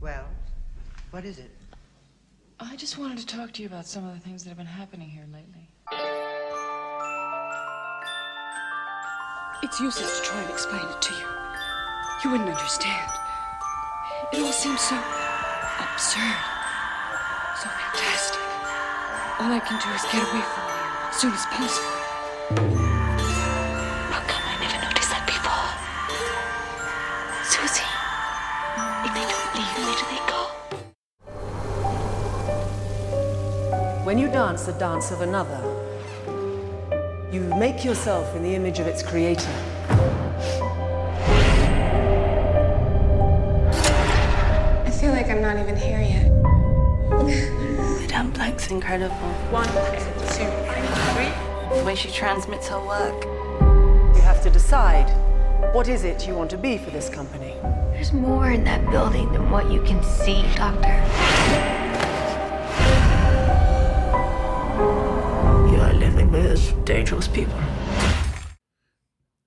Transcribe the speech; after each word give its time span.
Well, 0.00 0.26
what 1.10 1.24
is 1.24 1.38
it? 1.38 1.50
I 2.60 2.76
just 2.76 2.98
wanted 2.98 3.18
to 3.18 3.26
talk 3.26 3.52
to 3.52 3.62
you 3.62 3.68
about 3.68 3.86
some 3.86 4.06
of 4.06 4.14
the 4.14 4.20
things 4.20 4.44
that 4.44 4.50
have 4.50 4.58
been 4.58 4.66
happening 4.66 5.08
here 5.08 5.24
lately. 5.32 5.68
It's 9.62 9.80
useless 9.80 10.20
to 10.20 10.26
try 10.26 10.42
and 10.42 10.50
explain 10.50 10.82
it 10.84 11.02
to 11.02 11.14
you. 11.14 11.26
You 12.24 12.30
wouldn't 12.30 12.50
understand. 12.50 13.10
It 14.32 14.40
all 14.40 14.52
seems 14.52 14.80
so 14.80 14.96
absurd, 14.96 16.36
so 17.56 17.68
fantastic. 17.68 18.40
All 19.40 19.52
I 19.52 19.60
can 19.66 19.80
do 19.80 19.90
is 19.94 20.02
get 20.12 20.22
away 20.22 20.44
from 20.52 20.64
you 20.68 20.76
as 21.08 21.16
soon 21.16 21.32
as 21.32 21.46
possible. 21.46 22.85
You 34.26 34.32
dance 34.32 34.64
the 34.64 34.72
dance 34.72 35.12
of 35.12 35.20
another, 35.20 35.62
you 37.30 37.42
make 37.60 37.84
yourself 37.84 38.34
in 38.34 38.42
the 38.42 38.56
image 38.56 38.80
of 38.80 38.88
its 38.88 39.00
creator. 39.00 39.52
I 44.84 44.90
feel 44.90 45.12
like 45.12 45.28
I'm 45.28 45.40
not 45.40 45.56
even 45.58 45.76
here 45.76 46.00
yet. 46.00 46.32
Madame 48.00 48.32
Blanc's 48.32 48.68
incredible. 48.68 49.14
One, 49.52 49.68
two, 50.34 50.50
three. 51.14 51.78
The 51.78 51.84
way 51.86 51.94
she 51.94 52.10
transmits 52.10 52.66
her 52.66 52.84
work. 52.84 53.24
You 54.16 54.22
have 54.22 54.42
to 54.42 54.50
decide 54.50 55.08
what 55.72 55.86
is 55.86 56.02
it 56.02 56.26
you 56.26 56.34
want 56.34 56.50
to 56.50 56.58
be 56.58 56.78
for 56.78 56.90
this 56.90 57.08
company. 57.08 57.54
There's 57.92 58.12
more 58.12 58.50
in 58.50 58.64
that 58.64 58.90
building 58.90 59.30
than 59.30 59.52
what 59.52 59.70
you 59.70 59.82
can 59.82 60.02
see, 60.02 60.42
Doctor. 60.56 61.75
Dangerous 66.86 67.26
people. 67.26 67.58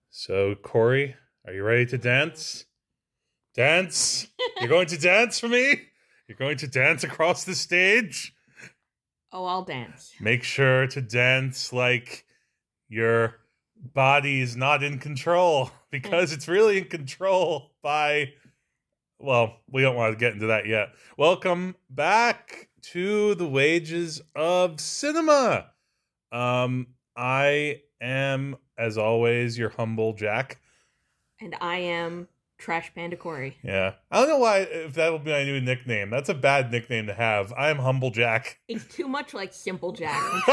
So, 0.09 0.55
Korey, 0.55 1.13
are 1.47 1.53
you 1.53 1.63
ready 1.63 1.85
to 1.85 1.97
dance? 1.97 2.65
Dance? 3.55 4.27
You're 4.59 4.67
going 4.67 4.87
to 4.87 4.97
dance 4.97 5.39
for 5.39 5.47
me? 5.47 5.83
You're 6.27 6.35
going 6.35 6.57
to 6.57 6.67
dance 6.67 7.05
across 7.05 7.45
the 7.45 7.55
stage? 7.55 8.35
Oh, 9.31 9.45
I'll 9.45 9.63
dance. 9.63 10.11
Make 10.19 10.43
sure 10.43 10.85
to 10.87 11.01
dance 11.01 11.71
like 11.71 12.25
your 12.89 13.37
body 13.77 14.41
is 14.41 14.57
not 14.57 14.83
in 14.83 14.99
control 14.99 15.71
because 15.91 16.33
it's 16.33 16.49
really 16.49 16.79
in 16.79 16.85
control 16.85 17.71
by 17.81 18.33
well, 19.17 19.59
we 19.71 19.81
don't 19.81 19.95
want 19.95 20.11
to 20.11 20.19
get 20.19 20.33
into 20.33 20.47
that 20.47 20.65
yet. 20.65 20.89
Welcome 21.17 21.77
back 21.89 22.67
to 22.91 23.33
the 23.35 23.47
wages 23.47 24.21
of 24.35 24.81
cinema. 24.81 25.67
Um 26.33 26.87
I 27.19 27.81
am 27.99 28.55
as 28.77 28.97
always 28.97 29.57
your 29.57 29.69
humble 29.69 30.13
Jack. 30.13 30.61
And 31.41 31.53
I 31.59 31.79
am 31.79 32.29
Trash 32.57 32.93
Panda 32.95 33.17
Korey. 33.17 33.55
Yeah. 33.61 33.95
I 34.09 34.19
don't 34.19 34.29
know 34.29 34.37
why 34.37 34.59
if 34.59 34.93
that'll 34.93 35.19
be 35.19 35.31
my 35.31 35.43
new 35.43 35.59
nickname. 35.59 36.09
That's 36.09 36.29
a 36.29 36.33
bad 36.33 36.71
nickname 36.71 37.07
to 37.07 37.13
have. 37.13 37.51
I 37.57 37.69
am 37.69 37.79
humble 37.79 38.09
Jack. 38.09 38.59
It's 38.69 38.85
too 38.85 39.07
much 39.07 39.33
like 39.33 39.53
Simple 39.53 39.91
Jack 39.91 40.17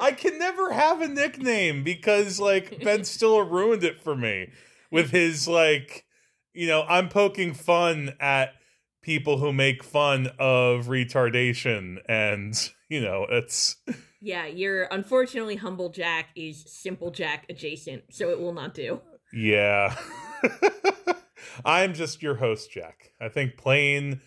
I 0.00 0.14
can 0.16 0.38
never 0.38 0.72
have 0.72 1.02
a 1.02 1.08
nickname 1.08 1.84
because 1.84 2.40
like 2.40 2.82
Ben 2.82 3.04
Stiller 3.04 3.44
ruined 3.44 3.84
it 3.84 4.00
for 4.00 4.16
me 4.16 4.50
with 4.90 5.10
his 5.10 5.46
like, 5.46 6.06
you 6.54 6.66
know, 6.66 6.84
I'm 6.88 7.10
poking 7.10 7.52
fun 7.52 8.14
at 8.18 8.54
people 9.02 9.36
who 9.36 9.52
make 9.52 9.84
fun 9.84 10.28
of 10.38 10.86
retardation 10.86 11.98
and, 12.08 12.54
you 12.88 13.02
know, 13.02 13.26
it's 13.28 13.76
Yeah, 14.24 14.46
your 14.46 14.84
unfortunately 14.84 15.56
Humble 15.56 15.88
Jack 15.88 16.28
is 16.36 16.64
Simple 16.68 17.10
Jack 17.10 17.44
adjacent, 17.50 18.04
so 18.10 18.30
it 18.30 18.40
will 18.40 18.52
not 18.54 18.72
do. 18.72 19.00
yeah. 19.32 19.96
I'm 21.64 21.92
just 21.92 22.22
your 22.22 22.36
host 22.36 22.70
Jack. 22.70 23.10
I 23.20 23.28
think 23.28 23.56
plain 23.56 24.20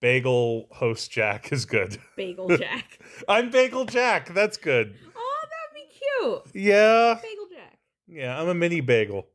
bagel 0.00 0.68
host 0.72 1.10
Jack 1.10 1.52
is 1.52 1.64
good. 1.66 1.98
Bagel 2.16 2.56
Jack. 2.56 2.98
I'm 3.28 3.50
bagel 3.50 3.84
Jack. 3.84 4.32
That's 4.34 4.56
good. 4.56 4.94
oh, 5.16 5.44
that'd 5.44 6.42
be 6.42 6.50
cute. 6.54 6.64
Yeah. 6.64 7.14
Bagel 7.22 7.46
Jack. 7.54 7.78
Yeah, 8.08 8.40
I'm 8.40 8.48
a 8.48 8.54
mini 8.54 8.80
bagel. 8.80 9.26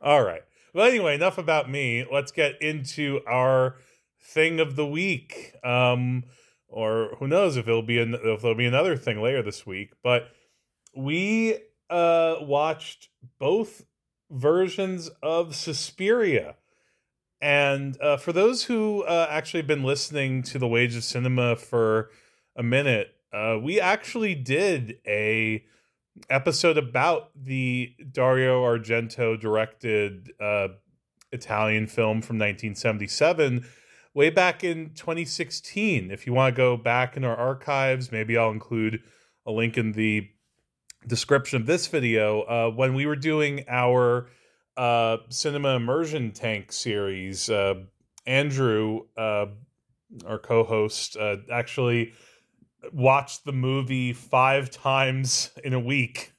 All 0.00 0.22
right. 0.24 0.42
Well, 0.74 0.86
anyway, 0.88 1.14
enough 1.14 1.38
about 1.38 1.70
me. 1.70 2.04
Let's 2.10 2.32
get 2.32 2.60
into 2.60 3.20
our 3.26 3.76
thing 4.20 4.58
of 4.58 4.74
the 4.74 4.86
week. 4.86 5.52
Um, 5.64 6.24
or 6.72 7.16
who 7.18 7.28
knows 7.28 7.56
if 7.56 7.68
it'll 7.68 7.82
be 7.82 7.98
an, 7.98 8.14
if 8.14 8.42
there'll 8.42 8.56
be 8.56 8.66
another 8.66 8.96
thing 8.96 9.20
later 9.20 9.42
this 9.42 9.66
week. 9.66 9.92
But 10.02 10.28
we 10.94 11.58
uh 11.90 12.36
watched 12.40 13.08
both 13.38 13.84
versions 14.30 15.10
of 15.22 15.54
Suspiria. 15.54 16.56
And 17.40 18.00
uh, 18.00 18.16
for 18.18 18.32
those 18.32 18.64
who 18.64 19.02
uh, 19.02 19.26
actually 19.28 19.60
have 19.60 19.66
been 19.66 19.82
listening 19.82 20.42
to 20.44 20.58
the 20.58 20.68
Wage 20.68 20.94
of 20.94 21.02
Cinema 21.02 21.56
for 21.56 22.10
a 22.54 22.62
minute, 22.62 23.08
uh, 23.32 23.58
we 23.60 23.80
actually 23.80 24.36
did 24.36 24.98
a 25.06 25.64
episode 26.30 26.78
about 26.78 27.30
the 27.34 27.94
Dario 28.10 28.62
Argento 28.62 29.38
directed 29.40 30.32
uh, 30.40 30.68
Italian 31.32 31.86
film 31.86 32.22
from 32.22 32.38
1977 32.38 33.64
way 34.14 34.30
back 34.30 34.62
in 34.62 34.90
2016. 34.94 36.10
If 36.10 36.26
you 36.26 36.32
want 36.32 36.54
to 36.54 36.56
go 36.56 36.76
back 36.76 37.16
in 37.16 37.24
our 37.24 37.36
archives, 37.36 38.12
maybe 38.12 38.36
I'll 38.36 38.50
include 38.50 39.02
a 39.46 39.52
link 39.52 39.78
in 39.78 39.92
the 39.92 40.28
description 41.06 41.60
of 41.60 41.66
this 41.66 41.86
video. 41.86 42.42
Uh, 42.42 42.70
when 42.70 42.94
we 42.94 43.06
were 43.06 43.16
doing 43.16 43.64
our 43.68 44.28
uh, 44.76 45.18
cinema 45.28 45.76
immersion 45.76 46.32
tank 46.32 46.72
series, 46.72 47.50
uh, 47.50 47.74
Andrew, 48.26 49.00
uh, 49.16 49.46
our 50.26 50.38
co-host, 50.38 51.16
uh, 51.16 51.36
actually 51.50 52.12
watched 52.92 53.44
the 53.44 53.52
movie 53.52 54.12
five 54.12 54.70
times 54.70 55.50
in 55.64 55.72
a 55.72 55.80
week. 55.80 56.32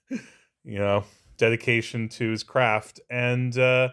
You 0.65 0.79
know, 0.79 1.03
dedication 1.35 2.07
to 2.09 2.29
his 2.29 2.41
craft, 2.41 3.01
and 3.09 3.57
uh, 3.57 3.89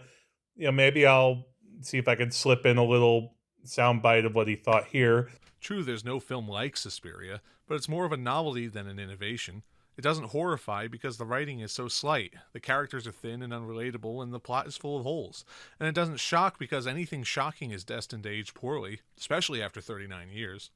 you 0.55 0.67
know 0.67 0.73
maybe 0.73 1.05
I'll 1.05 1.47
see 1.81 1.99
if 1.99 2.07
I 2.07 2.15
can 2.15 2.31
slip 2.31 2.65
in 2.65 2.77
a 2.77 2.85
little 2.85 3.35
soundbite 3.65 4.27
of 4.27 4.35
what 4.35 4.49
he 4.49 4.57
thought 4.57 4.87
here. 4.87 5.31
True, 5.61 5.83
there's 5.83 6.05
no 6.05 6.21
film 6.21 6.49
like 6.49 6.77
Suspiria, 6.77 7.43
but 7.69 7.75
it's 7.75 7.89
more 7.89 8.05
of 8.05 8.13
a 8.13 8.17
novelty 8.17 8.67
than 8.67 8.87
an 8.87 8.99
innovation. 8.99 9.63
It 9.97 10.03
doesn't 10.03 10.31
horrify 10.31 10.87
because 10.89 11.19
the 11.19 11.27
writing 11.27 11.61
is 11.61 11.73
so 11.73 11.87
slight, 11.89 12.33
the 12.55 12.61
characters 12.61 13.07
are 13.07 13.13
thin 13.13 13.43
and 13.43 13.53
unrelatable, 13.53 14.23
and 14.23 14.33
the 14.33 14.41
plot 14.41 14.67
is 14.67 14.77
full 14.79 14.97
of 14.97 15.03
holes. 15.03 15.45
And 15.79 15.87
it 15.87 15.95
doesn't 15.95 16.21
shock 16.21 16.59
because 16.59 16.87
anything 16.87 17.23
shocking 17.23 17.71
is 17.71 17.85
destined 17.85 18.23
to 18.23 18.31
age 18.31 18.55
poorly, 18.55 19.01
especially 19.19 19.63
after 19.63 19.81
39 19.83 20.31
years. 20.31 20.71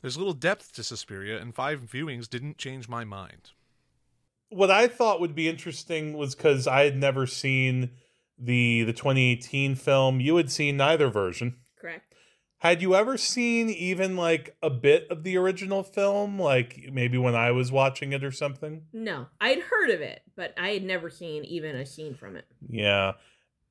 There's 0.00 0.16
little 0.16 0.32
depth 0.32 0.72
to 0.72 0.82
Suspiria, 0.82 1.40
and 1.40 1.54
five 1.54 1.82
viewings 1.82 2.28
didn't 2.28 2.58
change 2.58 2.88
my 2.88 3.04
mind. 3.04 3.52
what 4.48 4.70
I 4.70 4.88
thought 4.88 5.20
would 5.20 5.34
be 5.34 5.48
interesting 5.48 6.14
was 6.14 6.34
because 6.34 6.66
I 6.66 6.82
had 6.84 6.96
never 6.96 7.26
seen 7.26 7.90
the 8.38 8.82
the 8.82 8.92
2018 8.92 9.76
film. 9.76 10.20
You 10.20 10.36
had 10.36 10.50
seen 10.50 10.76
neither 10.76 11.08
version. 11.08 11.56
Correct. 11.82 12.14
Had 12.58 12.80
you 12.80 12.94
ever 12.94 13.18
seen 13.18 13.68
even 13.68 14.16
like 14.16 14.56
a 14.62 14.70
bit 14.70 15.08
of 15.10 15.24
the 15.24 15.36
original 15.36 15.82
film, 15.82 16.38
like 16.38 16.90
maybe 16.92 17.18
when 17.18 17.34
I 17.34 17.50
was 17.50 17.72
watching 17.72 18.12
it 18.12 18.22
or 18.22 18.30
something? 18.30 18.82
No, 18.92 19.26
I'd 19.40 19.58
heard 19.58 19.90
of 19.90 20.00
it, 20.00 20.22
but 20.36 20.54
I 20.56 20.68
had 20.70 20.84
never 20.84 21.10
seen 21.10 21.44
even 21.44 21.74
a 21.74 21.84
scene 21.84 22.14
from 22.14 22.36
it. 22.36 22.44
Yeah. 22.68 23.14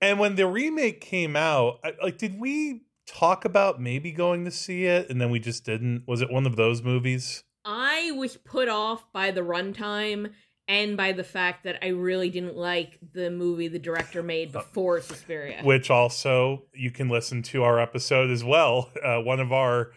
And 0.02 0.20
when 0.20 0.36
the 0.36 0.46
remake 0.46 1.00
came 1.00 1.38
out, 1.38 1.80
I, 1.86 1.94
like, 2.04 2.18
did 2.18 2.38
we 2.38 2.82
talk 3.08 3.46
about 3.46 3.80
maybe 3.82 4.12
going 4.12 4.44
to 4.44 4.52
see 4.52 4.86
it 4.86 5.10
and 5.10 5.22
then 5.22 5.30
we 5.30 5.40
just 5.40 5.64
didn't? 5.64 6.04
Was 6.06 6.22
it 6.22 6.30
one 6.30 6.46
of 6.46 6.58
those 6.58 6.82
movies? 6.84 7.44
I 7.64 8.12
was 8.12 8.36
put 8.36 8.68
off 8.68 9.06
by 9.14 9.32
the 9.32 9.42
runtime 9.42 10.32
and 10.72 10.96
by 10.96 11.12
the 11.12 11.24
fact 11.24 11.66
that 11.66 11.84
I 11.84 11.90
really 11.90 12.30
didn't 12.30 12.56
like 12.56 12.98
the 13.14 13.30
movie 13.30 13.68
the 13.68 13.78
director 13.78 14.24
made 14.24 14.54
before 14.54 15.02
Suspiria. 15.02 15.62
which 15.64 15.90
also 15.92 16.64
you 16.74 16.92
can 16.92 17.10
listen 17.10 17.44
to 17.44 17.64
our 17.64 17.80
episode 17.80 18.32
as 18.32 18.44
well. 18.44 18.90
Uh, 19.02 19.20
one 19.20 19.40
of 19.40 19.52
our 19.52 19.92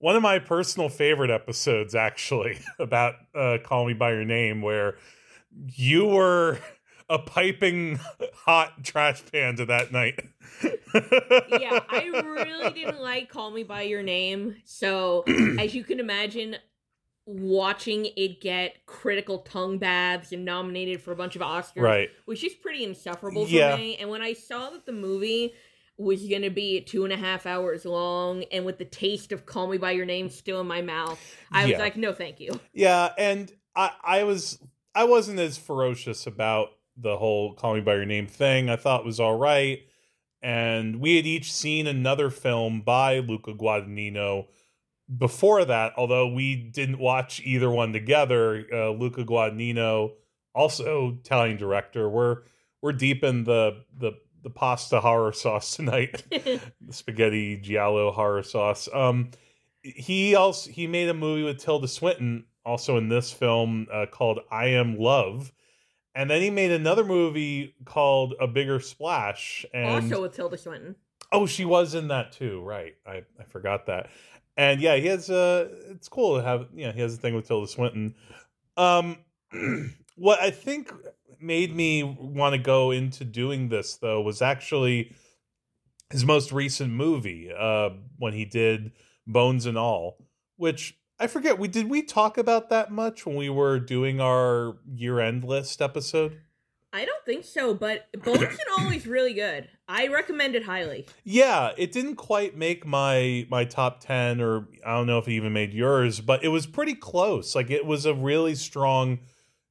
one 0.00 0.16
of 0.16 0.22
my 0.22 0.38
personal 0.38 0.90
favorite 0.90 1.30
episodes, 1.30 1.94
actually, 1.94 2.58
about 2.78 3.14
uh, 3.34 3.56
"Call 3.64 3.86
Me 3.86 3.94
by 3.94 4.12
Your 4.12 4.24
Name," 4.24 4.60
where 4.60 4.96
you 5.74 6.04
were 6.06 6.58
a 7.08 7.18
piping 7.18 7.98
hot 8.44 8.84
trash 8.84 9.22
panda 9.32 9.64
that 9.64 9.92
night. 9.92 10.20
yeah, 10.62 11.80
I 11.88 12.10
really 12.12 12.70
didn't 12.72 13.00
like 13.00 13.30
Call 13.30 13.50
Me 13.50 13.62
By 13.62 13.82
Your 13.82 14.02
Name. 14.02 14.56
So, 14.64 15.24
as 15.58 15.74
you 15.74 15.84
can 15.84 15.98
imagine, 16.00 16.56
watching 17.30 18.06
it 18.16 18.40
get 18.40 18.84
critical 18.86 19.38
tongue 19.38 19.78
baths 19.78 20.32
and 20.32 20.44
nominated 20.44 21.00
for 21.00 21.12
a 21.12 21.16
bunch 21.16 21.36
of 21.36 21.42
Oscars 21.42 21.82
Right. 21.82 22.10
was 22.26 22.40
just 22.40 22.60
pretty 22.60 22.82
insufferable 22.84 23.46
for 23.46 23.52
Yeah. 23.52 23.76
me. 23.76 23.96
And 23.96 24.10
when 24.10 24.20
I 24.22 24.32
saw 24.32 24.70
that 24.70 24.84
the 24.86 24.92
movie 24.92 25.52
was 25.96 26.26
going 26.26 26.42
to 26.42 26.50
be 26.50 26.80
two 26.80 27.04
and 27.04 27.12
a 27.12 27.16
half 27.16 27.46
hours 27.46 27.84
long, 27.84 28.42
and 28.50 28.64
with 28.64 28.78
the 28.78 28.84
taste 28.84 29.32
of 29.32 29.46
Call 29.46 29.68
Me 29.68 29.76
By 29.78 29.92
Your 29.92 30.06
Name 30.06 30.28
still 30.30 30.60
in 30.60 30.66
my 30.66 30.80
mouth, 30.82 31.20
I 31.52 31.62
was 31.62 31.72
Yeah. 31.72 31.78
like, 31.78 31.96
no, 31.96 32.12
thank 32.12 32.40
you. 32.40 32.58
Yeah, 32.72 33.12
and 33.18 33.52
I 33.76 33.90
I 34.02 34.24
was 34.24 34.58
I 34.94 35.04
wasn't 35.04 35.38
as 35.38 35.56
ferocious 35.56 36.26
about 36.26 36.70
the 36.96 37.16
whole 37.18 37.54
"Call 37.54 37.74
Me 37.74 37.80
by 37.80 37.94
Your 37.94 38.06
Name" 38.06 38.26
thing. 38.26 38.68
I 38.68 38.76
thought 38.76 39.00
it 39.00 39.06
was 39.06 39.20
all 39.20 39.36
right, 39.36 39.80
and 40.42 41.00
we 41.00 41.16
had 41.16 41.26
each 41.26 41.52
seen 41.52 41.86
another 41.86 42.30
film 42.30 42.80
by 42.80 43.18
Luca 43.18 43.52
Guadagnino 43.52 44.46
before 45.18 45.64
that. 45.64 45.92
Although 45.96 46.28
we 46.28 46.56
didn't 46.56 46.98
watch 46.98 47.40
either 47.44 47.70
one 47.70 47.92
together, 47.92 48.66
uh, 48.72 48.90
Luca 48.90 49.24
Guadagnino, 49.24 50.12
also 50.54 51.18
Italian 51.20 51.56
director. 51.56 52.08
We're 52.08 52.38
we're 52.82 52.92
deep 52.92 53.24
in 53.24 53.44
the 53.44 53.84
the 53.96 54.12
the 54.42 54.50
pasta 54.50 55.00
horror 55.00 55.32
sauce 55.32 55.76
tonight, 55.76 56.22
the 56.30 56.60
spaghetti 56.90 57.56
giallo 57.56 58.10
horror 58.10 58.42
sauce. 58.42 58.88
Um, 58.92 59.30
he 59.82 60.34
also 60.34 60.70
he 60.70 60.86
made 60.86 61.08
a 61.08 61.14
movie 61.14 61.42
with 61.42 61.58
Tilda 61.58 61.88
Swinton, 61.88 62.44
also 62.64 62.96
in 62.96 63.08
this 63.08 63.32
film 63.32 63.86
uh, 63.92 64.06
called 64.10 64.40
I 64.50 64.66
Am 64.68 64.98
Love, 64.98 65.52
and 66.14 66.30
then 66.30 66.42
he 66.42 66.50
made 66.50 66.70
another 66.70 67.04
movie 67.04 67.74
called 67.84 68.34
A 68.40 68.46
Bigger 68.46 68.80
Splash. 68.80 69.64
And 69.72 70.02
also 70.04 70.22
with 70.22 70.34
Tilda 70.34 70.58
Swinton. 70.58 70.96
oh, 71.32 71.46
she 71.46 71.64
was 71.64 71.94
in 71.94 72.08
that 72.08 72.32
too, 72.32 72.62
right? 72.62 72.94
I 73.06 73.22
I 73.38 73.44
forgot 73.46 73.86
that. 73.86 74.10
And 74.56 74.80
yeah, 74.80 74.96
he 74.96 75.06
has 75.06 75.30
uh 75.30 75.68
it's 75.90 76.08
cool 76.08 76.36
to 76.36 76.42
have 76.42 76.68
yeah 76.74 76.92
he 76.92 77.00
has 77.00 77.14
a 77.14 77.16
thing 77.16 77.34
with 77.34 77.46
Tilda 77.46 77.66
Swinton. 77.66 78.14
Um, 78.76 79.18
what 80.16 80.40
I 80.40 80.50
think 80.50 80.92
made 81.40 81.74
me 81.74 82.02
want 82.02 82.54
to 82.54 82.58
go 82.58 82.90
into 82.90 83.24
doing 83.24 83.68
this 83.68 83.96
though 83.96 84.20
was 84.20 84.42
actually 84.42 85.14
his 86.10 86.24
most 86.24 86.52
recent 86.52 86.92
movie 86.92 87.50
uh 87.56 87.90
when 88.18 88.32
he 88.32 88.44
did 88.44 88.92
Bones 89.26 89.66
and 89.66 89.78
All, 89.78 90.18
which 90.56 90.98
I 91.18 91.26
forget 91.26 91.58
we 91.58 91.68
did 91.68 91.88
we 91.88 92.02
talk 92.02 92.38
about 92.38 92.70
that 92.70 92.90
much 92.90 93.26
when 93.26 93.36
we 93.36 93.50
were 93.50 93.78
doing 93.78 94.20
our 94.20 94.76
year 94.92 95.20
end 95.20 95.44
list 95.44 95.80
episode. 95.80 96.38
I 96.92 97.04
don't 97.04 97.24
think 97.24 97.44
so, 97.44 97.72
but 97.72 98.08
Bones 98.24 98.42
and 98.42 98.58
All 98.78 98.90
is 98.90 99.06
really 99.06 99.32
good. 99.32 99.68
I 99.88 100.08
recommend 100.08 100.56
it 100.56 100.64
highly. 100.64 101.06
Yeah, 101.22 101.70
it 101.76 101.92
didn't 101.92 102.16
quite 102.16 102.56
make 102.56 102.84
my 102.84 103.46
my 103.48 103.64
top 103.64 104.00
10 104.00 104.40
or 104.40 104.68
I 104.84 104.94
don't 104.94 105.06
know 105.06 105.18
if 105.18 105.28
it 105.28 105.32
even 105.32 105.52
made 105.52 105.72
yours, 105.72 106.20
but 106.20 106.42
it 106.42 106.48
was 106.48 106.66
pretty 106.66 106.94
close. 106.94 107.54
Like 107.54 107.70
it 107.70 107.86
was 107.86 108.06
a 108.06 108.14
really 108.14 108.56
strong, 108.56 109.20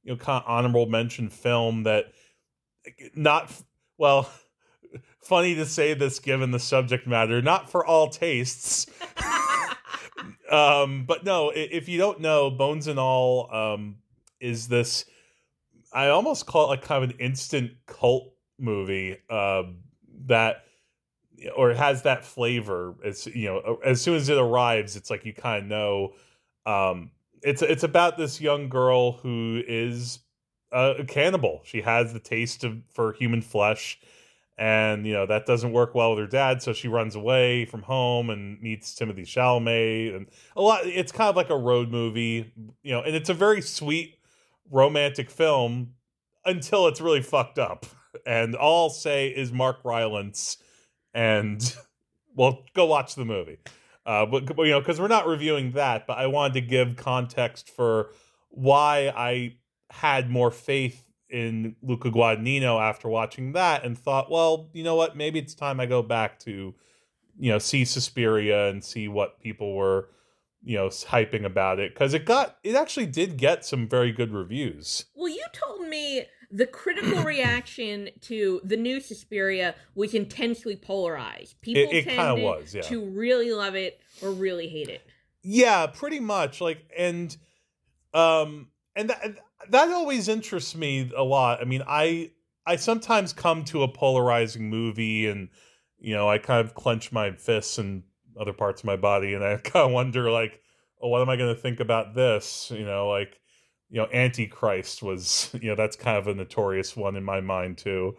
you 0.02 0.12
know, 0.12 0.16
kind 0.16 0.42
of 0.42 0.50
honorable 0.50 0.86
mention 0.86 1.28
film 1.28 1.82
that 1.82 2.06
not 3.14 3.52
well, 3.98 4.30
funny 5.22 5.54
to 5.56 5.66
say 5.66 5.92
this 5.92 6.20
given 6.20 6.52
the 6.52 6.58
subject 6.58 7.06
matter, 7.06 7.42
not 7.42 7.70
for 7.70 7.84
all 7.84 8.08
tastes. 8.08 8.86
um, 10.50 11.04
but 11.04 11.22
no, 11.24 11.52
if 11.54 11.86
you 11.86 11.98
don't 11.98 12.20
know, 12.20 12.50
Bones 12.50 12.86
and 12.86 12.98
All 12.98 13.54
um 13.54 13.96
is 14.40 14.68
this 14.68 15.04
I 15.92 16.08
almost 16.08 16.46
call 16.46 16.66
it 16.66 16.68
like 16.68 16.82
kind 16.82 17.04
of 17.04 17.10
an 17.10 17.16
instant 17.18 17.72
cult 17.86 18.32
movie 18.58 19.16
um 19.30 19.78
that 20.26 20.64
or 21.56 21.72
has 21.72 22.02
that 22.02 22.24
flavor. 22.24 22.94
As 23.04 23.26
you 23.26 23.48
know 23.48 23.78
as 23.84 24.00
soon 24.00 24.16
as 24.16 24.28
it 24.28 24.38
arrives 24.38 24.96
it's 24.96 25.10
like 25.10 25.24
you 25.24 25.32
kind 25.32 25.64
of 25.64 25.68
know 25.68 26.12
um 26.66 27.10
it's 27.42 27.62
it's 27.62 27.84
about 27.84 28.18
this 28.18 28.40
young 28.40 28.68
girl 28.68 29.12
who 29.12 29.62
is 29.66 30.20
a 30.72 31.04
cannibal. 31.08 31.62
She 31.64 31.80
has 31.80 32.12
the 32.12 32.20
taste 32.20 32.64
of 32.64 32.82
for 32.92 33.12
human 33.14 33.42
flesh 33.42 33.98
and 34.60 35.06
you 35.06 35.12
know 35.14 35.24
that 35.24 35.46
doesn't 35.46 35.72
work 35.72 35.94
well 35.94 36.10
with 36.10 36.18
her 36.18 36.26
dad 36.26 36.62
so 36.62 36.72
she 36.72 36.86
runs 36.86 37.16
away 37.16 37.64
from 37.64 37.82
home 37.82 38.28
and 38.28 38.60
meets 38.60 38.94
timothée 38.94 39.22
chalamet 39.22 40.14
and 40.14 40.26
a 40.54 40.60
lot 40.60 40.84
it's 40.84 41.10
kind 41.10 41.30
of 41.30 41.34
like 41.34 41.48
a 41.48 41.56
road 41.56 41.88
movie 41.88 42.52
you 42.82 42.92
know 42.92 43.00
and 43.00 43.16
it's 43.16 43.30
a 43.30 43.34
very 43.34 43.62
sweet 43.62 44.18
romantic 44.68 45.30
film 45.30 45.94
until 46.44 46.88
it's 46.88 47.00
really 47.00 47.22
fucked 47.22 47.58
up 47.58 47.86
and 48.26 48.54
all 48.54 48.84
I'll 48.84 48.90
say 48.90 49.28
is 49.28 49.52
Mark 49.52 49.84
Rylance, 49.84 50.58
and 51.14 51.76
well, 52.34 52.64
go 52.74 52.86
watch 52.86 53.14
the 53.14 53.24
movie. 53.24 53.58
Uh, 54.06 54.26
but 54.26 54.48
you 54.58 54.70
know, 54.70 54.80
because 54.80 55.00
we're 55.00 55.08
not 55.08 55.26
reviewing 55.26 55.72
that, 55.72 56.06
but 56.06 56.18
I 56.18 56.26
wanted 56.26 56.54
to 56.54 56.60
give 56.62 56.96
context 56.96 57.68
for 57.68 58.10
why 58.48 59.12
I 59.14 59.56
had 59.90 60.30
more 60.30 60.50
faith 60.50 61.10
in 61.28 61.76
Luca 61.82 62.10
Guadagnino 62.10 62.80
after 62.80 63.08
watching 63.08 63.52
that, 63.52 63.84
and 63.84 63.96
thought, 63.96 64.30
well, 64.30 64.70
you 64.72 64.82
know 64.82 64.96
what, 64.96 65.16
maybe 65.16 65.38
it's 65.38 65.54
time 65.54 65.78
I 65.78 65.86
go 65.86 66.02
back 66.02 66.40
to, 66.40 66.74
you 67.38 67.52
know, 67.52 67.58
see 67.58 67.84
Suspiria 67.84 68.68
and 68.68 68.82
see 68.82 69.06
what 69.06 69.40
people 69.40 69.76
were, 69.76 70.08
you 70.62 70.76
know, 70.76 70.88
hyping 70.88 71.44
about 71.44 71.78
it 71.78 71.94
because 71.94 72.14
it 72.14 72.24
got 72.24 72.58
it 72.62 72.74
actually 72.74 73.06
did 73.06 73.36
get 73.36 73.64
some 73.64 73.88
very 73.88 74.12
good 74.12 74.32
reviews. 74.32 75.06
Well, 75.14 75.28
you 75.28 75.44
told 75.52 75.88
me 75.88 76.24
the 76.50 76.66
critical 76.66 77.22
reaction 77.24 78.10
to 78.22 78.60
the 78.64 78.76
new 78.76 79.00
Suspiria 79.00 79.74
was 79.94 80.14
intensely 80.14 80.76
polarized. 80.76 81.60
People 81.60 81.84
it 81.90 82.04
kinda 82.04 82.22
tended 82.22 82.44
was, 82.44 82.74
yeah. 82.74 82.82
to 82.82 83.04
really 83.04 83.52
love 83.52 83.74
it 83.74 84.00
or 84.22 84.32
really 84.32 84.68
hate 84.68 84.88
it. 84.88 85.02
Yeah, 85.42 85.86
pretty 85.86 86.20
much. 86.20 86.60
Like, 86.60 86.90
and 86.96 87.34
um, 88.12 88.68
and 88.94 89.10
that 89.10 89.36
that 89.70 89.88
always 89.90 90.28
interests 90.28 90.74
me 90.74 91.10
a 91.16 91.22
lot. 91.22 91.60
I 91.60 91.64
mean, 91.64 91.82
I 91.86 92.32
I 92.66 92.76
sometimes 92.76 93.32
come 93.32 93.64
to 93.66 93.82
a 93.82 93.88
polarizing 93.88 94.68
movie, 94.68 95.26
and 95.26 95.48
you 95.98 96.14
know, 96.14 96.28
I 96.28 96.38
kind 96.38 96.64
of 96.64 96.74
clench 96.74 97.12
my 97.12 97.32
fists 97.32 97.78
and 97.78 98.02
other 98.38 98.52
parts 98.52 98.82
of 98.82 98.86
my 98.86 98.96
body, 98.96 99.34
and 99.34 99.44
I 99.44 99.56
kind 99.64 99.86
of 99.86 99.92
wonder, 99.92 100.30
like, 100.30 100.60
oh, 101.00 101.08
what 101.08 101.22
am 101.22 101.30
I 101.30 101.36
going 101.36 101.54
to 101.54 101.60
think 101.60 101.80
about 101.80 102.14
this? 102.14 102.70
You 102.74 102.84
know, 102.84 103.08
like, 103.08 103.40
you 103.88 104.00
know, 104.00 104.08
Antichrist 104.12 105.02
was, 105.02 105.50
you 105.60 105.68
know, 105.68 105.76
that's 105.76 105.96
kind 105.96 106.18
of 106.18 106.26
a 106.26 106.34
notorious 106.34 106.96
one 106.96 107.16
in 107.16 107.24
my 107.24 107.40
mind 107.40 107.78
too. 107.78 108.16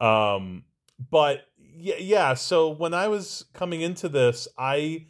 Um, 0.00 0.64
but 1.10 1.42
yeah, 1.58 1.96
yeah. 1.98 2.34
So 2.34 2.70
when 2.70 2.94
I 2.94 3.08
was 3.08 3.44
coming 3.52 3.80
into 3.80 4.08
this, 4.08 4.48
I 4.58 5.06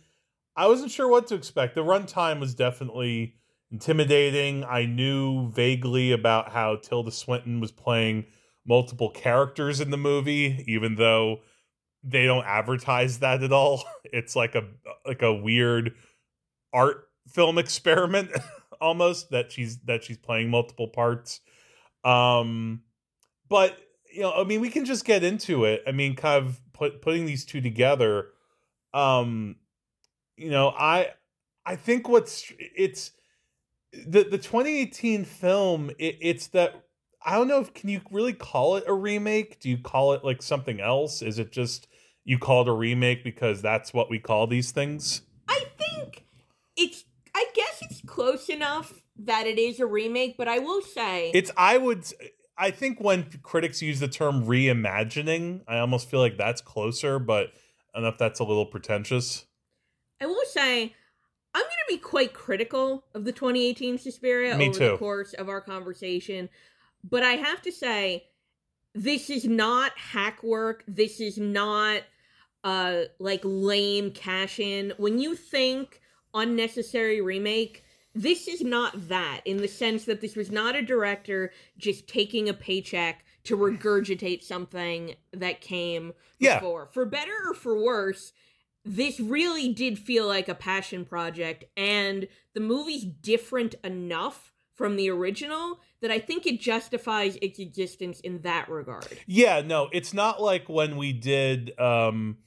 I 0.57 0.67
wasn't 0.69 0.91
sure 0.91 1.09
what 1.09 1.27
to 1.29 1.35
expect. 1.35 1.75
The 1.75 1.83
runtime 1.83 2.41
was 2.41 2.55
definitely 2.55 3.35
intimidating. 3.71 4.65
I 4.65 4.87
knew 4.87 5.51
vaguely 5.51 6.13
about 6.13 6.51
how 6.51 6.77
Tilda 6.77 7.11
Swinton 7.11 7.61
was 7.61 7.73
playing 7.73 8.27
multiple 8.67 9.11
characters 9.11 9.81
in 9.81 9.91
the 9.91 9.97
movie, 9.97 10.65
even 10.67 10.97
though 10.97 11.41
they 12.07 12.25
don't 12.25 12.47
advertise 12.47 13.19
that 13.19 13.43
at 13.43 13.53
all. 13.53 13.85
It's 14.13 14.37
like 14.37 14.55
a 14.55 14.63
like 15.05 15.23
a 15.23 15.35
weird 15.35 15.95
art 16.73 17.09
film 17.29 17.59
experiment 17.65 18.31
almost 18.81 19.31
that 19.31 19.51
she's 19.51 19.79
that 19.81 20.05
she's 20.05 20.17
playing 20.17 20.49
multiple 20.49 20.87
parts. 20.87 21.41
Um 22.05 22.83
but 23.49 23.77
you 24.15 24.23
know, 24.23 24.33
I 24.33 24.45
mean 24.45 24.61
we 24.61 24.71
can 24.71 24.85
just 24.85 25.05
get 25.05 25.25
into 25.25 25.65
it. 25.65 25.83
I 25.89 25.93
mean 25.93 26.15
kind 26.15 26.47
of 26.47 26.61
put 26.73 27.03
putting 27.03 27.27
these 27.27 27.45
two 27.45 27.61
together 27.61 28.29
um 28.95 29.57
you 30.37 30.51
know, 30.51 30.69
I 30.71 31.11
I 31.67 31.75
think 31.75 32.09
what's 32.09 32.53
it's 32.61 33.11
the 33.93 34.23
the 34.23 34.39
2018 34.39 35.25
film 35.25 35.91
it, 35.99 36.17
it's 36.21 36.47
that 36.49 36.87
I 37.25 37.35
don't 37.35 37.49
know 37.49 37.61
if 37.61 37.75
can 37.75 37.91
you 37.91 38.01
really 38.13 38.33
call 38.33 38.77
it 38.77 38.85
a 38.87 38.95
remake? 38.95 39.59
Do 39.59 39.69
you 39.69 39.79
call 39.79 40.13
it 40.13 40.25
like 40.25 40.43
something 40.43 40.81
else? 40.81 41.23
Is 41.23 41.41
it 41.41 41.51
just 41.51 41.89
you 42.27 42.39
call 42.39 42.63
it 42.63 42.69
a 42.69 42.73
remake 42.73 43.25
because 43.25 43.63
that's 43.63 43.95
what 43.95 44.11
we 44.11 44.19
call 44.19 44.47
these 44.47 44.73
things? 44.73 45.23
I 45.49 45.65
think 45.79 46.25
it's 46.77 47.05
I 47.35 47.47
guess 47.55 47.81
it's 47.83 48.03
close 48.05 48.49
enough 48.49 48.93
that 49.19 49.47
it 49.47 49.59
is 49.59 49.81
a 49.81 49.87
remake, 49.87 50.37
but 50.37 50.49
I 50.49 50.59
will 50.59 50.83
say 50.83 51.31
It's 51.33 51.51
I 51.57 51.79
would 51.79 52.05
I 52.59 52.71
think 52.73 53.01
when 53.01 53.31
critics 53.43 53.81
use 53.81 54.01
the 54.01 54.09
term 54.09 54.45
reimagining, 54.45 55.63
I 55.69 55.79
almost 55.79 56.11
feel 56.11 56.21
like 56.21 56.37
that's 56.37 56.61
closer, 56.61 57.19
but 57.19 57.53
I 57.95 57.99
don't 57.99 58.03
know 58.03 58.09
if 58.09 58.19
that's 58.19 58.41
a 58.41 58.45
little 58.45 58.67
pretentious. 58.67 59.47
I 60.21 60.27
will 60.27 60.45
say 60.51 60.95
I'm 61.55 61.63
going 61.63 61.71
to 61.89 61.95
be 61.95 61.99
quite 61.99 62.35
critical 62.35 63.05
of 63.15 63.25
the 63.25 63.33
2018 63.33 63.99
Suspiria 63.99 64.57
Me 64.57 64.69
over 64.69 64.79
too. 64.79 64.91
the 64.91 64.97
course 64.99 65.33
of 65.35 65.49
our 65.49 65.61
conversation, 65.61 66.49
but 67.09 67.23
I 67.23 67.33
have 67.33 67.63
to 67.63 67.71
say 67.71 68.25
this 68.95 69.31
is 69.31 69.45
not 69.45 69.93
hack 69.97 70.43
work. 70.43 70.83
This 70.89 71.21
is 71.21 71.39
not 71.39 72.03
uh 72.67 73.05
like 73.21 73.41
lame 73.45 74.11
cash 74.11 74.59
in. 74.59 74.93
When 74.99 75.19
you 75.21 75.37
think 75.37 76.01
unnecessary 76.35 77.21
remake, 77.21 77.85
this 78.15 78.49
is 78.49 78.61
not 78.61 79.09
that 79.09 79.41
in 79.45 79.59
the 79.59 79.69
sense 79.69 80.05
that 80.05 80.21
this 80.21 80.35
was 80.35 80.51
not 80.51 80.75
a 80.75 80.83
director 80.83 81.53
just 81.79 82.09
taking 82.09 82.49
a 82.49 82.55
paycheck 82.55 83.25
to 83.45 83.57
regurgitate 83.57 84.43
something 84.43 85.15
that 85.33 85.61
came 85.61 86.13
Yeah. 86.41 86.59
before. 86.59 86.89
For 86.93 87.05
better 87.07 87.33
or 87.47 87.55
for 87.55 87.81
worse, 87.81 88.33
this 88.85 89.21
really 89.21 89.73
did 89.73 89.99
feel 89.99 90.27
like 90.27 90.49
a 90.49 90.55
passion 90.55 91.05
project 91.05 91.65
and 91.77 92.27
the 92.55 92.61
movie's 92.61 93.05
different 93.05 93.77
enough 93.85 94.53
from 94.75 94.97
the 94.97 95.09
original 95.09 95.81
that 96.01 96.11
I 96.11 96.19
think 96.19 96.47
it 96.47 96.61
justifies 96.61 97.39
its 97.41 97.59
existence 97.61 98.19
in 98.21 98.43
that 98.43 98.69
regard. 98.69 99.07
Yeah, 99.27 99.63
no, 99.63 99.89
it's 99.93 100.13
not 100.13 100.43
like 100.43 100.69
when 100.69 100.97
we 100.97 101.13
did 101.13 101.79
um 101.79 102.39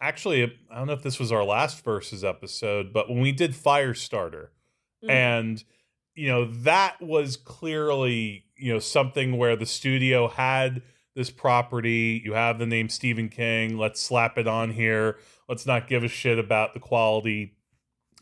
actually 0.00 0.44
I 0.70 0.76
don't 0.78 0.86
know 0.86 0.92
if 0.92 1.02
this 1.02 1.18
was 1.18 1.32
our 1.32 1.44
last 1.44 1.84
verses 1.84 2.24
episode, 2.24 2.92
but 2.92 3.08
when 3.08 3.20
we 3.20 3.32
did 3.32 3.52
Firestarter 3.52 4.48
Mm. 5.04 5.10
and 5.10 5.64
you 6.16 6.26
know 6.26 6.46
that 6.62 7.00
was 7.00 7.36
clearly, 7.36 8.44
you 8.56 8.72
know, 8.72 8.80
something 8.80 9.36
where 9.36 9.54
the 9.54 9.66
studio 9.66 10.26
had 10.26 10.82
this 11.14 11.30
property, 11.30 12.20
you 12.24 12.32
have 12.32 12.58
the 12.58 12.66
name 12.66 12.88
Stephen 12.88 13.28
King, 13.28 13.78
let's 13.78 14.00
slap 14.00 14.36
it 14.38 14.48
on 14.48 14.70
here. 14.70 15.18
Let's 15.48 15.66
not 15.66 15.86
give 15.88 16.02
a 16.02 16.08
shit 16.08 16.38
about 16.38 16.74
the 16.74 16.80
quality. 16.80 17.54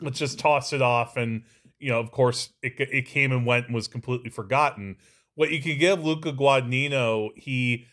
Let's 0.02 0.18
just 0.18 0.38
toss 0.38 0.74
it 0.74 0.82
off 0.82 1.16
and 1.16 1.44
you 1.78 1.90
know, 1.90 2.00
of 2.00 2.10
course, 2.10 2.50
it 2.62 2.74
it 2.78 3.06
came 3.06 3.32
and 3.32 3.46
went 3.46 3.66
and 3.66 3.74
was 3.74 3.88
completely 3.88 4.28
forgotten. 4.30 4.96
What 5.34 5.50
you 5.50 5.62
can 5.62 5.78
give 5.78 6.04
Luca 6.04 6.32
Guadagnino, 6.32 7.30
he 7.36 7.86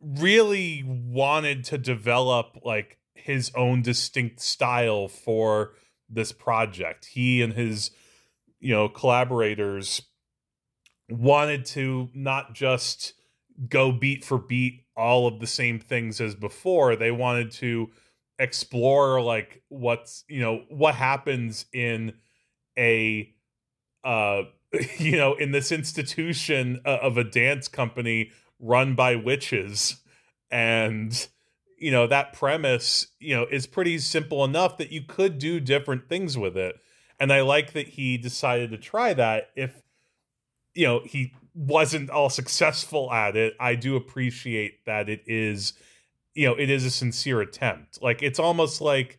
really 0.00 0.84
wanted 0.86 1.64
to 1.64 1.78
develop 1.78 2.58
like 2.64 2.98
his 3.22 3.50
own 3.54 3.82
distinct 3.82 4.40
style 4.40 5.08
for 5.08 5.74
this 6.08 6.32
project. 6.32 7.06
He 7.06 7.42
and 7.42 7.52
his, 7.52 7.90
you 8.60 8.72
know, 8.72 8.88
collaborators 8.88 10.02
wanted 11.08 11.64
to 11.66 12.10
not 12.14 12.54
just 12.54 13.14
go 13.68 13.92
beat 13.92 14.24
for 14.24 14.38
beat 14.38 14.84
all 14.96 15.26
of 15.26 15.40
the 15.40 15.46
same 15.46 15.78
things 15.78 16.20
as 16.20 16.34
before. 16.34 16.96
They 16.96 17.10
wanted 17.10 17.50
to 17.52 17.90
explore 18.38 19.20
like 19.20 19.62
what's, 19.68 20.24
you 20.28 20.40
know, 20.40 20.64
what 20.68 20.94
happens 20.94 21.66
in 21.72 22.14
a 22.78 23.32
uh 24.04 24.42
you 24.98 25.16
know 25.16 25.34
in 25.34 25.52
this 25.52 25.70
institution 25.70 26.80
uh, 26.84 26.98
of 27.02 27.18
a 27.18 27.24
dance 27.24 27.68
company 27.68 28.30
run 28.58 28.94
by 28.94 29.14
witches 29.16 30.00
and 30.50 31.28
you 31.82 31.90
know 31.90 32.06
that 32.06 32.32
premise 32.32 33.08
you 33.18 33.34
know 33.34 33.46
is 33.50 33.66
pretty 33.66 33.98
simple 33.98 34.44
enough 34.44 34.78
that 34.78 34.92
you 34.92 35.02
could 35.02 35.38
do 35.38 35.58
different 35.58 36.08
things 36.08 36.38
with 36.38 36.56
it. 36.56 36.76
And 37.18 37.32
i 37.32 37.40
like 37.42 37.72
that 37.72 37.88
he 37.88 38.16
decided 38.16 38.70
to 38.70 38.78
try 38.78 39.12
that 39.14 39.50
if 39.56 39.82
you 40.74 40.86
know 40.86 41.02
he 41.04 41.32
wasn't 41.54 42.08
all 42.08 42.30
successful 42.30 43.12
at 43.12 43.36
it. 43.36 43.54
I 43.60 43.74
do 43.74 43.96
appreciate 43.96 44.84
that 44.86 45.08
it 45.08 45.22
is 45.26 45.74
you 46.34 46.46
know 46.46 46.54
it 46.54 46.70
is 46.70 46.84
a 46.84 46.90
sincere 46.90 47.40
attempt. 47.40 48.00
Like 48.00 48.22
it's 48.22 48.38
almost 48.38 48.80
like 48.80 49.18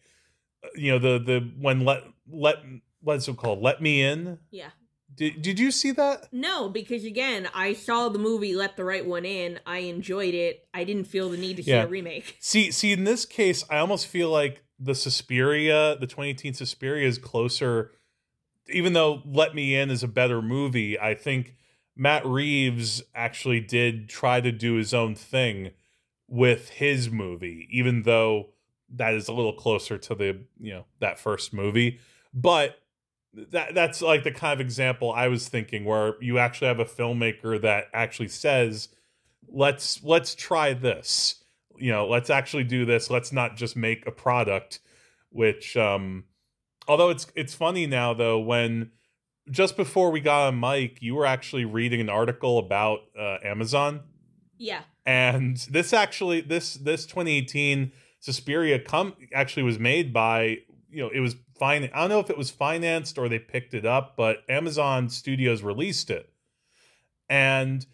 uh, 0.64 0.70
you 0.76 0.92
know 0.92 1.00
the 1.00 1.20
the 1.20 1.52
when 1.60 1.84
let 1.84 2.04
let 2.32 2.58
what's 3.02 3.28
it 3.28 3.36
called? 3.36 3.62
Let 3.62 3.82
me 3.82 4.02
in? 4.02 4.40
Yeah. 4.52 4.70
Did, 5.16 5.42
did 5.42 5.60
you 5.60 5.72
see 5.72 5.92
that 5.92 6.28
No, 6.32 6.70
because 6.70 7.04
again, 7.06 7.48
I 7.54 7.74
saw 7.74 8.10
the 8.10 8.20
movie 8.20 8.56
Let 8.56 8.78
the 8.78 8.84
Right 8.84 9.06
One 9.06 9.26
In. 9.26 9.60
I 9.66 9.80
enjoyed 9.80 10.34
it. 10.34 10.68
I 10.74 10.84
didn't 10.84 11.06
feel 11.06 11.30
the 11.30 11.38
need 11.38 11.58
to 11.58 11.64
see 11.64 11.72
Yeah. 11.72 11.84
a 11.84 11.88
remake. 11.88 12.38
See, 12.42 12.72
see, 12.72 12.92
in 12.92 13.04
this 13.04 13.26
case, 13.26 13.64
I 13.70 13.78
almost 13.78 14.08
feel 14.08 14.30
like 14.30 14.64
the 14.80 14.96
Suspiria, 14.96 15.96
the 16.00 16.08
2018 16.08 16.54
Suspiria, 16.54 17.08
is 17.08 17.18
closer. 17.18 17.92
Even 18.70 18.94
though 18.94 19.22
Let 19.26 19.54
Me 19.56 19.76
In 19.76 19.90
is 19.90 20.04
a 20.04 20.08
better 20.08 20.42
movie, 20.42 21.00
I 21.00 21.16
think 21.16 21.56
Matt 21.96 22.26
Reeves 22.26 23.04
actually 23.14 23.60
did 23.60 24.10
try 24.10 24.42
to 24.42 24.52
do 24.52 24.76
his 24.76 24.94
own 24.94 25.16
thing 25.16 25.72
with 26.28 26.70
his 26.70 27.10
movie, 27.12 27.68
even 27.72 28.04
though 28.04 28.50
that 28.96 29.14
is 29.14 29.28
a 29.28 29.34
little 29.34 29.54
closer 29.54 29.98
to 29.98 30.16
the 30.16 30.40
you 30.60 30.74
know 30.74 30.86
that 31.00 31.20
first 31.20 31.54
movie. 31.54 32.00
But 32.34 32.80
that 33.52 33.74
that's 33.74 34.02
like 34.02 34.24
the 34.24 34.32
kind 34.32 34.54
of 34.54 34.62
example 34.62 35.12
I 35.12 35.28
was 35.28 35.50
thinking, 35.50 35.86
where 35.86 36.16
you 36.22 36.38
actually 36.40 36.68
have 36.68 36.80
a 36.80 36.86
filmmaker 36.86 37.62
that 37.62 37.86
actually 37.94 38.28
says, 38.30 38.90
"Let's 39.48 40.04
let's 40.04 40.36
try 40.36 40.74
this." 40.74 41.40
you 41.80 41.92
know 41.92 42.08
let's 42.08 42.30
actually 42.30 42.64
do 42.64 42.86
this 42.86 43.10
let's 43.10 43.32
not 43.32 43.56
just 43.56 43.76
make 43.76 44.06
a 44.06 44.12
product 44.12 44.80
which 45.32 45.76
um 45.76 46.24
although 46.88 47.10
it's 47.10 47.26
it's 47.36 47.56
funny 47.56 47.88
now 47.88 48.14
though 48.14 48.40
when 48.40 48.92
just 49.50 49.76
before 49.76 50.12
we 50.12 50.20
got 50.20 50.48
on 50.48 50.60
mic 50.60 51.02
you 51.02 51.16
were 51.16 51.26
actually 51.26 51.66
reading 51.66 52.00
an 52.00 52.10
article 52.10 52.60
about 52.60 53.00
uh, 53.20 53.38
amazon 53.44 54.02
Yeah. 54.60 54.82
and 55.06 55.58
this 55.72 55.94
actually 55.94 56.42
this 56.42 56.76
this 56.76 57.08
2018 57.08 57.92
Suspiria 58.20 58.78
come 58.78 59.16
actually 59.34 59.64
was 59.64 59.80
made 59.80 60.14
by 60.14 60.60
you 60.92 61.02
know 61.02 61.10
it 61.10 61.22
was 61.22 61.36
I 61.62 61.80
don't 61.80 62.10
know 62.10 62.20
if 62.20 62.30
it 62.30 62.38
was 62.38 62.50
financed 62.52 63.18
or 63.18 63.30
they 63.30 63.40
picked 63.40 63.74
it 63.74 63.86
up 63.86 64.16
but 64.18 64.44
Amazon 64.50 65.10
Studios 65.10 65.64
released 65.64 66.10
it. 66.10 66.30
And 67.30 67.86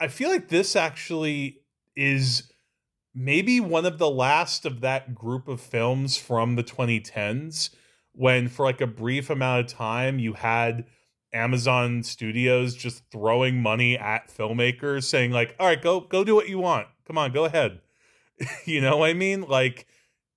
I 0.00 0.08
feel 0.08 0.30
like 0.30 0.48
this 0.48 0.74
actually 0.74 1.60
is 1.94 2.50
maybe 3.14 3.60
one 3.60 3.84
of 3.84 3.98
the 3.98 4.10
last 4.10 4.64
of 4.64 4.80
that 4.80 5.14
group 5.14 5.48
of 5.48 5.60
films 5.60 6.16
from 6.16 6.56
the 6.56 6.64
2010s 6.64 7.70
when 8.12 8.48
for 8.48 8.64
like 8.64 8.80
a 8.80 8.86
brief 8.86 9.30
amount 9.30 9.60
of 9.60 9.66
time 9.66 10.18
you 10.18 10.34
had 10.34 10.86
Amazon 11.32 12.02
Studios 12.02 12.74
just 12.74 13.02
throwing 13.10 13.62
money 13.62 13.96
at 13.96 14.28
filmmakers 14.28 15.04
saying 15.04 15.30
like 15.30 15.54
all 15.60 15.66
right 15.66 15.80
go 15.80 16.00
go 16.00 16.24
do 16.24 16.34
what 16.34 16.48
you 16.48 16.58
want. 16.58 16.88
Come 17.06 17.18
on 17.18 17.32
go 17.32 17.44
ahead. 17.44 17.80
You 18.64 18.80
know 18.80 18.96
what 18.96 19.10
I 19.10 19.12
mean? 19.12 19.42
Like 19.42 19.86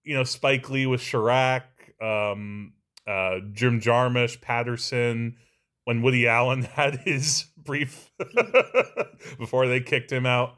you 0.03 0.13
know 0.13 0.25
Spike 0.25 0.69
Lee 0.69 0.85
with 0.85 0.99
Chi-Raq 0.99 1.63
um 2.03 2.73
uh 3.07 3.39
Jim 3.51 3.79
Jarmusch 3.79 4.41
Paterson 4.41 5.37
when 5.85 6.01
Woody 6.01 6.27
Allen 6.27 6.61
had 6.75 6.97
his 6.97 7.45
brief 7.57 8.11
before 9.39 9.67
they 9.67 9.79
kicked 9.79 10.11
him 10.11 10.25
out 10.25 10.55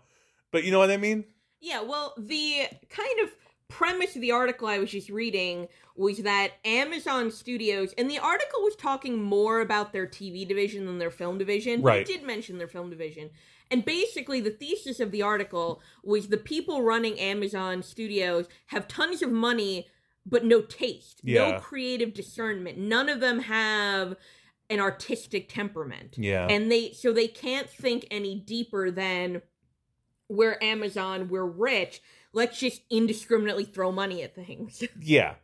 but 0.52 0.64
you 0.64 0.72
know 0.72 0.80
what 0.80 0.92
I 0.92 0.98
mean 0.98 1.26
Yeah, 1.62 1.82
well, 1.82 2.14
the 2.18 2.68
kind 2.90 3.20
of 3.24 3.30
premise 3.68 4.16
of 4.16 4.22
the 4.22 4.32
article 4.32 4.68
I 4.68 4.78
was 4.78 4.92
just 4.92 5.10
reading 5.10 5.68
was 5.96 6.20
that 6.20 6.52
Amazon 6.64 7.32
Studios, 7.32 7.92
and 7.98 8.08
the 8.10 8.20
article 8.20 8.62
was 8.62 8.76
talking 8.76 9.22
more 9.22 9.62
about 9.62 9.92
their 9.92 10.06
TV 10.06 10.48
division 10.48 10.86
than 10.86 11.00
their 11.00 11.10
film 11.10 11.40
division. 11.40 11.82
but 11.82 11.88
Right. 11.88 12.02
It 12.02 12.08
did 12.08 12.24
mention 12.24 12.60
their 12.60 12.68
film 12.68 12.92
division. 12.92 13.32
And 13.72 13.84
basically, 13.84 14.42
the 14.42 14.52
thesis 14.52 15.00
of 15.00 15.10
the 15.10 15.24
article 15.24 15.82
was 16.04 16.28
the 16.28 16.38
people 16.38 16.84
running 16.84 17.20
Amazon 17.20 17.82
Studios 17.82 18.46
have 18.68 18.88
tons 18.88 19.24
of 19.24 19.32
money, 19.32 19.88
but 20.26 20.44
no 20.46 20.62
taste, 20.62 21.22
Yeah. 21.24 21.52
no 21.52 21.60
creative 21.60 22.14
discernment. 22.14 22.78
None 22.78 23.10
of 23.10 23.20
them 23.20 23.40
have 23.40 24.16
an 24.72 24.80
artistic 24.80 25.48
temperament 25.48 26.16
yeah 26.18 26.48
and 26.50 26.72
they 26.72 26.92
so 26.92 27.14
they 27.14 27.28
can't 27.28 27.70
think 27.70 28.04
any 28.10 28.34
deeper 28.40 28.90
than 28.90 29.40
we're 30.28 30.58
amazon 30.60 31.28
we're 31.30 31.46
rich 31.46 32.02
let's 32.34 32.60
just 32.60 32.82
indiscriminately 32.90 33.64
throw 33.64 33.92
money 33.92 34.24
at 34.24 34.34
things 34.34 34.84
Yeah. 35.00 35.36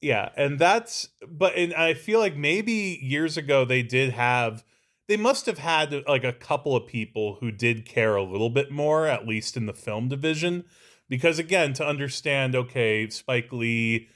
Yeah. 0.00 0.28
And 0.36 0.60
that's 0.60 1.08
but 1.28 1.56
and 1.56 1.74
I 1.74 1.94
feel 1.94 2.20
like 2.20 2.36
maybe 2.36 3.00
years 3.02 3.36
ago 3.36 3.64
they 3.64 3.82
did 3.82 4.12
have 4.12 4.62
they 5.08 5.16
must 5.16 5.46
have 5.46 5.58
had 5.58 6.04
like 6.06 6.22
a 6.22 6.32
couple 6.32 6.76
of 6.76 6.86
people 6.86 7.38
who 7.40 7.50
did 7.50 7.84
care 7.84 8.14
a 8.14 8.22
little 8.22 8.50
bit 8.50 8.70
more, 8.70 9.08
at 9.08 9.26
least 9.26 9.56
in 9.56 9.66
the 9.66 9.72
film 9.72 10.08
division. 10.08 10.66
Because 11.08 11.38
again, 11.40 11.72
to 11.72 11.84
understand, 11.84 12.54
okay, 12.54 13.08
Spike 13.08 13.50
Lee, 13.52 14.08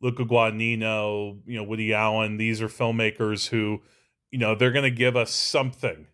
Luca 0.00 0.24
Guadagnino, 0.24 1.40
you 1.46 1.56
know, 1.56 1.62
Woody 1.62 1.94
Allen, 1.94 2.36
these 2.36 2.60
are 2.60 2.68
filmmakers 2.68 3.48
who, 3.48 3.80
you 4.30 4.38
know, 4.38 4.54
they're 4.54 4.72
gonna 4.72 4.90
give 4.90 5.16
us 5.16 5.32
something 5.32 6.06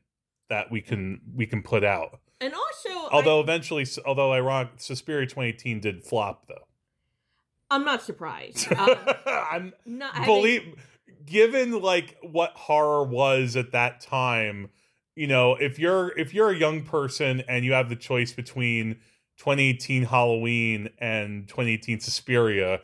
that 0.49 0.71
we 0.71 0.81
can 0.81 1.21
we 1.35 1.47
can 1.47 1.63
put 1.63 1.83
out. 1.85 2.21
and 2.41 2.55
also 2.55 3.09
Although 3.11 3.41
eventually 3.41 3.87
although 4.05 4.33
ironic 4.33 4.73
Suspiria 4.77 5.27
2018 5.27 5.81
did 5.81 6.03
flop 6.05 6.47
though. 6.47 6.67
I, 7.71 7.77
am 7.77 7.85
not 7.85 8.03
surprised 8.03 8.71
uh, 8.77 8.97
I'm 9.27 9.73
not 9.87 10.15
having- 10.15 10.27
believe 10.27 10.75
given 11.25 11.81
like 11.81 12.17
what 12.23 12.53
horror 12.55 13.05
was 13.05 13.57
at 13.57 13.73
that 13.73 14.01
time 14.01 14.69
you 15.15 15.27
know 15.27 15.55
if 15.55 15.79
you're 15.79 16.17
if 16.19 16.35
you're 16.35 16.51
a 16.51 16.57
young 16.57 16.83
person 16.83 17.43
and 17.49 17.65
you 17.65 17.73
have 17.73 17.89
the 17.89 17.97
choice 17.97 18.33
between 18.33 18.95
2018 19.39 20.05
halloween 20.05 20.91
and 20.99 21.47
2018 21.49 22.01
suspiria 22.01 22.81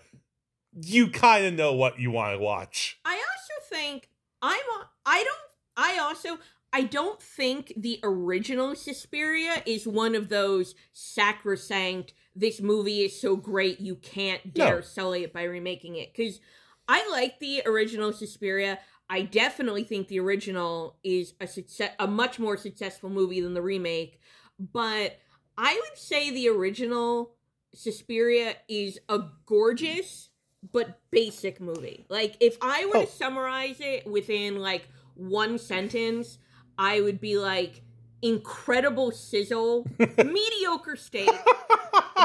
you 0.82 1.10
kind 1.10 1.44
of 1.46 1.54
know 1.54 1.72
what 1.72 1.98
you 1.98 2.10
want 2.10 2.34
to 2.36 2.42
watch 2.42 2.98
i 3.04 3.14
also 3.14 3.68
think 3.74 4.08
i'm 4.42 4.60
i 5.06 5.24
don't 5.24 5.38
i 5.76 5.98
also 5.98 6.38
I 6.70 6.82
don't 6.82 7.20
think 7.20 7.72
the 7.78 7.98
original 8.02 8.74
Suspiria 8.74 9.62
is 9.64 9.86
one 9.88 10.14
of 10.14 10.28
those 10.28 10.74
sacrosanct, 10.92 12.12
this 12.36 12.60
movie 12.60 13.00
is 13.04 13.18
so 13.18 13.36
great 13.36 13.80
you 13.80 13.96
can't 13.96 14.52
dare 14.52 14.76
No. 14.76 14.80
sell 14.82 15.12
it 15.14 15.32
by 15.32 15.44
remaking 15.44 15.96
it. 15.96 16.12
Because 16.14 16.40
I 16.86 17.08
like 17.10 17.38
the 17.38 17.62
original 17.64 18.12
Suspiria. 18.12 18.78
I 19.08 19.22
definitely 19.22 19.84
think 19.84 20.08
the 20.08 20.20
original 20.20 20.98
is 21.02 21.32
a 21.40 21.46
success, 21.46 21.92
a 21.98 22.06
much 22.06 22.38
more 22.38 22.58
successful 22.58 23.08
movie 23.08 23.40
than 23.40 23.54
the 23.54 23.62
remake. 23.62 24.20
But 24.58 25.18
I 25.56 25.72
would 25.74 25.98
say 25.98 26.30
the 26.30 26.48
original 26.48 27.34
Suspiria 27.74 28.56
is 28.68 28.98
a 29.08 29.20
gorgeous 29.46 30.27
but 30.72 30.98
basic 31.10 31.60
movie. 31.60 32.04
Like 32.08 32.36
if 32.40 32.56
I 32.60 32.86
were 32.86 32.96
Oh. 32.98 33.04
to 33.04 33.10
summarize 33.10 33.80
it 33.80 34.06
within 34.06 34.58
like 34.58 34.88
one 35.14 35.58
sentence, 35.58 36.38
I 36.76 37.00
would 37.00 37.20
be 37.20 37.38
like 37.38 37.82
incredible 38.22 39.10
sizzle, 39.12 39.86
mediocre 39.98 40.96
steak, 40.96 41.30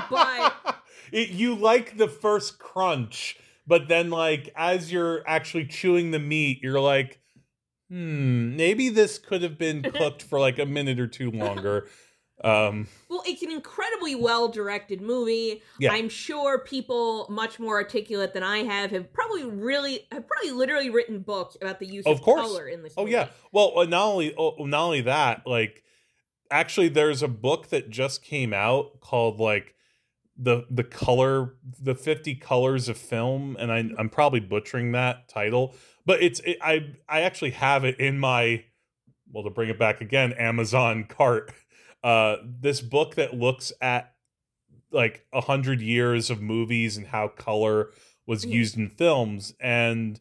but 0.09 0.53
It, 1.11 1.29
you 1.29 1.53
like 1.53 1.97
the 1.97 2.07
first 2.07 2.57
crunch, 2.57 3.37
but 3.67 3.87
then 3.87 4.09
like 4.09 4.51
as 4.55 4.91
you're 4.91 5.21
actually 5.27 5.65
chewing 5.67 6.09
the 6.11 6.19
meat, 6.19 6.59
you're 6.63 6.79
like, 6.79 7.19
hmm, 7.89 8.55
maybe 8.55 8.89
this 8.89 9.19
could 9.19 9.43
have 9.43 9.57
been 9.59 9.83
cooked 9.83 10.23
for 10.29 10.39
like 10.39 10.57
a 10.57 10.65
minute 10.65 10.99
or 10.99 11.05
two 11.07 11.29
longer. 11.29 11.87
Um, 12.43 12.87
well, 13.07 13.23
it's 13.25 13.41
an 13.41 13.51
incredibly 13.51 14.15
well 14.15 14.49
directed 14.49 15.01
movie. 15.01 15.61
Yeah. 15.79 15.93
I'm 15.93 16.09
sure 16.09 16.59
people 16.59 17.25
much 17.29 17.59
more 17.59 17.75
articulate 17.75 18.33
than 18.33 18.43
I 18.43 18.59
have 18.59 18.91
have 18.91 19.13
probably 19.13 19.45
really 19.45 20.05
have 20.11 20.27
probably 20.27 20.51
literally 20.51 20.89
written 20.89 21.19
books 21.19 21.55
about 21.61 21.79
the 21.79 21.85
use 21.85 22.05
of, 22.05 22.19
of 22.19 22.23
color 22.23 22.67
in 22.67 22.83
this. 22.83 22.93
Oh 22.97 23.03
movie. 23.03 23.13
yeah. 23.13 23.27
Well, 23.51 23.79
uh, 23.79 23.85
not 23.85 24.05
only 24.05 24.35
oh, 24.37 24.55
not 24.59 24.83
only 24.83 25.01
that, 25.01 25.47
like 25.47 25.83
actually, 26.51 26.89
there's 26.89 27.23
a 27.23 27.27
book 27.27 27.69
that 27.69 27.89
just 27.89 28.23
came 28.23 28.53
out 28.53 28.99
called 28.99 29.39
like 29.39 29.73
the 30.37 30.65
the 30.69 30.83
color 30.83 31.55
the 31.79 31.93
50 31.93 32.35
colors 32.35 32.89
of 32.89 32.97
film 32.97 33.55
and 33.59 33.71
I, 33.71 33.89
i'm 33.99 34.09
probably 34.09 34.39
butchering 34.39 34.91
that 34.93 35.29
title 35.29 35.75
but 36.05 36.23
it's 36.23 36.39
it, 36.39 36.57
i 36.61 36.87
i 37.07 37.21
actually 37.21 37.51
have 37.51 37.85
it 37.85 37.99
in 37.99 38.17
my 38.17 38.63
well 39.31 39.43
to 39.43 39.51
bring 39.51 39.69
it 39.69 39.77
back 39.77 40.01
again 40.01 40.33
amazon 40.33 41.05
cart 41.07 41.53
uh 42.03 42.37
this 42.43 42.81
book 42.81 43.15
that 43.15 43.33
looks 43.33 43.71
at 43.81 44.13
like 44.91 45.25
a 45.33 45.41
hundred 45.41 45.81
years 45.81 46.29
of 46.29 46.41
movies 46.41 46.97
and 46.97 47.07
how 47.07 47.27
color 47.27 47.91
was 48.25 48.45
Mhm. 48.45 48.51
used 48.51 48.77
in 48.77 48.89
films 48.89 49.53
and 49.59 50.19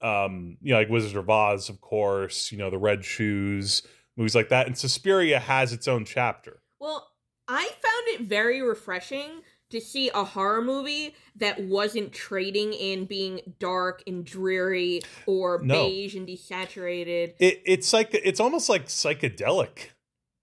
um 0.00 0.56
you 0.60 0.72
know 0.72 0.78
like 0.78 0.88
wizard 0.88 1.16
of 1.16 1.30
oz 1.30 1.68
of 1.68 1.80
course 1.80 2.52
you 2.52 2.58
know 2.58 2.70
the 2.70 2.78
red 2.78 3.04
shoes 3.04 3.82
movies 4.16 4.34
like 4.34 4.48
that 4.50 4.66
and 4.66 4.76
suspiria 4.76 5.38
has 5.40 5.72
its 5.72 5.88
own 5.88 6.04
chapter 6.04 6.60
Well, 6.78 7.10
I 7.48 7.64
found 7.66 8.08
it 8.08 8.20
very 8.22 8.62
refreshing 8.62 9.42
to 9.70 9.80
see 9.80 10.10
a 10.14 10.24
horror 10.24 10.62
movie 10.62 11.14
that 11.36 11.60
wasn't 11.60 12.12
trading 12.12 12.72
in 12.72 13.04
being 13.06 13.40
dark 13.58 14.02
and 14.06 14.24
dreary 14.24 15.00
or 15.26 15.60
No. 15.62 15.88
beige 15.88 16.14
and 16.14 16.26
desaturated. 16.28 17.34
it, 17.38 17.62
it's 17.66 17.92
like 17.92 18.10
it's 18.12 18.40
almost 18.40 18.68
like 18.68 18.86
psychedelic 18.86 19.88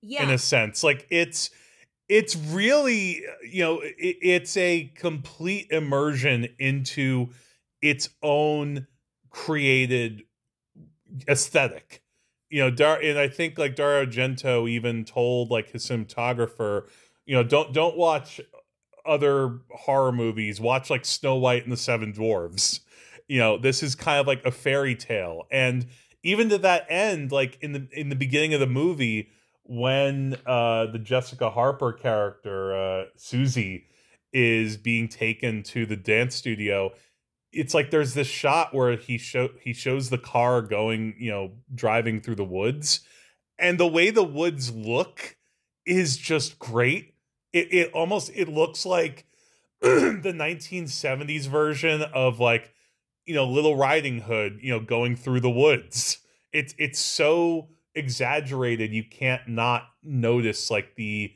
Yeah. 0.01 0.23
in 0.23 0.29
a 0.29 0.37
sense. 0.37 0.83
Like 0.83 1.07
it's 1.09 1.49
it's 2.09 2.35
really 2.35 3.21
you 3.43 3.63
know 3.63 3.79
it, 3.79 4.17
it's 4.21 4.57
a 4.57 4.91
complete 4.95 5.67
immersion 5.71 6.47
into 6.59 7.29
its 7.81 8.09
own 8.21 8.87
created 9.29 10.23
aesthetic. 11.27 12.01
You 12.49 12.59
know 12.63 12.69
Dar- 12.71 12.99
and 13.01 13.17
i 13.17 13.29
think 13.29 13.57
like 13.57 13.75
dario 13.75 14.05
argento 14.05 14.69
even 14.69 15.05
told 15.05 15.49
like 15.51 15.69
his 15.71 15.85
cinematographer 15.85 16.85
you 17.25 17.33
know 17.33 17.43
don't 17.43 17.73
don't 17.73 17.95
watch 17.95 18.41
other 19.05 19.59
horror 19.71 20.11
movies. 20.11 20.59
Watch 20.61 20.89
like 20.89 21.05
snow 21.05 21.35
white 21.37 21.63
and 21.63 21.71
the 21.71 21.77
seven 21.77 22.13
dwarves 22.13 22.81
you 23.27 23.39
know 23.39 23.57
this 23.57 23.81
is 23.81 23.95
kind 23.95 24.19
of 24.19 24.27
like 24.27 24.45
a 24.45 24.51
fairy 24.51 24.95
tale. 24.95 25.47
And 25.51 25.87
even 26.23 26.49
to 26.49 26.57
that 26.59 26.85
end 26.89 27.31
like 27.31 27.57
in 27.61 27.71
the 27.71 27.87
in 27.93 28.09
the 28.09 28.15
beginning 28.15 28.53
of 28.53 28.59
the 28.59 28.67
movie 28.67 29.29
when 29.71 30.35
uh 30.45 30.85
the 30.87 30.99
jessica 30.99 31.49
harper 31.49 31.93
character 31.93 32.75
uh 32.75 33.05
susie 33.15 33.85
is 34.33 34.77
being 34.77 35.07
taken 35.07 35.63
to 35.63 35.85
the 35.85 35.95
dance 35.95 36.35
studio 36.35 36.91
it's 37.53 37.73
like 37.73 37.91
there's 37.91 38.13
this 38.13 38.27
shot 38.27 38.73
where 38.73 38.95
he 38.97 39.17
show 39.17 39.49
he 39.61 39.73
shows 39.73 40.09
the 40.09 40.17
car 40.17 40.61
going 40.61 41.15
you 41.17 41.29
know 41.31 41.51
driving 41.73 42.19
through 42.19 42.35
the 42.35 42.43
woods 42.43 43.01
and 43.61 43.79
the 43.79 43.87
way 43.87 44.09
the 44.09 44.23
woods 44.23 44.73
look 44.73 45.37
is 45.85 46.17
just 46.17 46.59
great. 46.59 47.13
It, 47.53 47.73
it 47.73 47.91
almost 47.93 48.31
it 48.33 48.49
looks 48.49 48.85
like 48.85 49.25
the 49.81 50.33
1970s 50.35 51.47
version 51.47 52.01
of 52.01 52.39
like 52.39 52.73
you 53.25 53.35
know 53.35 53.45
little 53.45 53.75
riding 53.75 54.21
hood 54.21 54.59
you 54.61 54.71
know 54.71 54.79
going 54.79 55.15
through 55.15 55.41
the 55.41 55.49
woods. 55.49 56.19
It's 56.51 56.73
it's 56.77 56.99
so 56.99 57.69
exaggerated 57.95 58.91
you 58.91 59.03
can't 59.03 59.47
not 59.47 59.83
notice 60.03 60.71
like 60.71 60.95
the 60.95 61.33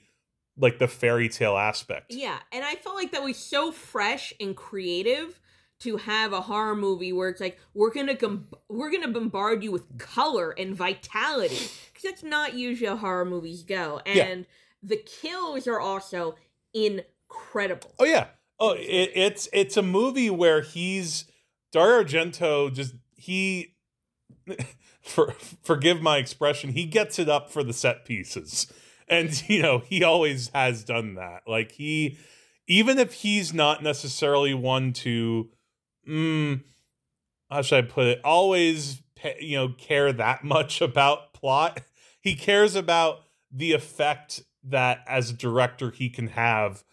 like 0.58 0.80
the 0.80 0.88
fairy 0.88 1.28
tale 1.28 1.58
aspect 1.58 2.06
Yeah, 2.10 2.38
and 2.52 2.64
I 2.64 2.76
felt 2.76 2.96
like 2.96 3.12
that 3.12 3.24
was 3.24 3.38
so 3.38 3.72
fresh 3.72 4.34
and 4.40 4.56
creative 4.56 5.40
to 5.80 5.98
have 5.98 6.32
a 6.32 6.42
horror 6.42 6.76
movie 6.76 7.12
where 7.12 7.30
it's 7.30 7.42
like 7.42 7.60
we're 7.74 7.92
gonna 7.92 8.16
com- 8.16 8.48
we're 8.70 8.92
gonna 8.92 9.10
bombard 9.10 9.64
you 9.64 9.72
with 9.72 9.98
color 9.98 10.52
and 10.52 10.74
vitality 10.76 11.56
because 11.88 12.04
that's 12.04 12.24
not 12.24 12.54
usually 12.54 12.88
how 12.88 12.96
horror 12.96 13.26
movies 13.26 13.64
go. 13.64 14.02
Yeah. 14.06 14.24
And 14.24 14.46
the 14.82 14.98
kills 14.98 15.68
are 15.68 15.80
also 15.80 16.36
incredible. 16.74 17.94
Oh 18.00 18.06
yeah. 18.06 18.28
Oh, 18.60 18.72
it, 18.72 19.12
it's 19.14 19.50
it's 19.52 19.76
a 19.76 19.82
movie 19.82 20.30
where 20.30 20.62
he's 20.62 21.26
Dario 21.72 22.06
Argento 22.06 22.74
just 22.74 22.96
he 23.16 23.76
for 25.06 25.36
forgive 25.64 26.02
my 26.02 26.18
expression, 26.18 26.72
he 26.72 26.86
gets 26.86 27.20
it 27.20 27.30
up 27.30 27.52
for 27.52 27.64
the 27.64 27.74
set 27.74 28.06
pieces. 28.06 28.72
And 29.08 29.48
you 29.48 29.62
know, 29.62 29.80
he 29.80 30.04
always 30.04 30.50
has 30.50 30.84
done 30.84 31.16
that. 31.16 31.44
Like 31.48 31.74
he 31.74 32.18
even 32.68 32.98
if 32.98 33.14
he's 33.14 33.54
not 33.54 33.84
necessarily 33.84 34.54
one 34.54 34.94
to 34.94 35.50
mm, 36.08 36.62
how 37.50 37.62
should 37.62 37.86
I 37.86 37.88
put 37.88 38.08
it, 38.08 38.22
always 38.24 39.02
you 39.40 39.58
know 39.58 39.70
care 39.70 40.12
that 40.12 40.44
much 40.44 40.82
about 40.82 41.34
plot. 41.34 41.82
He 42.20 42.36
cares 42.36 42.76
about 42.76 43.20
the 43.52 43.74
effect 43.74 44.42
that 44.64 45.04
as 45.08 45.30
a 45.30 45.34
director 45.34 45.92
he 45.92 46.10
can 46.10 46.30
have 46.30 46.84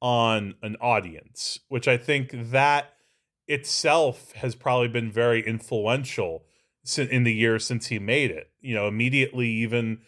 on 0.00 0.54
an 0.62 0.76
audience, 0.80 1.58
which 1.68 1.88
I 1.88 1.96
think 1.96 2.30
that 2.32 2.94
itself 3.48 4.32
has 4.32 4.54
probably 4.54 4.86
been 4.86 5.10
very 5.10 5.44
influential 5.44 6.44
in 6.96 7.24
the 7.24 7.32
years 7.32 7.64
since 7.64 7.86
he 7.86 7.98
made 7.98 8.30
it. 8.30 8.50
You 8.60 8.74
know, 8.74 8.88
immediately 8.88 9.48
even 9.48 10.00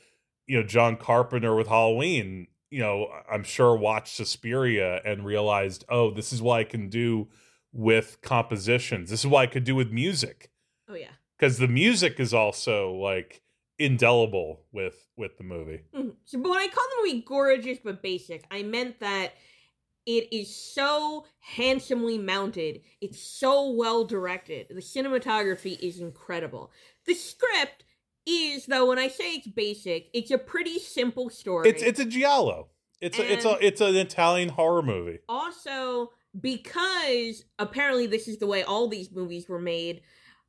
you 0.47 0.59
know 0.59 0.67
John 0.67 0.97
Carpenter 0.97 1.55
with 1.55 1.69
Halloween, 1.69 2.49
you 2.71 2.81
know, 2.81 3.09
I'm 3.31 3.45
sure 3.45 3.77
watched 3.77 4.15
Suspiria 4.15 5.01
and 5.05 5.25
realized, 5.25 5.85
"Oh, 5.89 6.11
this 6.11 6.33
is 6.33 6.43
what 6.43 6.61
I 6.61 6.65
can 6.65 6.89
do 6.89 7.29
with 7.73 8.19
compositions. 8.23 9.11
This 9.11 9.21
is 9.21 9.27
what 9.27 9.41
I 9.41 9.47
could 9.47 9.65
do 9.65 9.75
with 9.75 9.91
music." 9.91 10.51
Oh 10.89 10.95
yeah. 10.95 11.13
Cuz 11.39 11.59
the 11.59 11.69
music 11.69 12.21
is 12.21 12.33
also 12.35 12.93
like 12.93 13.43
indelible 13.79 14.65
with 14.73 15.09
with 15.17 15.37
the 15.39 15.45
movie. 15.45 15.81
Mhm. 15.95 16.15
So, 16.25 16.39
but 16.39 16.51
when 16.51 16.59
I 16.59 16.69
call 16.69 16.85
the 16.91 17.07
movie 17.07 17.23
gorgeous 17.27 17.79
but 17.79 18.03
basic, 18.03 18.45
I 18.51 18.63
meant 18.63 19.01
that 19.01 19.35
it 20.07 20.35
is 20.35 20.55
so 20.55 21.27
handsomely 21.41 22.19
mounted. 22.19 22.81
It's 23.01 23.21
so 23.21 23.71
well 23.71 24.05
directed. 24.05 24.67
The 24.71 24.81
cinematography 24.81 25.79
is 25.81 26.01
incredible. 26.01 26.71
The 27.07 27.15
script 27.15 27.85
is, 28.27 28.67
though, 28.67 28.87
when 28.87 28.99
I 28.99 29.09
say 29.09 29.35
it's 29.35 29.49
basic, 29.49 30.09
it's 30.13 30.31
a 30.31 30.39
pretty 30.39 30.79
simple 30.79 31.31
story. 31.31 31.69
It's 31.69 31.83
it's 31.83 32.01
a 32.01 32.05
giallo. 32.05 32.69
It's 33.01 33.19
a, 33.19 33.33
it's 33.33 33.45
a 33.45 33.59
it's 33.61 33.81
an 33.81 33.97
Italian 33.97 34.49
horror 34.51 34.83
movie. 34.83 35.19
also 35.29 36.13
because 36.41 37.45
apparently 37.59 38.07
this 38.07 38.29
is 38.29 38.39
the 38.39 38.47
way 38.47 38.63
all 38.63 38.89
these 38.89 39.11
movies 39.11 39.49
were 39.49 39.59
made 39.61 40.01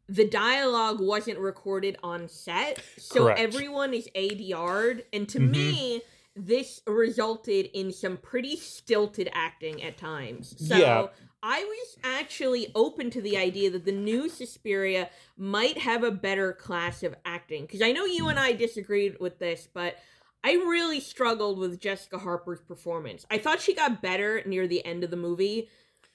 the 0.07 0.27
dialogue 0.27 0.99
wasn't 1.01 1.37
recorded 1.39 1.97
on 2.03 2.27
set 2.29 2.79
so 2.97 3.23
Correct. 3.25 3.39
everyone 3.39 3.93
is 3.93 4.07
adr'd 4.15 5.03
and 5.13 5.27
to 5.29 5.39
Mhm. 5.39 5.49
me 5.49 6.01
this 6.35 6.81
resulted 6.87 7.69
in 7.73 7.91
some 7.91 8.17
pretty 8.17 8.55
stilted 8.55 9.29
acting 9.33 9.83
at 9.83 9.97
times 9.97 10.55
so 10.67 10.75
Yeah. 10.75 11.07
i 11.43 11.63
was 11.63 11.97
actually 12.03 12.71
open 12.73 13.11
to 13.11 13.21
the 13.21 13.37
idea 13.37 13.69
that 13.69 13.85
the 13.85 13.91
new 13.91 14.29
suspiria 14.29 15.09
might 15.37 15.77
have 15.77 16.03
a 16.03 16.11
better 16.11 16.53
class 16.53 17.03
of 17.03 17.15
acting 17.23 17.63
because 17.63 17.81
i 17.81 17.91
know 17.91 18.05
you 18.05 18.29
and 18.29 18.39
i 18.39 18.51
disagreed 18.53 19.17
with 19.19 19.39
this 19.39 19.67
but 19.71 19.97
I 20.43 20.53
really 20.53 20.99
struggled 20.99 21.57
with 21.57 21.79
Jessica 21.79 22.17
Harper's 22.17 22.61
performance. 22.61 23.25
I 23.31 23.37
thought 23.37 23.61
she 23.61 23.73
got 23.73 24.01
better 24.01 24.43
near 24.45 24.67
the 24.67 24.85
end 24.85 25.03
of 25.03 25.09
the 25.09 25.15
movie, 25.15 25.69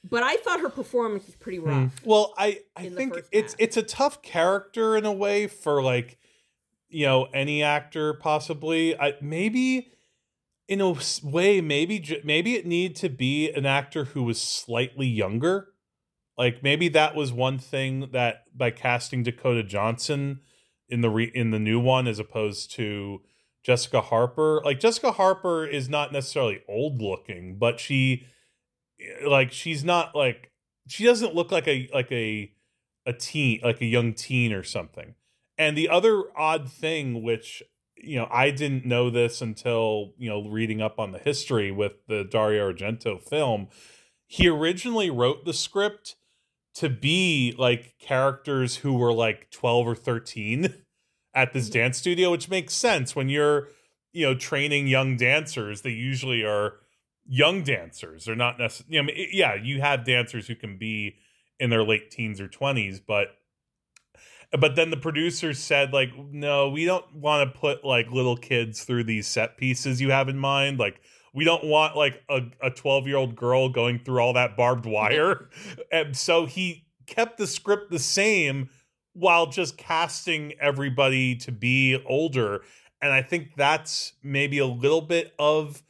but 0.05 0.23
I 0.23 0.37
thought 0.37 0.61
her 0.61 0.69
performance 0.69 1.27
was 1.27 1.35
pretty 1.37 1.59
hmm. 1.59 1.69
rough. 1.69 2.01
Well, 2.05 2.35
I 2.37 2.61
I 2.77 2.91
think 2.91 3.17
it's 3.33 3.57
it's 3.59 3.77
a 3.77 3.83
tough 3.83 4.23
character 4.23 4.97
in 4.97 5.07
a 5.07 5.13
way 5.13 5.47
for 5.47 5.83
like 5.83 6.19
you 6.89 7.07
know 7.07 7.29
any 7.33 7.63
actor 7.63 8.15
possibly. 8.15 8.99
I 8.99 9.15
maybe 9.23 9.93
in 10.69 10.81
a 10.83 10.95
way 11.23 11.61
maybe 11.61 12.21
maybe 12.23 12.55
it 12.55 12.67
needed 12.67 12.97
to 12.97 13.09
be 13.09 13.51
an 13.51 13.67
actor 13.67 14.05
who 14.05 14.23
was 14.23 14.41
slightly 14.41 15.07
younger. 15.07 15.69
Like 16.37 16.63
maybe 16.63 16.89
that 16.91 17.17
was 17.17 17.33
one 17.33 17.59
thing 17.59 18.11
that 18.13 18.45
by 18.57 18.71
casting 18.71 19.23
Dakota 19.23 19.65
Johnson 19.65 20.41
in 20.89 21.01
the 21.01 21.11
re- 21.11 21.33
in 21.35 21.51
the 21.51 21.59
new 21.59 21.81
one 21.81 22.07
as 22.07 22.19
opposed 22.19 22.71
to 22.73 23.23
Jessica 23.65 24.03
Harper. 24.03 24.61
Like 24.65 24.79
Jessica 24.79 25.13
Harper 25.13 25.67
is 25.67 25.89
not 25.89 26.13
necessarily 26.13 26.61
old 26.69 27.01
looking, 27.01 27.59
but 27.59 27.81
she 27.81 28.27
like 29.27 29.53
she's 29.53 29.85
not 29.85 30.15
like 30.15 30.51
she 30.87 31.05
doesn't 31.05 31.35
look 31.35 31.51
like 31.51 31.67
a 31.67 31.89
like 31.93 32.11
a 32.13 32.53
a 33.07 33.13
teen 33.13 33.61
like 33.63 33.81
a 33.81 33.87
young 33.87 34.13
teen 34.13 34.53
or 34.53 34.63
something 34.63 35.15
And 35.57 35.77
the 35.77 35.89
other 35.89 36.25
odd 36.37 36.71
thing, 36.71 37.23
which 37.23 37.63
you 38.03 38.17
know, 38.17 38.29
I 38.31 38.51
didn't 38.51 38.85
know 38.85 39.11
this 39.11 39.41
until 39.41 40.13
you 40.19 40.29
know 40.29 40.49
reading 40.49 40.81
up 40.81 40.99
on 40.99 41.13
the 41.13 41.19
history 41.19 41.71
with 41.71 42.07
the 42.07 42.25
Dario 42.25 42.73
Argento 42.73 43.21
film. 43.21 43.69
He 44.27 44.49
originally 44.49 45.11
wrote 45.11 45.45
the 45.45 45.55
script 45.55 46.17
to 46.75 46.89
be 46.89 47.55
like 47.59 47.95
characters 47.99 48.77
who 48.77 48.95
were 48.95 49.13
like 49.13 49.51
12 49.51 49.87
or 49.87 49.95
13 49.97 50.75
at 51.35 51.53
this 51.53 51.65
mm-hmm. 51.65 51.79
dance 51.81 51.99
studio, 51.99 52.31
which 52.31 52.49
makes 52.49 52.75
sense 52.75 53.17
when 53.17 53.29
you're, 53.29 53.69
you 54.13 54.27
know, 54.27 54.35
training 54.35 54.87
young 54.87 55.17
dancers. 55.17 55.83
They 55.83 55.91
usually 55.91 56.45
are 56.45 56.75
young 57.27 57.63
dancers. 57.63 58.25
They're 58.25 58.37
not 58.37 58.59
necessarily, 58.59 58.97
you 58.97 59.03
know, 59.03 59.13
yeah, 59.33 59.55
you 59.55 59.81
have 59.81 60.05
dancers 60.05 60.47
who 60.47 60.55
can 60.55 60.79
be 60.79 61.17
in 61.59 61.71
their 61.71 61.83
late 61.83 62.11
teens 62.11 62.41
or 62.41 62.49
20s, 62.49 63.01
but 63.05 63.29
but 64.53 64.77
then 64.77 64.91
the 64.91 64.97
producers 64.97 65.59
said 65.59 65.93
like 65.93 66.11
no 66.31 66.71
we 66.71 66.85
don't 66.85 67.15
want 67.15 67.53
to 67.53 67.59
put 67.59 67.85
like 67.85 68.11
little 68.11 68.37
kids 68.37 68.85
through 68.85 69.05
these 69.05 69.27
set 69.27 69.57
pieces 69.57 70.01
you 70.01 70.11
have 70.11 70.29
in 70.29 70.39
mind. 70.39 70.79
Like 70.79 71.01
we 71.35 71.45
don't 71.45 71.65
want 71.65 71.97
like 71.97 72.23
a 72.29 72.71
12 72.71 73.07
year 73.07 73.17
old 73.17 73.37
girl 73.37 73.69
going 73.69 73.99
through 73.99 74.21
all 74.21 74.33
that 74.33 74.57
barbed 74.57 74.87
wire. 74.87 75.51
And 75.93 76.17
so 76.17 76.47
he 76.47 76.87
kept 77.07 77.39
the 77.39 77.47
script 77.47 77.91
the 77.91 77.99
same 77.99 78.69
while 79.15 79.47
just 79.47 79.79
casting 79.79 80.53
everybody 80.61 81.35
to 81.37 81.53
be 81.53 82.03
older. 82.07 82.63
And 83.01 83.13
i 83.13 83.23
think 83.23 83.51
that's 83.57 84.15
maybe 84.23 84.59
a 84.59 84.67
little 84.67 85.03
bit 85.03 85.35
of 85.39 85.83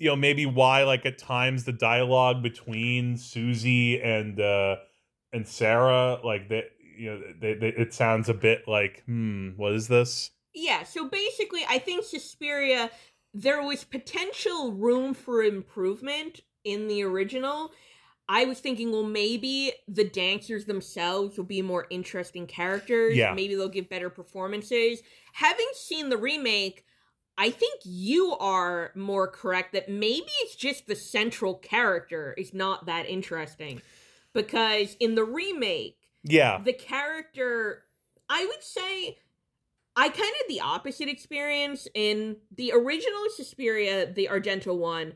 you 0.00 0.08
know 0.08 0.16
maybe 0.16 0.46
why 0.46 0.82
like 0.82 1.06
at 1.06 1.18
times 1.18 1.64
the 1.64 1.72
dialogue 1.72 2.42
between 2.42 3.16
susie 3.16 4.00
and 4.00 4.40
uh 4.40 4.76
and 5.32 5.46
sarah 5.46 6.18
like 6.24 6.48
that 6.48 6.64
you 7.00 7.10
know 7.10 7.20
they, 7.40 7.54
they, 7.54 7.68
it 7.68 7.94
sounds 7.94 8.28
a 8.28 8.34
bit 8.34 8.68
like 8.68 9.02
hmm 9.06 9.50
what 9.56 9.72
is 9.72 9.88
this 9.88 10.30
Yeah, 10.54 10.82
so 10.82 11.08
basically, 11.08 11.62
I 11.68 11.78
think 11.78 12.04
Suspiria, 12.04 12.90
there 13.32 13.62
was 13.62 13.84
potential 13.84 14.72
room 14.72 15.14
for 15.14 15.42
improvement 15.42 16.40
in 16.64 16.88
the 16.88 17.04
original. 17.04 17.70
I 18.28 18.44
was 18.44 18.60
thinking, 18.60 18.92
well, 18.92 19.04
maybe 19.04 19.72
the 19.88 20.04
dancers 20.04 20.64
themselves 20.64 21.36
will 21.36 21.44
be 21.44 21.62
more 21.62 21.86
interesting 21.90 22.46
characters. 22.46 23.16
Yeah. 23.16 23.32
Maybe 23.32 23.54
they'll 23.54 23.68
give 23.68 23.88
better 23.88 24.10
performances. 24.10 25.02
Having 25.34 25.70
seen 25.74 26.08
the 26.08 26.16
remake, 26.16 26.84
I 27.38 27.50
think 27.50 27.80
you 27.84 28.36
are 28.38 28.92
more 28.94 29.28
correct 29.28 29.72
that 29.72 29.88
maybe 29.88 30.30
it's 30.42 30.56
just 30.56 30.86
the 30.86 30.96
central 30.96 31.54
character 31.54 32.34
is 32.36 32.52
not 32.52 32.86
that 32.86 33.08
interesting. 33.08 33.82
Because 34.32 34.96
in 35.00 35.14
the 35.14 35.24
remake, 35.24 35.99
yeah. 36.22 36.60
the 36.64 36.72
character 36.72 37.84
i 38.28 38.44
would 38.44 38.62
say 38.62 39.18
i 39.96 40.08
kind 40.08 40.18
of 40.18 40.18
had 40.18 40.48
the 40.48 40.60
opposite 40.60 41.08
experience. 41.08 41.88
In 41.94 42.36
the 42.56 42.72
original 42.72 43.24
suspiria 43.34 44.12
the 44.12 44.28
argento 44.30 44.76
one 44.76 45.14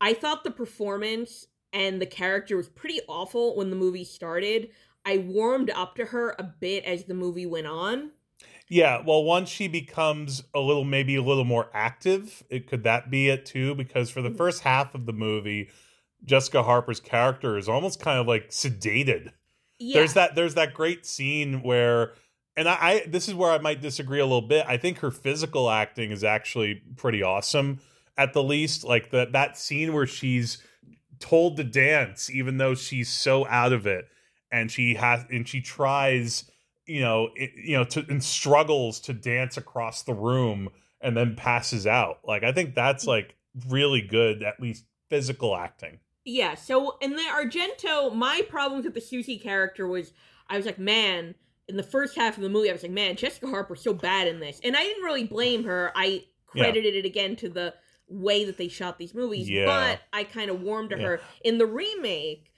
i 0.00 0.14
thought 0.14 0.44
the 0.44 0.50
performance 0.50 1.46
and 1.72 2.00
the 2.00 2.06
character 2.06 2.56
was 2.56 2.68
pretty 2.68 3.00
awful 3.08 3.56
when 3.56 3.70
the 3.70 3.76
movie 3.76 4.04
started. 4.04 4.70
I 5.04 5.18
warmed 5.18 5.70
up 5.70 5.94
to 5.96 6.06
her 6.06 6.34
a 6.38 6.42
bit 6.42 6.84
as 6.84 7.04
the 7.04 7.14
movie 7.14 7.46
went 7.46 7.66
on. 7.66 8.10
Yeah, 8.68 9.02
well, 9.04 9.24
once 9.24 9.48
she 9.48 9.66
becomes 9.66 10.44
a 10.54 10.60
little, 10.60 10.84
maybe 10.84 11.16
a 11.16 11.22
little 11.22 11.44
more 11.44 11.70
active, 11.74 12.44
it 12.50 12.68
could 12.68 12.84
that 12.84 13.10
be 13.10 13.28
it 13.28 13.44
too? 13.44 13.74
Because 13.74 14.10
for 14.10 14.22
the 14.22 14.28
mm-hmm. 14.28 14.38
first 14.38 14.62
half 14.62 14.94
of 14.94 15.06
the 15.06 15.12
movie, 15.12 15.70
Jessica 16.24 16.62
Harper's 16.62 17.00
character 17.00 17.56
is 17.56 17.68
almost 17.68 18.00
kind 18.00 18.20
of 18.20 18.28
like 18.28 18.50
sedated. 18.50 19.32
Yeah 19.80 19.98
There's 19.98 20.14
that. 20.14 20.34
There's 20.34 20.54
that 20.54 20.74
great 20.74 21.04
scene 21.04 21.62
where, 21.62 22.12
and 22.56 22.68
I, 22.68 22.74
I, 22.80 23.04
this 23.06 23.28
is 23.28 23.34
where 23.34 23.50
I 23.50 23.58
might 23.58 23.80
disagree 23.80 24.20
a 24.20 24.24
little 24.26 24.46
bit. 24.46 24.64
I 24.68 24.76
think 24.76 24.98
her 24.98 25.10
physical 25.10 25.68
acting 25.68 26.12
is 26.12 26.22
actually 26.22 26.82
pretty 26.96 27.22
awesome, 27.22 27.80
at 28.16 28.32
the 28.32 28.42
least. 28.42 28.84
Like 28.84 29.10
that 29.10 29.32
that 29.32 29.58
scene 29.58 29.92
where 29.92 30.06
she's 30.06 30.62
told 31.18 31.56
to 31.56 31.64
dance, 31.64 32.30
even 32.30 32.58
though 32.58 32.74
she's 32.74 33.08
so 33.08 33.46
out 33.48 33.72
of 33.72 33.86
it, 33.86 34.06
and 34.52 34.70
she 34.70 34.94
has, 34.94 35.24
and 35.30 35.48
she 35.48 35.60
tries 35.60 36.44
you 36.90 37.00
know, 37.00 37.30
it, 37.36 37.52
you 37.56 37.76
know, 37.76 37.84
to 37.84 38.04
and 38.08 38.22
struggles 38.22 38.98
to 39.00 39.12
dance 39.12 39.56
across 39.56 40.02
the 40.02 40.12
room 40.12 40.70
and 41.00 41.16
then 41.16 41.36
passes 41.36 41.86
out. 41.86 42.18
Like 42.24 42.42
I 42.42 42.50
think 42.50 42.74
that's 42.74 43.06
like 43.06 43.36
really 43.68 44.02
good, 44.02 44.42
at 44.42 44.60
least 44.60 44.84
physical 45.08 45.56
acting. 45.56 46.00
Yeah, 46.24 46.54
so 46.54 46.96
in 47.00 47.16
the 47.16 47.22
Argento, 47.22 48.14
my 48.14 48.42
problems 48.48 48.84
with 48.84 48.94
the 48.94 49.00
Susie 49.00 49.38
character 49.38 49.86
was 49.88 50.12
I 50.48 50.56
was 50.56 50.66
like, 50.66 50.78
man, 50.78 51.34
in 51.68 51.76
the 51.76 51.82
first 51.82 52.16
half 52.16 52.36
of 52.36 52.42
the 52.42 52.48
movie, 52.48 52.68
I 52.68 52.72
was 52.72 52.82
like, 52.82 52.90
man, 52.92 53.14
Jessica 53.16 53.46
Harper's 53.46 53.80
so 53.82 53.94
bad 53.94 54.26
in 54.26 54.40
this. 54.40 54.60
And 54.64 54.76
I 54.76 54.82
didn't 54.82 55.04
really 55.04 55.24
blame 55.24 55.64
her. 55.64 55.92
I 55.94 56.24
Yeah. 56.54 56.64
credited 56.64 56.96
it 56.96 57.04
again 57.04 57.36
to 57.36 57.48
the 57.48 57.74
way 58.08 58.44
that 58.44 58.56
they 58.58 58.66
shot 58.66 58.98
these 58.98 59.14
movies, 59.14 59.48
Yeah. 59.48 59.66
but 59.66 60.00
I 60.12 60.24
kind 60.24 60.50
of 60.50 60.60
warmed 60.62 60.90
to 60.90 60.96
Yeah. 60.96 61.02
her. 61.06 61.20
In 61.44 61.58
the 61.58 61.66
remake, 61.66 62.50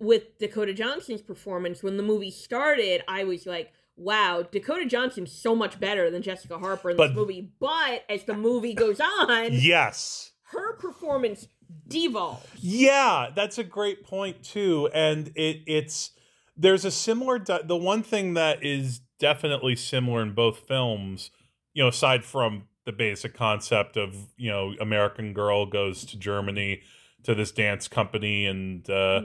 with 0.00 0.38
Dakota 0.38 0.72
Johnson's 0.72 1.20
performance, 1.20 1.82
when 1.82 1.96
the 1.96 2.02
movie 2.04 2.30
started, 2.30 3.02
I 3.08 3.24
was 3.24 3.44
like, 3.44 3.72
wow, 3.96 4.42
Dakota 4.42 4.86
Johnson's 4.86 5.32
so 5.32 5.54
much 5.56 5.78
better 5.80 6.08
than 6.10 6.22
Jessica 6.22 6.58
Harper 6.58 6.90
in 6.90 6.96
But- 6.96 7.08
this 7.08 7.16
movie. 7.16 7.50
But 7.58 8.04
as 8.08 8.24
the 8.24 8.34
movie 8.34 8.72
goes 8.74 9.00
on, 9.00 9.48
Yes. 9.52 10.30
her 10.52 10.74
performance 10.76 11.48
devolves. 11.88 12.46
Yeah, 12.60 13.30
that's 13.34 13.58
a 13.58 13.64
great 13.64 14.04
point 14.04 14.42
too, 14.42 14.88
and 14.94 15.30
it 15.34 15.62
it's 15.66 16.10
there's 16.56 16.84
a 16.84 16.90
similar 16.90 17.38
the 17.38 17.76
one 17.76 18.02
thing 18.02 18.34
that 18.34 18.64
is 18.64 19.00
definitely 19.18 19.76
similar 19.76 20.22
in 20.22 20.34
both 20.34 20.58
films, 20.68 21.30
you 21.72 21.82
know, 21.82 21.88
aside 21.88 22.24
from 22.24 22.64
the 22.84 22.92
basic 22.92 23.34
concept 23.34 23.96
of 23.96 24.14
you 24.36 24.50
know 24.50 24.74
American 24.80 25.32
Girl 25.32 25.66
goes 25.66 26.04
to 26.06 26.18
Germany 26.18 26.82
to 27.24 27.34
this 27.34 27.52
dance 27.52 27.88
company 27.88 28.46
and 28.46 28.88
uh, 28.90 29.22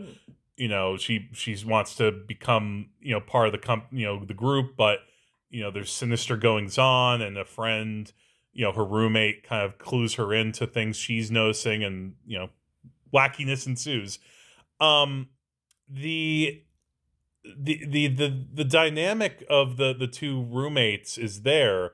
you 0.56 0.68
know 0.68 0.98
she 0.98 1.30
she 1.34 1.58
wants 1.66 1.96
to 1.96 2.12
become 2.12 2.90
you 3.02 3.14
know 3.14 3.20
part 3.20 3.48
of 3.48 3.52
the 3.52 3.58
comp 3.58 3.86
you 3.92 4.06
know 4.06 4.24
the 4.24 4.34
group, 4.34 4.76
but 4.78 5.00
you 5.50 5.62
know 5.62 5.72
there's 5.72 5.92
sinister 5.92 6.38
goings 6.38 6.78
on 6.78 7.22
and 7.22 7.38
a 7.38 7.46
friend 7.46 8.12
you 8.60 8.66
know 8.66 8.74
her 8.74 8.84
roommate 8.84 9.42
kind 9.44 9.64
of 9.64 9.78
clues 9.78 10.16
her 10.16 10.34
into 10.34 10.68
things 10.68 10.98
she's 10.98 11.32
noticing 11.32 11.82
and 11.82 12.16
you 12.26 12.38
know 12.38 12.50
wackiness 13.14 13.66
ensues. 13.66 14.20
Um 14.82 15.30
the 15.88 16.62
the 17.58 17.86
the 17.86 18.08
the 18.10 18.46
the 18.54 18.66
dynamic 18.66 19.46
of 19.50 19.78
the 19.78 19.94
the 19.94 20.08
two 20.08 20.44
roommates 20.44 21.18
is 21.18 21.44
there 21.44 21.94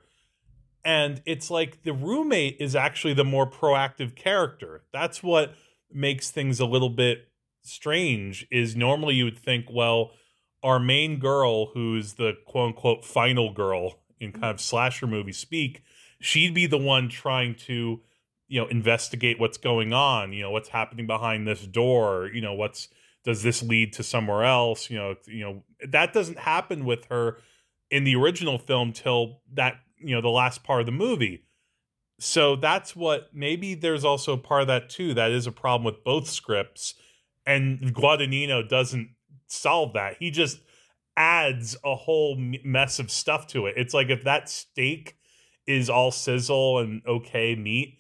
and 0.84 1.22
it's 1.28 1.52
like 1.52 1.84
the 1.84 1.94
roommate 1.94 2.58
is 2.60 2.76
actually 2.76 3.14
the 3.14 3.24
more 3.24 3.48
proactive 3.48 4.16
character. 4.16 4.86
That's 4.92 5.22
what 5.22 5.54
makes 5.94 6.32
things 6.32 6.60
a 6.60 6.66
little 6.66 6.90
bit 6.90 7.28
strange 7.62 8.48
is 8.50 8.76
normally 8.76 9.14
you 9.14 9.26
would 9.26 9.38
think 9.38 9.68
well 9.72 10.14
our 10.64 10.80
main 10.80 11.20
girl 11.20 11.68
who's 11.68 12.14
the 12.14 12.34
quote 12.48 12.70
unquote 12.70 13.06
final 13.06 13.54
girl 13.54 14.00
in 14.20 14.32
kind 14.32 14.46
of 14.46 14.60
slasher 14.60 15.06
movie 15.06 15.32
speak 15.32 15.84
she'd 16.26 16.54
be 16.54 16.66
the 16.66 16.78
one 16.78 17.10
trying 17.10 17.56
to 17.56 18.02
you 18.48 18.62
know 18.62 18.68
investigate 18.68 19.40
what's 19.40 19.58
going 19.58 19.94
on 19.94 20.34
you 20.34 20.42
know 20.42 20.52
what's 20.52 20.70
happening 20.70 21.08
behind 21.08 21.48
this 21.48 21.66
door 21.66 22.30
you 22.34 22.42
know 22.42 22.54
what's 22.54 22.90
does 23.24 23.42
this 23.42 23.64
lead 23.64 23.92
to 23.92 24.04
somewhere 24.04 24.44
else 24.44 24.90
you 24.90 24.98
know 24.98 25.16
you 25.26 25.44
know 25.44 25.64
that 25.88 26.14
doesn't 26.14 26.40
happen 26.40 26.86
with 26.86 27.06
her 27.06 27.38
in 27.92 28.04
the 28.04 28.16
original 28.16 28.58
film 28.58 28.92
till 28.92 29.42
that 29.54 29.76
you 29.98 30.14
know 30.16 30.22
the 30.22 30.30
last 30.30 30.64
part 30.64 30.82
of 30.82 30.86
the 30.86 30.92
movie. 30.92 31.44
So 32.20 32.56
that's 32.56 32.96
what 32.96 33.30
maybe 33.34 33.76
there's 33.76 34.06
also 34.06 34.34
a 34.34 34.38
part 34.38 34.62
of 34.62 34.68
that 34.68 34.90
too 34.90 35.14
that 35.16 35.32
is 35.32 35.48
a 35.48 35.52
problem 35.52 35.84
with 35.84 36.04
both 36.04 36.30
scripts 36.30 36.96
and 37.46 37.94
Guadagnino 37.94 38.68
doesn't 38.68 39.10
solve 39.48 39.94
that. 39.94 40.18
He 40.20 40.32
just 40.32 40.60
adds 41.18 41.76
a 41.84 41.96
whole 41.96 42.36
mess 42.38 43.00
of 43.00 43.12
stuff 43.12 43.48
to 43.48 43.68
it. 43.68 43.76
It's 43.78 43.94
like 43.94 44.10
if 44.10 44.24
that 44.24 44.50
steak 44.50 45.18
is 45.68 45.90
all 45.90 46.12
sizzle 46.12 46.80
and 46.80 47.02
okay 47.08 47.56
meat 47.56 47.98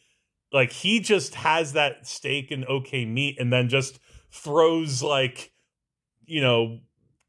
like 0.52 0.72
he 0.72 1.00
just 1.00 1.36
has 1.36 1.74
that 1.74 2.06
steak 2.08 2.52
and 2.52 2.66
okay 2.66 3.06
meat 3.06 3.38
and 3.40 3.52
then 3.52 3.68
just 3.70 4.00
throws 4.32 5.02
like 5.02 5.52
you 6.26 6.42
know 6.42 6.80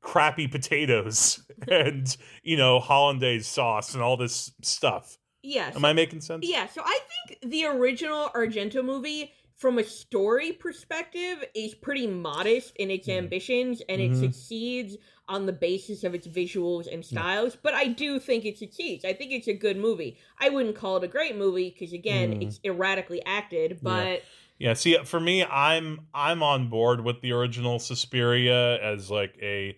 crappy 0.01 0.47
potatoes 0.47 1.43
and 1.69 2.17
you 2.43 2.57
know 2.57 2.79
hollandaise 2.79 3.47
sauce 3.47 3.95
and 3.95 4.03
all 4.03 4.17
this 4.17 4.53
stuff 4.63 5.19
Yeah. 5.43 5.71
am 5.75 5.85
i 5.85 5.93
making 5.93 6.21
sense 6.21 6.47
Yeah, 6.47 6.67
so 6.67 6.83
I 6.85 6.99
think 7.27 7.51
the 7.51 7.65
original 7.67 8.29
Argento 8.35 8.85
movie, 8.85 9.33
from 9.57 9.79
a 9.79 9.85
story 9.85 10.53
perspective, 10.53 11.43
is 11.55 11.75
pretty 11.75 12.07
modest 12.07 12.77
in 12.77 12.91
its 12.91 13.09
ambitions 13.09 13.81
and 13.89 14.01
it 14.01 14.11
Mhm. 14.11 14.21
succeeds 14.21 14.97
on 15.29 15.47
the 15.47 15.53
basis 15.53 16.05
of 16.05 16.15
its 16.15 16.27
visuals 16.29 16.87
and 16.93 17.05
styles. 17.05 17.57
But 17.57 17.73
I 17.75 17.87
do 17.89 18.21
think 18.21 18.45
it 18.45 18.59
succeeds. 18.59 19.05
I 19.05 19.13
think 19.15 19.33
it's 19.33 19.49
a 19.49 19.55
good 19.55 19.77
movie. 19.79 20.19
I 20.39 20.51
wouldn't 20.51 20.77
call 20.77 20.99
it 20.99 21.05
a 21.05 21.09
great 21.09 21.37
movie 21.37 21.71
because, 21.71 21.93
again, 21.93 22.35
Mm. 22.39 22.43
it's 22.47 22.61
erratically 22.65 23.23
acted, 23.25 23.79
but. 23.83 24.23
yeah 24.59 24.73
see 24.73 24.97
for 25.05 25.21
me 25.21 25.45
i'm 25.45 26.07
i'm 26.15 26.43
on 26.43 26.71
board 26.71 27.05
with 27.05 27.21
the 27.21 27.31
original 27.31 27.79
suspiria 27.79 28.81
as 28.81 29.11
like 29.11 29.37
a 29.43 29.77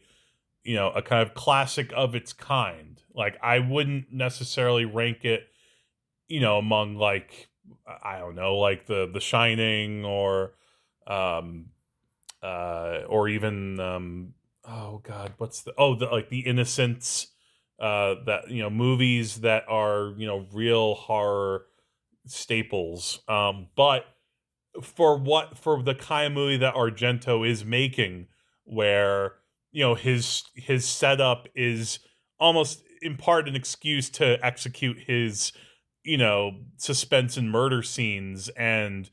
you 0.63 0.77
know 0.77 0.91
a 0.91 1.03
kind 1.03 1.21
of 1.21 1.35
classic 1.35 1.93
of 1.97 2.15
its 2.15 2.33
kind. 2.33 3.03
Like 3.13 3.37
I 3.43 3.59
wouldn't 3.59 4.13
necessarily 4.13 4.85
rank 4.85 5.25
it, 5.25 5.49
you 6.29 6.39
know, 6.41 6.59
among 6.59 6.95
like 6.95 7.48
I 8.03 8.19
don't 8.19 8.35
know, 8.35 8.57
like 8.57 8.87
the 8.87 9.09
The 9.13 9.21
Shining 9.21 10.05
or 10.05 10.55
um 11.07 11.67
uh 12.43 13.01
or 13.09 13.29
even 13.29 13.81
um 13.81 14.35
oh 14.65 15.01
god, 15.03 15.35
what's 15.39 15.63
the 15.63 15.73
oh 15.79 15.95
the 15.95 16.07
like 16.07 16.29
the 16.29 16.41
Innocents 16.41 17.29
uh 17.81 18.17
that 18.27 18.51
you 18.51 18.63
know 18.63 18.71
movies 18.71 19.41
that 19.41 19.65
are, 19.69 20.15
you 20.17 20.27
know, 20.27 20.47
real 20.53 20.95
horror 20.95 21.67
staples. 22.27 23.21
Um 23.29 23.69
but 23.77 24.05
for 24.83 25.17
what 25.19 25.59
for 25.59 25.83
the 25.83 25.95
kind 25.95 26.27
of 26.29 26.33
movie 26.33 26.59
that 26.59 26.75
Argento 26.75 27.49
is 27.49 27.65
making 27.65 28.27
where 28.65 29.35
you 29.73 29.83
know 29.83 29.95
his 29.95 30.45
his 30.55 30.85
setup 30.85 31.49
is 31.55 31.99
almost 32.39 32.83
in 33.01 33.17
part 33.17 33.49
an 33.49 33.57
excuse 33.57 34.09
to 34.11 34.45
execute 34.45 34.99
his 35.07 35.53
you 36.05 36.17
know 36.17 36.53
suspense 36.77 37.37
and 37.37 37.51
murder 37.51 37.83
scenes 37.83 38.49
and 38.51 39.11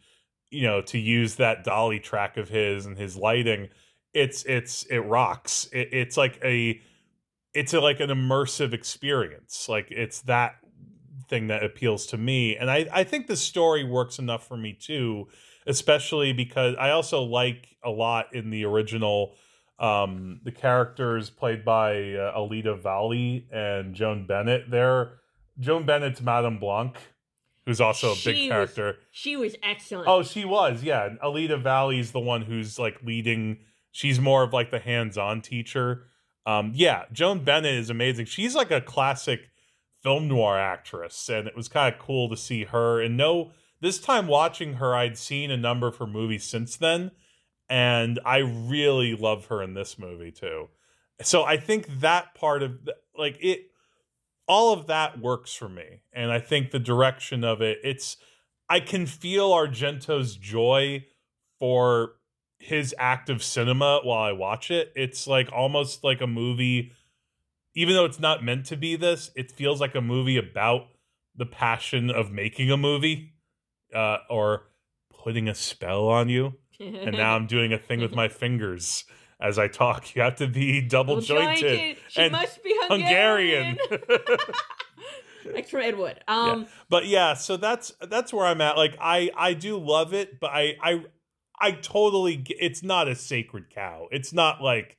you 0.49 0.63
know 0.63 0.81
to 0.81 0.97
use 0.97 1.35
that 1.35 1.63
dolly 1.63 1.99
track 1.99 2.37
of 2.37 2.49
his 2.49 2.85
and 2.85 2.97
his 2.97 3.17
lighting 3.17 3.69
it's 4.15 4.43
it's 4.45 4.83
it 4.83 4.99
rocks. 4.99 5.67
It, 5.71 5.89
it's 5.91 6.17
like 6.17 6.39
a 6.43 6.81
it's 7.53 7.73
a, 7.73 7.79
like 7.79 7.99
an 7.99 8.09
immersive 8.09 8.73
experience. 8.73 9.69
Like 9.69 9.91
it's 9.91 10.21
that 10.21 10.55
thing 11.29 11.47
that 11.47 11.63
appeals 11.63 12.07
to 12.07 12.17
me. 12.17 12.55
And 12.55 12.71
i 12.71 12.87
i 12.91 13.03
think 13.03 13.27
the 13.27 13.35
story 13.35 13.83
works 13.83 14.17
enough 14.17 14.47
for 14.47 14.57
me 14.57 14.73
too 14.73 15.27
especially 15.67 16.31
because 16.31 16.75
i 16.79 16.91
also 16.91 17.23
like 17.23 17.75
a 17.83 17.89
lot 17.89 18.27
in 18.35 18.51
the 18.51 18.63
original 18.63 19.33
um 19.79 20.39
the 20.43 20.51
characters 20.51 21.31
played 21.31 21.65
by 21.65 22.13
uh, 22.13 22.31
alida 22.35 22.75
valli 22.75 23.47
and 23.51 23.95
joan 23.95 24.27
bennett 24.27 24.69
they're 24.69 25.13
joan 25.59 25.85
bennett's 25.85 26.21
madame 26.21 26.57
blanc 26.59 26.97
who's 27.65 27.81
also 27.81 28.11
a 28.11 28.15
big 28.15 28.21
She 28.21 28.31
was- 28.43 28.49
character 28.49 28.97
She 29.11 29.35
was 29.35 29.55
excellent. 29.63 30.07
Oh, 30.07 30.21
she 30.21 30.45
was, 30.45 30.83
yeah. 30.83 31.05
And 31.07 31.17
Alida 31.19 31.57
Valli's 31.57 32.11
the 32.11 32.19
one 32.19 32.43
who's 32.43 32.77
like 32.77 33.01
leading. 33.03 33.57
She's 33.91 34.19
more 34.19 34.43
of 34.43 34.53
like 34.53 34.69
the 34.69 34.77
hands-on 34.79 35.41
teacher. 35.41 36.03
Um, 36.45 36.73
yeah, 36.75 37.05
Joan 37.11 37.43
Bennett 37.43 37.73
is 37.73 37.89
amazing. 37.89 38.25
She's 38.27 38.53
like 38.53 38.69
a 38.69 38.81
classic 38.81 39.49
film 40.03 40.27
noir 40.27 40.59
actress, 40.59 41.27
and 41.27 41.47
it 41.47 41.55
was 41.55 41.67
kind 41.67 41.91
of 41.91 41.99
cool 41.99 42.29
to 42.29 42.37
see 42.37 42.65
her. 42.65 43.01
And 43.01 43.17
no, 43.17 43.49
this 43.81 43.99
time 43.99 44.27
watching 44.27 44.73
her, 44.75 44.93
I'd 44.95 45.17
seen 45.17 45.49
a 45.49 45.57
number 45.57 45.87
of 45.87 45.95
her 45.97 46.05
movies 46.05 46.43
since 46.43 46.75
then, 46.77 47.09
and 47.67 48.19
I 48.23 48.37
really 48.39 49.15
love 49.15 49.47
her 49.47 49.63
in 49.63 49.73
this 49.73 49.97
movie 49.97 50.31
too. 50.31 50.67
So 51.23 51.43
I 51.43 51.57
think 51.57 51.87
that 52.01 52.35
part 52.35 52.61
of 52.61 52.85
the, 52.85 52.95
like 53.17 53.39
it, 53.41 53.71
all 54.47 54.73
of 54.73 54.87
that 54.87 55.19
works 55.19 55.53
for 55.53 55.69
me, 55.69 56.01
and 56.13 56.31
I 56.31 56.39
think 56.39 56.71
the 56.71 56.79
direction 56.79 57.43
of 57.43 57.61
it, 57.61 57.79
it's. 57.83 58.17
I 58.67 58.79
can 58.79 59.05
feel 59.05 59.51
Argento's 59.51 60.35
joy 60.37 61.05
for 61.59 62.13
his 62.57 62.95
act 62.97 63.29
of 63.29 63.43
cinema 63.43 63.99
while 64.03 64.23
I 64.23 64.31
watch 64.31 64.71
it. 64.71 64.91
It's 64.95 65.27
like 65.27 65.51
almost 65.51 66.03
like 66.03 66.19
a 66.19 66.27
movie, 66.27 66.91
even 67.75 67.95
though 67.95 68.05
it's 68.05 68.19
not 68.19 68.43
meant 68.43 68.65
to 68.67 68.77
be 68.77 68.95
this, 68.95 69.29
it 69.35 69.51
feels 69.51 69.79
like 69.79 69.93
a 69.93 70.01
movie 70.01 70.37
about 70.37 70.87
the 71.35 71.45
passion 71.45 72.09
of 72.09 72.31
making 72.31 72.71
a 72.71 72.77
movie 72.77 73.33
uh, 73.93 74.17
or 74.29 74.63
putting 75.23 75.47
a 75.47 75.55
spell 75.55 76.07
on 76.07 76.29
you. 76.29 76.53
And 76.79 77.15
now 77.15 77.35
I'm 77.35 77.47
doing 77.47 77.71
a 77.71 77.77
thing 77.77 78.01
with 78.01 78.11
my 78.15 78.27
fingers 78.27 79.05
as 79.39 79.59
I 79.59 79.67
talk. 79.67 80.15
You 80.15 80.21
have 80.21 80.35
to 80.35 80.47
be 80.47 80.81
double 80.81 81.21
jointed. 81.21 81.59
Jointed. 81.61 81.97
She 82.09 82.21
and 82.21 82.31
must 82.31 82.63
be 82.63 82.74
Hungarian. 82.89 83.77
Like 85.53 85.71
Ed 85.73 85.97
Wood. 85.97 86.19
Um, 86.27 86.65
but 86.89 87.05
yeah 87.05 87.35
so 87.35 87.55
that's 87.55 87.91
that's 88.01 88.33
where 88.33 88.45
i'm 88.47 88.61
at 88.61 88.77
like 88.77 88.97
i 88.99 89.29
i 89.37 89.53
do 89.53 89.77
love 89.77 90.11
it 90.13 90.39
but 90.39 90.49
i 90.51 90.75
i 90.81 91.03
i 91.61 91.71
totally 91.71 92.37
g- 92.37 92.55
it's 92.59 92.81
not 92.81 93.07
a 93.07 93.15
sacred 93.15 93.69
cow 93.69 94.07
it's 94.11 94.33
not 94.33 94.61
like 94.61 94.97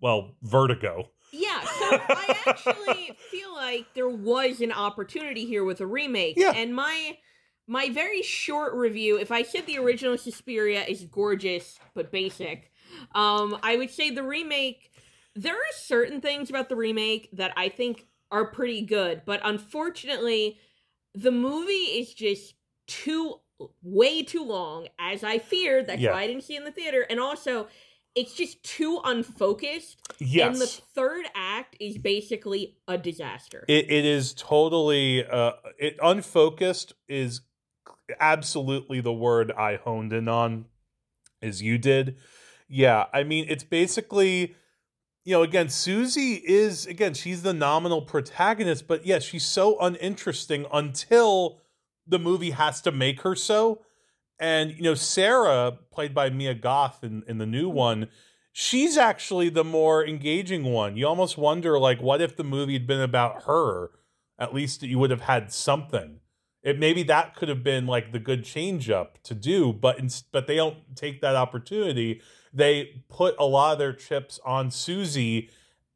well 0.00 0.34
vertigo 0.42 1.10
Yeah, 1.32 1.60
so 1.60 1.66
I 2.08 2.36
actually 2.46 3.10
feel 3.30 3.54
like 3.54 3.86
there 3.94 4.08
was 4.08 4.60
an 4.60 4.70
opportunity 4.70 5.44
here 5.46 5.64
with 5.64 5.80
a 5.80 5.86
remake. 5.86 6.34
Yeah. 6.36 6.52
And 6.54 6.74
my 6.74 7.16
my 7.66 7.88
very 7.90 8.22
short 8.22 8.74
review, 8.74 9.18
if 9.18 9.32
I 9.32 9.42
said 9.42 9.66
the 9.66 9.78
original 9.78 10.16
Suspiria 10.16 10.84
is 10.84 11.04
gorgeous 11.04 11.78
but 11.94 12.12
basic, 12.12 12.70
um, 13.14 13.58
I 13.62 13.76
would 13.76 13.90
say 13.90 14.10
the 14.10 14.22
remake 14.22 14.92
there 15.36 15.54
are 15.54 15.72
certain 15.74 16.20
things 16.20 16.50
about 16.50 16.68
the 16.68 16.76
remake 16.76 17.28
that 17.32 17.52
I 17.56 17.68
think 17.68 18.06
are 18.30 18.46
pretty 18.50 18.82
good, 18.82 19.22
but 19.24 19.40
unfortunately, 19.44 20.58
the 21.14 21.30
movie 21.30 21.72
is 21.72 22.12
just 22.14 22.54
too 22.86 23.40
way 23.82 24.22
too 24.22 24.44
long, 24.44 24.88
as 24.98 25.24
I 25.24 25.38
feared. 25.38 25.86
That's 25.86 26.02
Yeah. 26.02 26.12
why 26.12 26.22
I 26.22 26.26
didn't 26.26 26.42
see 26.42 26.54
it 26.54 26.58
in 26.58 26.64
the 26.64 26.72
theater, 26.72 27.06
and 27.08 27.20
also 27.20 27.68
it's 28.14 28.34
just 28.34 28.62
too 28.62 29.00
unfocused. 29.04 30.00
yes 30.18 30.42
And 30.42 30.60
the 30.60 30.66
third 30.66 31.26
act 31.34 31.76
is 31.78 31.98
basically 31.98 32.76
a 32.88 32.96
disaster. 32.98 33.64
it, 33.68 33.90
it 33.90 34.04
is 34.04 34.32
totally 34.34 35.24
uh 35.26 35.52
it 35.78 35.96
unfocused 36.02 36.94
is 37.08 37.42
absolutely 38.20 39.00
the 39.00 39.12
word 39.12 39.52
i 39.52 39.76
honed 39.76 40.12
in 40.12 40.28
on 40.28 40.66
as 41.42 41.62
you 41.62 41.76
did 41.78 42.16
yeah 42.68 43.06
i 43.12 43.22
mean 43.24 43.44
it's 43.48 43.64
basically 43.64 44.54
you 45.26 45.32
know 45.32 45.42
again 45.42 45.68
susie 45.68 46.34
is 46.34 46.86
again 46.86 47.12
she's 47.12 47.42
the 47.42 47.52
nominal 47.52 48.00
protagonist 48.00 48.86
but 48.86 49.04
yes 49.04 49.24
she's 49.24 49.44
so 49.44 49.78
uninteresting 49.80 50.64
until 50.72 51.60
the 52.06 52.18
movie 52.18 52.52
has 52.52 52.80
to 52.80 52.92
make 52.92 53.22
her 53.22 53.34
so. 53.34 53.82
And 54.38 54.70
you 54.70 54.82
know 54.82 54.94
sarah 54.94 55.76
played 55.90 56.14
by 56.14 56.30
mia 56.30 56.54
goth 56.54 57.02
in, 57.02 57.24
in 57.26 57.38
the 57.38 57.46
new 57.46 57.68
one 57.68 58.08
she's 58.52 58.96
actually 58.96 59.50
the 59.50 59.62
more 59.62 60.02
engaging 60.06 60.64
one. 60.64 60.96
You 60.96 61.06
almost 61.06 61.36
wonder 61.36 61.78
like 61.78 62.00
what 62.00 62.22
if 62.22 62.36
the 62.36 62.44
movie 62.44 62.72
had 62.72 62.86
been 62.86 63.02
about 63.02 63.42
her? 63.42 63.90
At 64.38 64.54
least 64.54 64.82
you 64.82 64.98
would 64.98 65.10
have 65.10 65.22
had 65.22 65.52
something. 65.52 66.20
It 66.62 66.78
maybe 66.78 67.02
that 67.02 67.34
could 67.34 67.50
have 67.50 67.62
been 67.62 67.86
like 67.86 68.12
the 68.12 68.18
good 68.18 68.44
change 68.44 68.88
up 68.88 69.22
to 69.24 69.34
do 69.34 69.72
but 69.74 69.98
in, 69.98 70.08
but 70.32 70.46
they 70.46 70.56
don't 70.56 70.78
take 70.94 71.20
that 71.20 71.36
opportunity 71.36 72.22
they 72.56 73.02
put 73.08 73.34
a 73.38 73.44
lot 73.44 73.72
of 73.72 73.78
their 73.78 73.92
chips 73.92 74.40
on 74.44 74.70
susie 74.70 75.50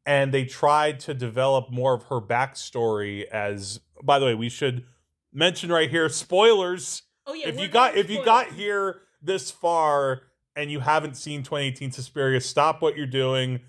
and 0.05 0.33
they 0.33 0.45
tried 0.45 0.99
to 0.99 1.13
develop 1.13 1.69
more 1.71 1.93
of 1.93 2.03
her 2.03 2.21
backstory 2.21 3.25
as 3.25 3.79
by 4.03 4.19
the 4.19 4.25
way 4.25 4.35
we 4.35 4.49
should 4.49 4.85
mention 5.33 5.71
right 5.71 5.89
here 5.89 6.07
spoilers 6.09 7.03
oh 7.25 7.33
yeah, 7.33 7.47
if 7.47 7.59
you 7.59 7.67
got 7.67 7.95
if 7.95 8.09
you 8.09 8.23
got 8.23 8.47
here 8.47 9.01
this 9.21 9.51
far 9.51 10.21
and 10.55 10.71
you 10.71 10.79
haven't 10.81 11.15
seen 11.15 11.43
2018 11.43 11.91
Suspiria, 11.91 12.41
stop 12.41 12.81
what 12.81 12.97
you're 12.97 13.05
doing. 13.05 13.61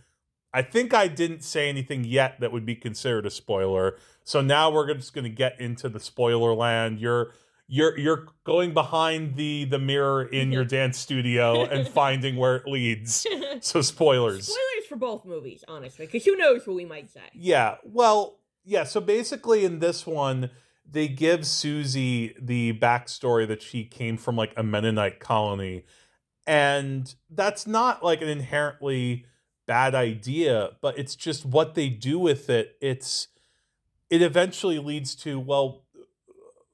I 0.54 0.62
think 0.62 0.92
I 0.92 1.08
didn't 1.08 1.42
say 1.42 1.68
anything 1.68 2.04
yet 2.04 2.40
that 2.40 2.52
would 2.52 2.66
be 2.66 2.74
considered 2.74 3.24
a 3.24 3.30
spoiler. 3.30 3.96
So 4.24 4.40
now 4.40 4.70
we're 4.70 4.92
just 4.94 5.14
going 5.14 5.24
to 5.24 5.30
get 5.30 5.60
into 5.60 5.88
the 5.88 6.00
spoiler 6.00 6.54
land. 6.54 6.98
You're 6.98 7.32
you're 7.72 7.98
you're 7.98 8.26
going 8.44 8.74
behind 8.74 9.34
the 9.36 9.64
the 9.64 9.78
mirror 9.78 10.22
in 10.22 10.52
your 10.52 10.64
dance 10.64 10.98
studio 10.98 11.64
and 11.64 11.88
finding 12.00 12.36
where 12.36 12.56
it 12.56 12.66
leads. 12.66 13.26
So 13.60 13.80
spoilers. 13.80 14.46
spoilers 14.46 14.86
for 14.88 14.96
both 14.96 15.24
movies, 15.24 15.62
honestly, 15.68 16.06
because 16.06 16.24
who 16.24 16.34
knows 16.36 16.66
what 16.66 16.74
we 16.74 16.84
might 16.84 17.08
say. 17.10 17.20
Yeah. 17.32 17.76
Well, 17.84 18.40
yeah. 18.64 18.82
So 18.82 19.00
basically, 19.00 19.64
in 19.64 19.78
this 19.78 20.04
one, 20.04 20.50
they 20.90 21.06
give 21.06 21.46
Susie 21.46 22.34
the 22.40 22.76
backstory 22.80 23.46
that 23.46 23.62
she 23.62 23.84
came 23.84 24.16
from 24.16 24.34
like 24.34 24.52
a 24.56 24.64
Mennonite 24.64 25.20
colony. 25.20 25.84
And 26.44 27.14
that's 27.30 27.68
not 27.68 28.02
like 28.02 28.20
an 28.20 28.28
inherently 28.28 29.26
bad 29.66 29.94
idea, 29.94 30.70
but 30.80 30.98
it's 30.98 31.14
just 31.14 31.46
what 31.46 31.76
they 31.76 31.88
do 31.88 32.18
with 32.18 32.50
it. 32.50 32.76
It's, 32.80 33.28
it 34.10 34.22
eventually 34.22 34.80
leads 34.80 35.14
to, 35.16 35.38
well, 35.38 35.81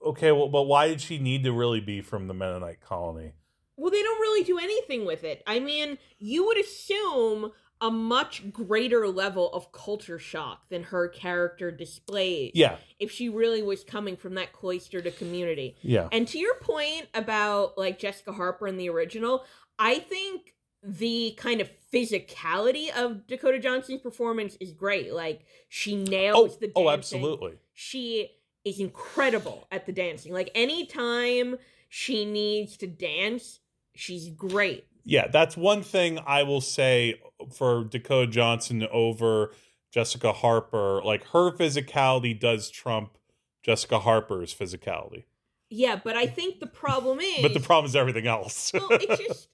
okay, 0.05 0.33
well, 0.33 0.49
but 0.49 0.63
why 0.63 0.89
did 0.89 1.01
she 1.01 1.19
need 1.19 1.45
to 1.45 1.53
really 1.53 1.81
be 1.81 2.01
from 2.01 2.29
the 2.29 2.35
Mennonite 2.35 2.81
colony? 2.81 3.33
Well, 3.77 3.91
they 3.91 4.03
don't 4.03 4.21
really 4.21 4.45
do 4.45 4.59
anything 4.59 5.05
with 5.05 5.25
it. 5.25 5.43
I 5.47 5.61
mean, 5.61 5.99
you 6.19 6.47
would 6.47 6.59
assume 6.59 7.53
a 7.81 7.91
much 7.91 8.53
greater 8.53 9.07
level 9.09 9.53
of 9.53 9.71
culture 9.71 10.19
shock 10.19 10.69
than 10.69 10.83
her 10.85 11.09
character 11.09 11.71
displays. 11.71 12.53
Yeah. 12.55 12.77
If 12.99 13.13
she 13.13 13.29
really 13.29 13.63
was 13.63 13.85
coming 13.85 14.17
from 14.17 14.35
that 14.35 14.53
cloistered 14.53 15.17
community. 15.17 15.77
Yeah. 15.83 16.09
And 16.11 16.27
to 16.29 16.39
your 16.39 16.57
point 16.57 17.07
about 17.15 17.79
like 17.79 17.99
Jessica 17.99 18.33
Harper 18.33 18.67
in 18.67 18.77
the 18.77 18.89
original, 18.89 19.45
I 19.79 20.01
think 20.01 20.55
the 20.83 21.35
kind 21.37 21.61
of 21.61 21.71
physicality 21.93 22.91
of 22.91 23.27
Dakota 23.27 23.59
Johnson's 23.59 24.01
performance 24.01 24.57
is 24.61 24.73
great. 24.73 25.13
Like 25.13 25.45
she 25.69 25.97
nails 25.97 26.55
oh, 26.55 26.59
the 26.61 26.73
oh, 26.75 26.85
dancing. 26.85 26.87
oh, 26.87 26.91
absolutely. 26.91 27.53
She 27.75 28.31
is 28.69 28.81
incredible 28.81 29.67
at 29.71 29.87
the 29.87 29.93
dancing. 29.93 30.33
Like 30.33 30.51
anytime 30.55 31.57
she 31.89 32.25
needs 32.25 32.77
to 32.79 32.87
dance, 32.87 33.61
she's 33.95 34.29
great. 34.31 34.87
Yeah, 35.05 35.29
that's 35.29 35.57
one 35.57 35.83
thing 35.83 36.19
I 36.27 36.43
will 36.43 36.61
say 36.61 37.21
for 37.53 37.85
Dakota 37.85 38.31
Johnson 38.31 38.87
over 38.93 39.53
Jessica 39.91 40.33
Harper, 40.33 41.01
like 41.03 41.25
her 41.29 41.51
physicality 41.53 42.39
does 42.39 42.71
trump 42.71 43.17
Jessica 43.63 44.01
Harper's 44.01 44.55
physicality. 44.55 45.25
Yeah, 45.71 46.01
but 46.03 46.17
I 46.17 46.27
think 46.27 46.61
the 46.61 46.67
problem 46.67 47.21
is. 47.21 47.39
But 47.43 47.55
the 47.55 47.61
problem 47.61 47.87
is 47.89 47.97
everything 47.97 48.27
else. 48.27 48.73
well, 48.73 48.89
it's 48.91 49.23
just 49.23 49.49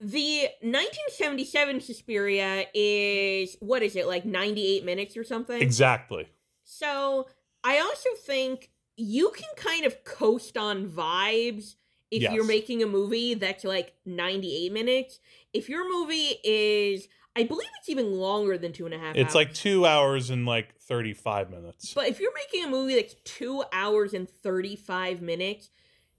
the 0.00 0.48
1977 0.62 1.80
Suspiria 1.80 2.66
is 2.74 3.56
what 3.60 3.82
is 3.82 3.96
it 3.96 4.06
like 4.06 4.24
98 4.24 4.84
minutes 4.84 5.16
or 5.16 5.24
something? 5.24 5.60
exactly. 5.60 6.28
So 6.64 7.26
I 7.64 7.78
also 7.80 8.08
think 8.24 8.70
you 8.96 9.30
can 9.30 9.48
kind 9.56 9.84
of 9.84 10.04
coast 10.04 10.56
on 10.56 10.88
vibes 10.88 11.76
if 12.10 12.22
Yes. 12.22 12.32
you're 12.32 12.44
making 12.46 12.82
a 12.82 12.86
movie 12.86 13.34
that's 13.34 13.64
like 13.64 13.94
98 14.04 14.72
minutes. 14.72 15.20
If 15.52 15.68
your 15.68 15.88
movie 15.88 16.36
is, 16.44 17.08
I 17.36 17.44
believe 17.44 17.68
it's 17.78 17.88
even 17.88 18.12
longer 18.18 18.58
than 18.58 18.72
two 18.72 18.84
and 18.86 18.94
a 18.94 18.98
half. 18.98 19.14
It's 19.16 19.28
hours. 19.28 19.34
like 19.34 19.54
two 19.54 19.86
hours 19.86 20.30
and 20.30 20.44
like 20.44 20.74
35 20.80 21.50
minutes. 21.50 21.94
But 21.94 22.08
if 22.08 22.18
you're 22.20 22.34
making 22.34 22.64
a 22.64 22.68
movie 22.68 22.96
that's 22.96 23.14
two 23.24 23.62
hours 23.72 24.12
and 24.14 24.28
35 24.28 25.22
minutes, 25.22 25.70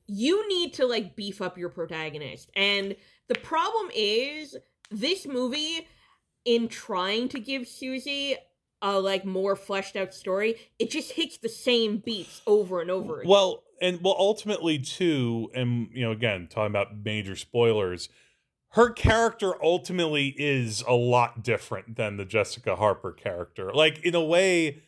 you 0.08 0.48
need 0.48 0.74
to 0.76 0.86
like 0.86 1.16
beef 1.16 1.42
up 1.42 1.58
your 1.58 1.70
protagonist. 1.70 2.50
And 2.56 2.96
the 3.28 3.36
problem 3.36 3.90
is, 3.94 4.56
this 4.90 5.26
movie, 5.28 5.88
in 6.46 6.68
trying 6.68 7.30
to 7.30 7.40
give 7.40 7.68
Susie 7.68 8.36
a 8.82 9.00
like 9.00 9.26
more 9.26 9.56
fleshed 9.56 9.96
out 9.96 10.14
story, 10.14 10.56
it 10.80 10.90
just 10.90 11.14
hits 11.14 11.38
the 11.38 11.50
same 11.50 11.98
beats 11.98 12.42
over 12.48 12.82
and 12.82 12.90
over 12.90 13.20
again. 13.20 13.30
Well, 13.30 13.64
and 13.82 14.02
well, 14.02 14.16
ultimately 14.18 14.80
too, 14.80 15.52
and 15.54 15.90
you 15.94 16.04
know, 16.04 16.12
again, 16.12 16.48
talking 16.50 16.72
about 16.72 17.04
major 17.04 17.36
spoilers, 17.36 18.10
her 18.70 18.90
character 18.90 19.62
ultimately 19.64 20.34
is 20.38 20.84
a 20.88 20.94
lot 20.94 21.44
different 21.44 21.96
than 21.96 22.18
the 22.18 22.26
Jessica 22.26 22.76
Harper 22.76 23.12
character. 23.12 23.72
Like 23.74 24.04
in 24.06 24.16
a 24.16 24.24
way, 24.24 24.82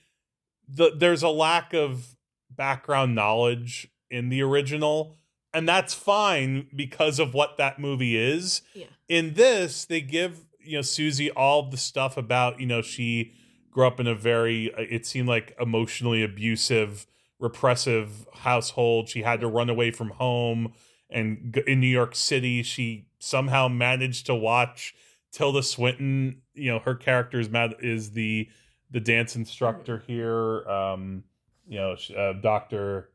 the 0.68 0.92
there's 0.96 1.24
a 1.24 1.30
lack 1.30 1.74
of 1.74 2.16
background 2.50 3.16
knowledge 3.16 3.88
in 4.10 4.30
the 4.30 4.42
original, 4.42 5.18
and 5.54 5.68
that's 5.68 5.94
fine 5.94 6.68
because 6.76 7.20
of 7.20 7.34
what 7.34 7.58
that 7.58 7.80
movie 7.80 8.16
is. 8.16 8.62
Yeah. 8.74 8.86
In 9.10 9.34
this, 9.34 9.86
they 9.86 10.02
give 10.02 10.46
you 10.60 10.78
know 10.78 10.82
Susie 10.82 11.32
all 11.32 11.70
the 11.70 11.78
stuff 11.78 12.16
about 12.16 12.60
you 12.60 12.66
know 12.66 12.82
she 12.82 13.34
grew 13.74 13.88
up 13.88 14.00
in 14.00 14.08
a 14.08 14.16
very 14.16 14.72
it 14.78 15.06
seemed 15.06 15.28
like 15.28 15.56
emotionally 15.60 16.24
abusive 16.24 17.08
repressive 17.40 18.26
household. 18.34 19.10
She 19.10 19.24
had 19.24 19.42
to 19.42 19.48
run 19.48 19.70
away 19.70 19.92
from 19.92 20.12
home 20.12 20.74
and 21.10 21.62
in 21.68 21.80
new 21.80 21.88
york 21.88 22.16
city 22.16 22.64
she 22.64 23.06
somehow 23.20 23.68
managed 23.68 24.26
to 24.28 24.36
watch 24.36 24.96
tilda 25.32 25.64
swinton. 25.64 26.42
You 26.54 26.72
know 26.72 26.80
her 26.80 26.96
character 26.96 27.40
is 27.40 27.50
mad 27.50 27.76
is 27.80 28.12
the 28.12 28.48
the 28.92 29.00
dance 29.00 29.36
instructor 29.36 30.04
here 30.06 30.68
um 30.68 31.24
you 31.68 31.80
know 31.80 31.96
uh, 32.16 32.34
dr 32.34 33.10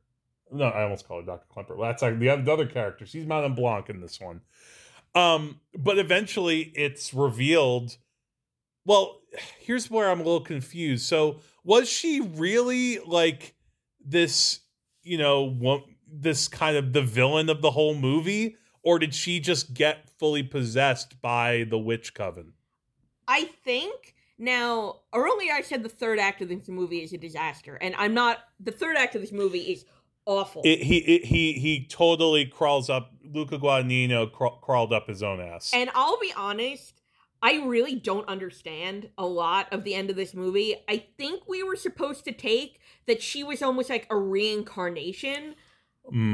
no 0.51 0.65
i 0.65 0.83
almost 0.83 1.07
call 1.07 1.21
her 1.21 1.27
dr 1.27 1.47
klemper. 1.55 1.77
Well, 1.77 1.89
that's 1.89 2.03
like 2.03 2.19
the 2.19 2.31
other 2.31 2.67
character. 2.67 3.07
She's 3.07 3.27
madame 3.27 3.55
blanc 3.55 3.89
in 3.89 4.01
this 4.01 4.21
one. 4.21 4.41
Um 5.15 5.61
but 5.77 5.99
eventually 5.99 6.73
it's 6.75 7.15
revealed 7.15 7.97
well, 8.89 9.18
here's 9.61 9.91
where 9.91 10.11
I'm 10.11 10.21
a 10.21 10.25
little 10.25 10.41
confused. 10.41 11.07
So, 11.07 11.41
was 11.65 11.89
she 11.89 12.21
really 12.21 12.99
like 13.01 13.55
this, 14.05 14.61
you 15.03 15.19
know, 15.19 15.83
this 16.07 16.49
kind 16.49 16.77
of 16.77 16.93
the 16.93 17.03
villain 17.03 17.49
of 17.49 17.63
the 17.63 17.71
whole 17.71 17.95
movie? 17.95 18.57
Or 18.83 18.99
did 18.99 19.15
she 19.15 19.41
just 19.41 19.75
get 19.75 20.09
fully 20.19 20.43
possessed 20.43 21.21
by 21.21 21.67
the 21.69 21.79
witch 21.79 22.15
coven? 22.15 22.55
I 23.27 23.45
think 23.45 24.15
now 24.39 25.01
earlier 25.13 25.53
I 25.53 25.61
said 25.61 25.83
the 25.83 25.89
third 25.89 26.19
act 26.19 26.41
of 26.41 26.49
this 26.49 26.69
movie 26.69 27.03
is 27.03 27.13
a 27.13 27.19
disaster, 27.19 27.77
and 27.77 27.95
I'm 27.99 28.15
not. 28.15 28.39
The 28.61 28.73
third 28.73 28.97
act 28.97 29.15
of 29.15 29.21
this 29.21 29.33
movie 29.33 29.61
is 29.61 29.85
awful. 30.25 30.63
It, 30.65 30.81
he 30.83 30.99
it, 30.99 31.25
he 31.27 31.55
he 31.55 31.87
totally 31.87 32.47
crawls 32.47 32.89
up. 32.89 33.13
Luca 33.25 33.59
Guadagnino 33.59 34.31
craw, 34.33 34.57
crawled 34.59 34.93
up 34.93 35.09
his 35.09 35.23
own 35.23 35.41
ass. 35.41 35.71
And 35.75 35.91
I'll 35.95 36.19
be 36.19 36.33
honest, 36.35 36.98
I 37.43 37.63
really 37.65 37.95
don't 37.95 38.29
understand 38.29 39.11
a 39.17 39.25
lot 39.27 39.73
of 39.73 39.85
the 39.85 39.95
end 39.95 40.11
of 40.11 40.17
this 40.17 40.35
movie. 40.35 40.75
I 40.89 41.05
think 41.17 41.49
we 41.49 41.63
were 41.63 41.77
supposed 41.77 42.25
to 42.25 42.33
take 42.33 42.81
that 43.07 43.23
she 43.23 43.45
was 43.45 43.63
almost 43.63 43.91
like 43.91 44.07
a 44.11 44.17
reincarnation 44.17 45.55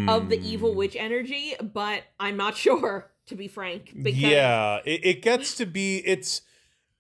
of 0.09 0.29
the 0.29 0.41
evil 0.43 0.73
Mm. 0.73 0.77
witch 0.77 0.97
energy, 0.97 1.55
but 1.61 2.05
I'm 2.21 2.37
not 2.37 2.57
sure, 2.65 3.11
to 3.27 3.35
be 3.35 3.49
frank. 3.49 3.93
Because 3.95 4.21
yeah 4.21 4.79
it, 4.85 5.05
it 5.05 5.23
gets 5.23 5.55
to 5.57 5.67
be 5.67 5.99
it's 6.07 6.43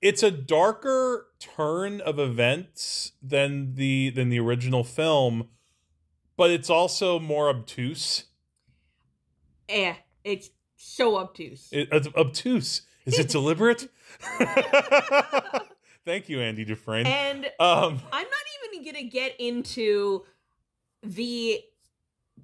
it's 0.03 0.23
a 0.23 0.31
darker 0.31 1.29
turn 1.39 2.01
of 2.01 2.19
events 2.19 3.13
than 3.23 3.75
the 3.75 4.11
than 4.11 4.29
the 4.29 4.39
original 4.41 4.83
film 4.85 5.49
but 6.37 6.51
it's 6.51 6.69
also 6.69 7.19
more 7.21 7.49
obtuse 7.49 8.25
eh, 9.69 9.95
it's 10.25 10.51
so 10.77 11.17
obtuse. 11.17 11.69
it, 11.73 11.89
it's 11.93 12.09
obtuse 12.17 12.83
is 13.07 13.19
it 13.19 13.29
deliberate 13.29 13.89
thank 16.05 16.29
you 16.29 16.41
andy 16.41 16.65
dufresne 16.65 17.07
and 17.07 17.47
um 17.61 18.01
I'm 18.13 18.27
not 18.27 18.75
even 18.75 18.85
gonna 18.85 19.09
get 19.09 19.39
into 19.39 20.25
the 21.03 21.61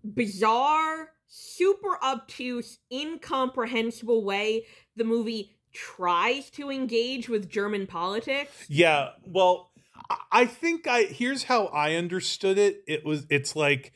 bizarre, 0.04 1.10
super 1.26 1.98
obtuse, 2.02 2.78
incomprehensible 2.92 4.24
way 4.24 4.66
the 4.96 5.04
movie 5.04 5.56
tries 5.72 6.50
to 6.50 6.70
engage 6.70 7.28
with 7.28 7.48
German 7.48 7.86
politics. 7.86 8.66
Yeah, 8.68 9.10
well, 9.24 9.70
I- 10.10 10.16
I 10.32 10.44
think 10.46 10.86
I 10.86 11.04
here's 11.04 11.44
how 11.44 11.66
I 11.66 11.94
understood 11.94 12.58
it. 12.58 12.82
It 12.86 13.04
was 13.04 13.26
it's 13.30 13.54
like 13.56 13.92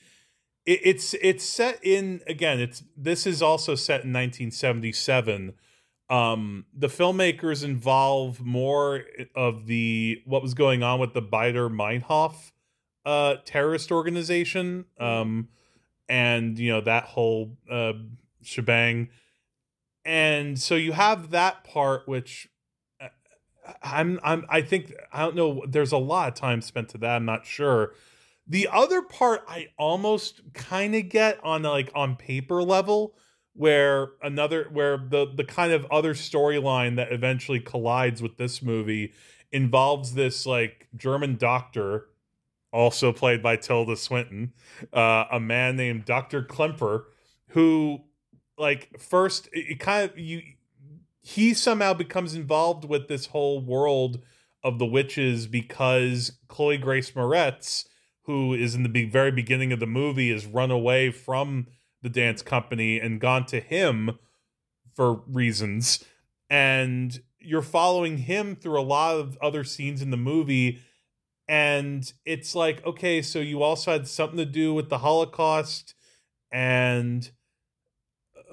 it, 0.66 0.80
it's 0.84 1.14
it's 1.14 1.44
set 1.44 1.78
in 1.82 2.20
again. 2.26 2.60
It's 2.60 2.82
this 2.96 3.26
is 3.26 3.42
also 3.42 3.74
set 3.74 4.04
in 4.04 4.12
1977. 4.12 5.54
Um, 6.10 6.66
the 6.76 6.88
filmmakers 6.88 7.64
involve 7.64 8.40
more 8.40 9.02
of 9.34 9.66
the 9.66 10.20
what 10.26 10.42
was 10.42 10.54
going 10.54 10.82
on 10.82 11.00
with 11.00 11.14
the 11.14 11.22
Baader 11.22 11.70
Meinhof 11.70 12.52
uh, 13.06 13.36
terrorist 13.44 13.90
organization, 13.90 14.84
um, 14.98 15.48
and 16.08 16.58
you 16.58 16.70
know 16.70 16.80
that 16.82 17.04
whole 17.04 17.56
uh, 17.70 17.94
shebang. 18.42 19.08
And 20.04 20.58
so 20.58 20.74
you 20.74 20.92
have 20.92 21.30
that 21.30 21.64
part, 21.64 22.06
which 22.06 22.48
I'm 23.82 24.20
I'm 24.22 24.44
I 24.48 24.60
think 24.60 24.92
I 25.12 25.22
don't 25.22 25.36
know 25.36 25.64
there's 25.66 25.92
a 25.92 25.98
lot 25.98 26.28
of 26.28 26.34
time 26.34 26.60
spent 26.60 26.90
to 26.90 26.98
that 26.98 27.16
I'm 27.16 27.24
not 27.24 27.46
sure. 27.46 27.92
The 28.46 28.68
other 28.70 29.00
part 29.00 29.42
I 29.48 29.68
almost 29.78 30.42
kind 30.52 30.94
of 30.94 31.08
get 31.08 31.42
on 31.42 31.62
like 31.62 31.90
on 31.94 32.16
paper 32.16 32.62
level 32.62 33.14
where 33.54 34.10
another 34.22 34.68
where 34.72 34.96
the 34.96 35.26
the 35.34 35.44
kind 35.44 35.72
of 35.72 35.86
other 35.90 36.14
storyline 36.14 36.96
that 36.96 37.12
eventually 37.12 37.60
collides 37.60 38.20
with 38.20 38.36
this 38.36 38.62
movie 38.62 39.12
involves 39.52 40.14
this 40.14 40.44
like 40.44 40.88
German 40.96 41.36
doctor 41.36 42.08
also 42.72 43.12
played 43.12 43.40
by 43.40 43.54
Tilda 43.54 43.96
Swinton, 43.96 44.52
uh, 44.92 45.26
a 45.30 45.38
man 45.38 45.76
named 45.76 46.04
Dr. 46.04 46.42
Klemper 46.42 47.04
who 47.48 48.00
like 48.58 48.98
first 48.98 49.48
it, 49.52 49.70
it 49.70 49.80
kind 49.80 50.10
of 50.10 50.18
you 50.18 50.42
he 51.20 51.54
somehow 51.54 51.94
becomes 51.94 52.34
involved 52.34 52.84
with 52.84 53.08
this 53.08 53.26
whole 53.26 53.60
world 53.60 54.20
of 54.62 54.78
the 54.78 54.86
witches 54.86 55.46
because 55.46 56.32
Chloe 56.48 56.76
Grace 56.76 57.12
Moretz, 57.12 57.86
who 58.22 58.52
is 58.52 58.74
in 58.74 58.82
the 58.82 58.88
be- 58.88 59.08
very 59.08 59.30
beginning 59.30 59.72
of 59.72 59.80
the 59.80 59.86
movie, 59.86 60.30
is 60.30 60.44
run 60.44 60.70
away 60.70 61.10
from 61.10 61.66
the 62.04 62.10
dance 62.10 62.42
company 62.42 63.00
and 63.00 63.18
gone 63.18 63.46
to 63.46 63.58
him 63.58 64.18
for 64.94 65.22
reasons. 65.26 66.04
And 66.50 67.18
you're 67.40 67.62
following 67.62 68.18
him 68.18 68.54
through 68.54 68.78
a 68.78 68.82
lot 68.82 69.16
of 69.16 69.38
other 69.42 69.64
scenes 69.64 70.02
in 70.02 70.10
the 70.10 70.18
movie. 70.18 70.80
And 71.48 72.10
it's 72.26 72.54
like, 72.54 72.84
okay, 72.86 73.22
so 73.22 73.38
you 73.38 73.62
also 73.62 73.92
had 73.92 74.06
something 74.06 74.36
to 74.36 74.44
do 74.44 74.74
with 74.74 74.90
the 74.90 74.98
Holocaust. 74.98 75.94
And 76.52 77.28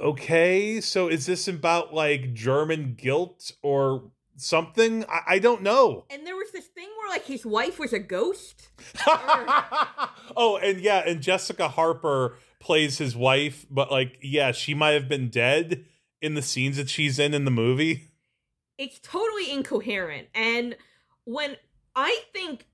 okay, 0.02 0.80
so 0.80 1.10
is 1.10 1.26
this 1.26 1.48
about 1.50 1.94
like 1.94 2.34
German 2.34 2.96
guilt 2.98 3.52
or 3.62 4.12
something? 4.38 5.04
I, 5.10 5.36
I 5.36 5.40
don't 5.40 5.62
know. 5.62 6.06
And 6.10 6.26
there 6.26 6.38
was 6.38 6.52
this 6.54 6.68
thing 6.68 6.88
where 6.98 7.10
like 7.10 7.26
his 7.26 7.46
wife 7.46 7.80
was 7.80 7.92
a 7.92 8.00
ghost. 8.00 8.70
oh, 10.38 10.58
and 10.64 10.80
yeah, 10.80 11.04
and 11.06 11.22
Jessica 11.22 11.68
Harper 11.68 12.38
plays 12.62 12.98
his 12.98 13.16
wife, 13.16 13.66
but 13.70 13.92
like, 13.92 14.18
yeah, 14.22 14.52
she 14.52 14.74
might 14.74 14.92
have 14.92 15.10
been 15.10 15.30
dead 15.30 15.86
in 16.22 16.36
the 16.36 16.42
scenes 16.42 16.78
that 16.78 16.90
she's 16.90 17.20
in 17.20 17.34
in 17.34 17.46
the 17.46 17.52
movie. 17.52 18.12
It's 18.78 19.00
totally 19.00 19.52
incoherent. 19.52 20.28
And 20.34 20.76
when 21.26 21.58
I 21.96 22.24
think 22.34 22.66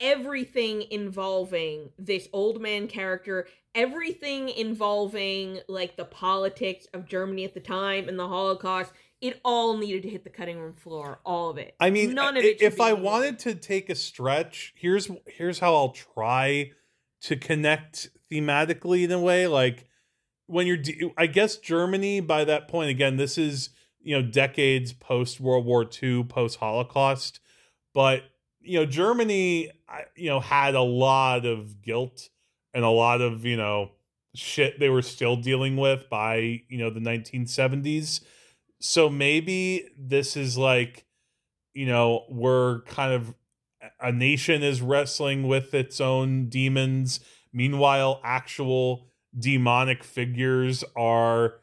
everything 0.00 0.82
involving 0.90 1.90
this 1.98 2.28
old 2.32 2.60
man 2.60 2.88
character, 2.88 3.46
everything 3.74 4.48
involving 4.48 5.60
like 5.68 5.96
the 5.96 6.04
politics 6.04 6.86
of 6.94 7.06
Germany 7.06 7.44
at 7.44 7.54
the 7.54 7.60
time 7.60 8.08
and 8.08 8.18
the 8.18 8.28
Holocaust 8.28 8.92
it 9.22 9.40
all 9.44 9.76
needed 9.76 10.02
to 10.02 10.10
hit 10.10 10.24
the 10.24 10.30
cutting 10.30 10.58
room 10.58 10.74
floor. 10.74 11.20
All 11.24 11.48
of 11.48 11.56
it. 11.56 11.76
I 11.78 11.90
mean, 11.90 12.12
none 12.12 12.36
of 12.36 12.44
it. 12.44 12.60
if 12.60 12.80
I 12.80 12.90
in 12.90 12.96
the 12.96 12.96
movie. 12.96 13.06
wanted 13.06 13.38
to 13.40 13.54
take 13.54 13.88
a 13.88 13.94
stretch, 13.94 14.74
here's 14.76 15.08
here's 15.26 15.60
how 15.60 15.74
I'll 15.76 15.92
try 15.92 16.72
to 17.22 17.36
connect 17.36 18.10
thematically 18.30 19.04
in 19.04 19.12
a 19.12 19.20
way. 19.20 19.46
Like 19.46 19.86
when 20.46 20.66
you're, 20.66 20.76
de- 20.76 21.12
I 21.16 21.26
guess 21.26 21.56
Germany 21.56 22.20
by 22.20 22.44
that 22.44 22.68
point 22.68 22.90
again, 22.90 23.16
this 23.16 23.38
is 23.38 23.70
you 24.00 24.16
know 24.16 24.22
decades 24.22 24.92
post 24.92 25.40
World 25.40 25.64
War 25.64 25.88
II, 26.02 26.24
post 26.24 26.58
Holocaust, 26.58 27.40
but 27.94 28.22
you 28.60 28.78
know 28.78 28.86
Germany, 28.86 29.70
you 30.16 30.28
know, 30.28 30.40
had 30.40 30.74
a 30.74 30.82
lot 30.82 31.46
of 31.46 31.82
guilt 31.82 32.28
and 32.74 32.84
a 32.84 32.90
lot 32.90 33.20
of 33.20 33.44
you 33.44 33.56
know 33.56 33.90
shit 34.34 34.80
they 34.80 34.88
were 34.88 35.02
still 35.02 35.36
dealing 35.36 35.76
with 35.76 36.08
by 36.08 36.62
you 36.68 36.78
know 36.78 36.88
the 36.88 37.00
1970s 37.00 38.22
so 38.80 39.08
maybe 39.08 39.88
this 39.98 40.36
is 40.36 40.56
like 40.56 41.04
you 41.74 41.86
know 41.86 42.24
we're 42.30 42.80
kind 42.82 43.12
of 43.12 43.34
a 44.00 44.12
nation 44.12 44.62
is 44.62 44.80
wrestling 44.80 45.48
with 45.48 45.74
its 45.74 46.00
own 46.00 46.48
demons. 46.48 47.20
Meanwhile 47.52 48.20
actual 48.24 49.08
demonic 49.38 50.04
figures 50.04 50.84
are 50.96 51.54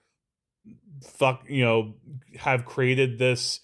fuck 1.03 1.43
you 1.47 1.63
know 1.63 1.93
have 2.37 2.65
created 2.65 3.19
this 3.19 3.61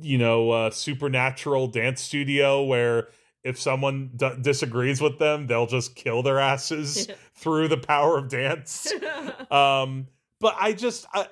you 0.00 0.18
know 0.18 0.50
uh, 0.50 0.70
supernatural 0.70 1.66
dance 1.66 2.00
studio 2.00 2.62
where 2.62 3.08
if 3.44 3.60
someone 3.60 4.10
d- 4.16 4.30
disagrees 4.40 5.00
with 5.00 5.18
them 5.18 5.46
they'll 5.46 5.66
just 5.66 5.94
kill 5.94 6.22
their 6.22 6.38
asses 6.38 7.08
through 7.34 7.68
the 7.68 7.76
power 7.76 8.18
of 8.18 8.28
dance. 8.28 8.92
Um 9.50 10.08
but 10.40 10.56
i 10.58 10.72
just 10.72 11.06
I, 11.14 11.28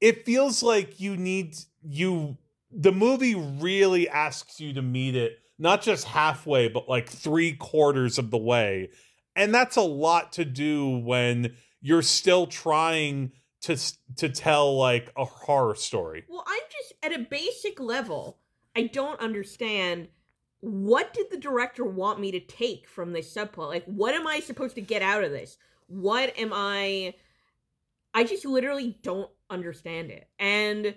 it 0.00 0.24
feels 0.24 0.62
like 0.62 1.00
you 1.00 1.16
need 1.16 1.56
you 1.82 2.36
the 2.70 2.92
movie 2.92 3.34
really 3.34 4.08
asks 4.08 4.60
you 4.60 4.72
to 4.72 4.82
meet 4.82 5.14
it 5.14 5.38
not 5.58 5.82
just 5.82 6.04
halfway 6.04 6.68
but 6.68 6.88
like 6.88 7.08
three 7.08 7.52
quarters 7.52 8.18
of 8.18 8.30
the 8.30 8.38
way 8.38 8.88
and 9.34 9.54
that's 9.54 9.76
a 9.76 9.82
lot 9.82 10.32
to 10.32 10.44
do 10.44 10.98
when 10.98 11.54
you're 11.80 12.02
still 12.02 12.46
trying 12.46 13.32
to 13.60 13.76
to 14.16 14.28
tell 14.28 14.76
like 14.76 15.12
a 15.16 15.24
horror 15.24 15.74
story 15.74 16.24
Well, 16.28 16.44
I'm 16.46 16.60
just 16.70 16.94
at 17.02 17.12
a 17.12 17.24
basic 17.24 17.80
level. 17.80 18.38
I 18.76 18.84
don't 18.84 19.20
understand 19.20 20.08
what 20.60 21.14
did 21.14 21.30
the 21.30 21.38
director 21.38 21.84
want 21.84 22.20
me 22.20 22.32
to 22.32 22.40
take 22.40 22.88
from 22.88 23.12
this 23.12 23.32
subplot? 23.32 23.68
Like, 23.68 23.84
what 23.84 24.14
am 24.14 24.26
I 24.26 24.40
supposed 24.40 24.74
to 24.74 24.80
get 24.80 25.02
out 25.02 25.22
of 25.22 25.30
this? 25.30 25.56
What 25.86 26.36
am 26.38 26.52
I? 26.52 27.14
I 28.14 28.24
just 28.24 28.44
literally 28.44 28.98
don't 29.02 29.30
understand 29.50 30.10
it, 30.10 30.28
and 30.38 30.94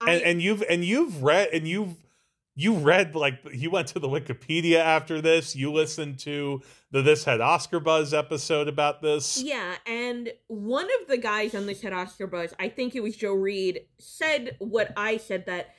I, 0.00 0.12
and 0.12 0.22
and 0.22 0.42
you've 0.42 0.62
and 0.68 0.84
you've 0.84 1.22
read 1.22 1.48
and 1.52 1.66
you've 1.66 1.94
you 2.54 2.74
read 2.74 3.14
like 3.14 3.38
you 3.52 3.70
went 3.70 3.88
to 3.88 3.98
the 3.98 4.08
Wikipedia 4.08 4.78
after 4.78 5.20
this. 5.20 5.54
You 5.54 5.72
listened 5.72 6.18
to 6.20 6.62
the 6.90 7.02
This 7.02 7.24
Had 7.24 7.40
Oscar 7.40 7.80
Buzz 7.80 8.14
episode 8.14 8.66
about 8.66 9.02
this. 9.02 9.42
Yeah, 9.42 9.76
and 9.86 10.32
one 10.48 10.86
of 11.00 11.08
the 11.08 11.18
guys 11.18 11.54
on 11.54 11.66
this 11.66 11.82
Had 11.82 11.92
Oscar 11.92 12.26
Buzz, 12.26 12.54
I 12.58 12.70
think 12.70 12.96
it 12.96 13.02
was 13.02 13.14
Joe 13.14 13.34
Reed, 13.34 13.82
said 13.98 14.56
what 14.58 14.92
I 14.96 15.18
said 15.18 15.44
that 15.46 15.74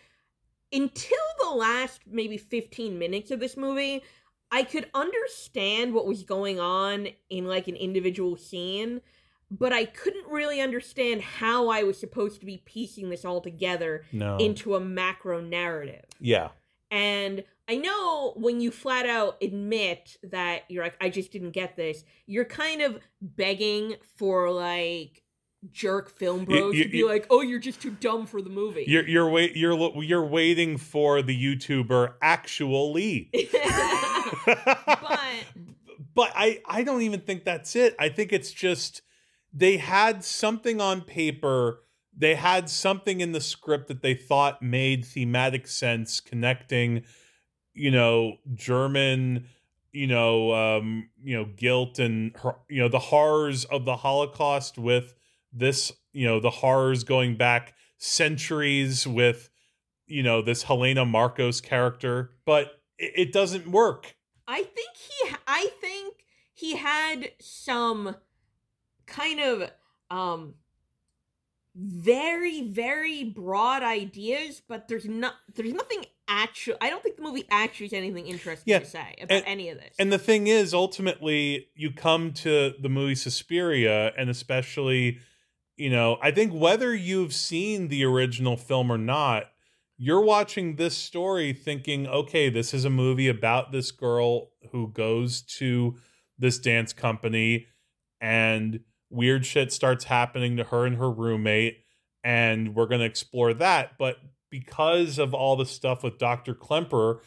until 0.71 1.17
the 1.39 1.49
last 1.49 2.01
maybe 2.05 2.37
15 2.37 2.99
minutes 2.99 3.31
of 3.31 3.39
this 3.39 3.57
movie, 3.57 4.03
I 4.51 4.63
could 4.63 4.89
understand 4.93 5.93
what 5.93 6.05
was 6.05 6.23
going 6.23 6.59
on 6.59 7.07
in 7.29 7.45
like 7.45 7.67
an 7.67 7.75
individual 7.75 8.37
scene, 8.37 9.01
but 9.49 9.71
I 9.73 9.85
couldn't 9.85 10.27
really 10.27 10.59
understand 10.61 11.21
how 11.21 11.69
I 11.69 11.83
was 11.83 11.97
supposed 11.99 12.39
to 12.41 12.45
be 12.45 12.61
piecing 12.65 13.09
this 13.09 13.23
all 13.25 13.41
together 13.41 14.03
No. 14.11 14.37
into 14.37 14.75
a 14.75 14.79
macro 14.79 15.39
narrative. 15.41 16.05
Yeah. 16.19 16.49
And 16.91 17.43
I 17.69 17.75
know 17.77 18.33
when 18.37 18.61
you 18.61 18.71
flat 18.71 19.05
out 19.05 19.37
admit 19.41 20.17
that 20.23 20.63
you're 20.69 20.83
like, 20.83 20.95
I 21.01 21.09
just 21.09 21.31
didn't 21.31 21.51
get 21.51 21.75
this, 21.75 22.03
you're 22.25 22.45
kind 22.45 22.81
of 22.81 22.99
begging 23.21 23.95
for 24.17 24.49
like 24.51 25.23
jerk 25.71 26.09
film 26.09 26.45
bros 26.45 26.75
you- 26.75 26.83
to 26.85 26.89
be 26.89 26.97
you- 26.99 27.07
like, 27.09 27.25
oh, 27.29 27.41
you're 27.41 27.59
just 27.59 27.81
too 27.81 27.91
dumb 27.91 28.25
for 28.25 28.41
the 28.41 28.49
movie. 28.49 28.85
You're 28.87 29.07
you're 29.07 29.29
wait 29.29 29.55
you're 29.57 30.01
you're 30.03 30.25
waiting 30.25 30.77
for 30.77 31.21
the 31.21 31.35
YouTuber 31.35 32.13
actually. 32.21 33.29
but 34.45 35.19
but 36.15 36.31
I 36.35 36.61
I 36.65 36.83
don't 36.83 37.01
even 37.01 37.21
think 37.21 37.43
that's 37.43 37.75
it. 37.75 37.95
I 37.99 38.09
think 38.09 38.31
it's 38.33 38.51
just 38.51 39.01
they 39.53 39.77
had 39.77 40.23
something 40.23 40.81
on 40.81 41.01
paper. 41.01 41.83
They 42.15 42.35
had 42.35 42.69
something 42.69 43.21
in 43.21 43.31
the 43.31 43.41
script 43.41 43.87
that 43.87 44.01
they 44.01 44.13
thought 44.13 44.61
made 44.61 45.05
thematic 45.05 45.67
sense 45.67 46.19
connecting, 46.19 47.03
you 47.73 47.91
know, 47.91 48.37
German, 48.53 49.47
you 49.91 50.07
know, 50.07 50.53
um, 50.53 51.09
you 51.23 51.35
know, 51.35 51.45
guilt 51.55 51.99
and 51.99 52.35
you 52.69 52.79
know 52.81 52.89
the 52.89 52.99
horrors 52.99 53.65
of 53.65 53.85
the 53.85 53.97
Holocaust 53.97 54.77
with 54.77 55.13
this, 55.53 55.91
you 56.11 56.25
know, 56.25 56.39
the 56.39 56.49
horrors 56.49 57.03
going 57.03 57.37
back 57.37 57.73
centuries 57.97 59.07
with, 59.07 59.49
you 60.05 60.23
know, 60.23 60.41
this 60.41 60.63
Helena 60.63 61.05
Markos 61.05 61.61
character, 61.61 62.31
but 62.45 62.81
it, 62.97 63.13
it 63.15 63.31
doesn't 63.31 63.67
work. 63.67 64.15
I 64.47 64.63
think 64.63 64.89
he 64.95 65.35
I 65.47 65.69
think 65.81 66.15
he 66.53 66.75
had 66.75 67.31
some 67.39 68.15
kind 69.07 69.39
of 69.39 69.71
um 70.11 70.53
very 71.75 72.63
very 72.69 73.23
broad 73.23 73.83
ideas 73.83 74.61
but 74.67 74.87
there's 74.87 75.05
not 75.05 75.35
there's 75.53 75.73
nothing 75.73 76.03
actual 76.27 76.75
I 76.81 76.89
don't 76.89 77.03
think 77.03 77.17
the 77.17 77.21
movie 77.21 77.45
actually 77.51 77.87
has 77.87 77.93
anything 77.93 78.25
interesting 78.27 78.71
Yeah, 78.71 78.79
to 78.79 78.85
say 78.85 79.15
about 79.21 79.35
and- 79.37 79.45
any 79.45 79.69
of 79.69 79.77
this. 79.77 79.95
And 79.99 80.11
the 80.11 80.17
thing 80.17 80.47
is, 80.47 80.73
ultimately, 80.73 81.67
you 81.75 81.91
come 81.91 82.33
to 82.33 82.73
the 82.81 82.89
movie 82.89 83.15
Suspiria, 83.15 84.11
and 84.17 84.29
especially, 84.29 85.19
you 85.77 85.89
know, 85.89 86.17
I 86.21 86.31
think 86.31 86.51
whether 86.51 86.93
you've 86.93 87.33
seen 87.33 87.87
the 87.87 88.03
original 88.03 88.57
film 88.57 88.91
or 88.91 88.97
not, 88.97 89.45
you're 89.97 90.21
watching 90.21 90.75
this 90.75 90.97
story 90.97 91.53
thinking, 91.53 92.07
okay, 92.07 92.49
this 92.49 92.73
is 92.73 92.83
a 92.83 92.89
movie 92.89 93.29
about 93.29 93.71
this 93.71 93.91
girl 93.91 94.49
who 94.71 94.89
goes 94.89 95.41
to 95.43 95.95
this 96.37 96.59
dance 96.59 96.91
company 96.91 97.67
and 98.19 98.81
weird 99.09 99.45
shit 99.45 99.71
starts 99.71 100.05
happening 100.05 100.57
to 100.57 100.63
her 100.65 100.85
and 100.85 100.97
her 100.97 101.09
roommate 101.09 101.83
and 102.23 102.75
we're 102.75 102.87
going 102.87 102.99
to 102.99 103.05
explore 103.05 103.53
that 103.53 103.91
but 103.97 104.17
because 104.49 105.17
of 105.17 105.33
all 105.33 105.55
the 105.55 105.65
stuff 105.65 106.03
with 106.03 106.17
Dr. 106.17 106.53
Klemper 106.53 107.19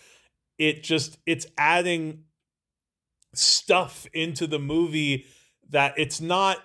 it 0.58 0.82
just 0.82 1.18
it's 1.26 1.46
adding 1.56 2.24
stuff 3.34 4.06
into 4.12 4.46
the 4.46 4.58
movie 4.58 5.24
that 5.68 5.94
it's 5.96 6.20
not 6.20 6.58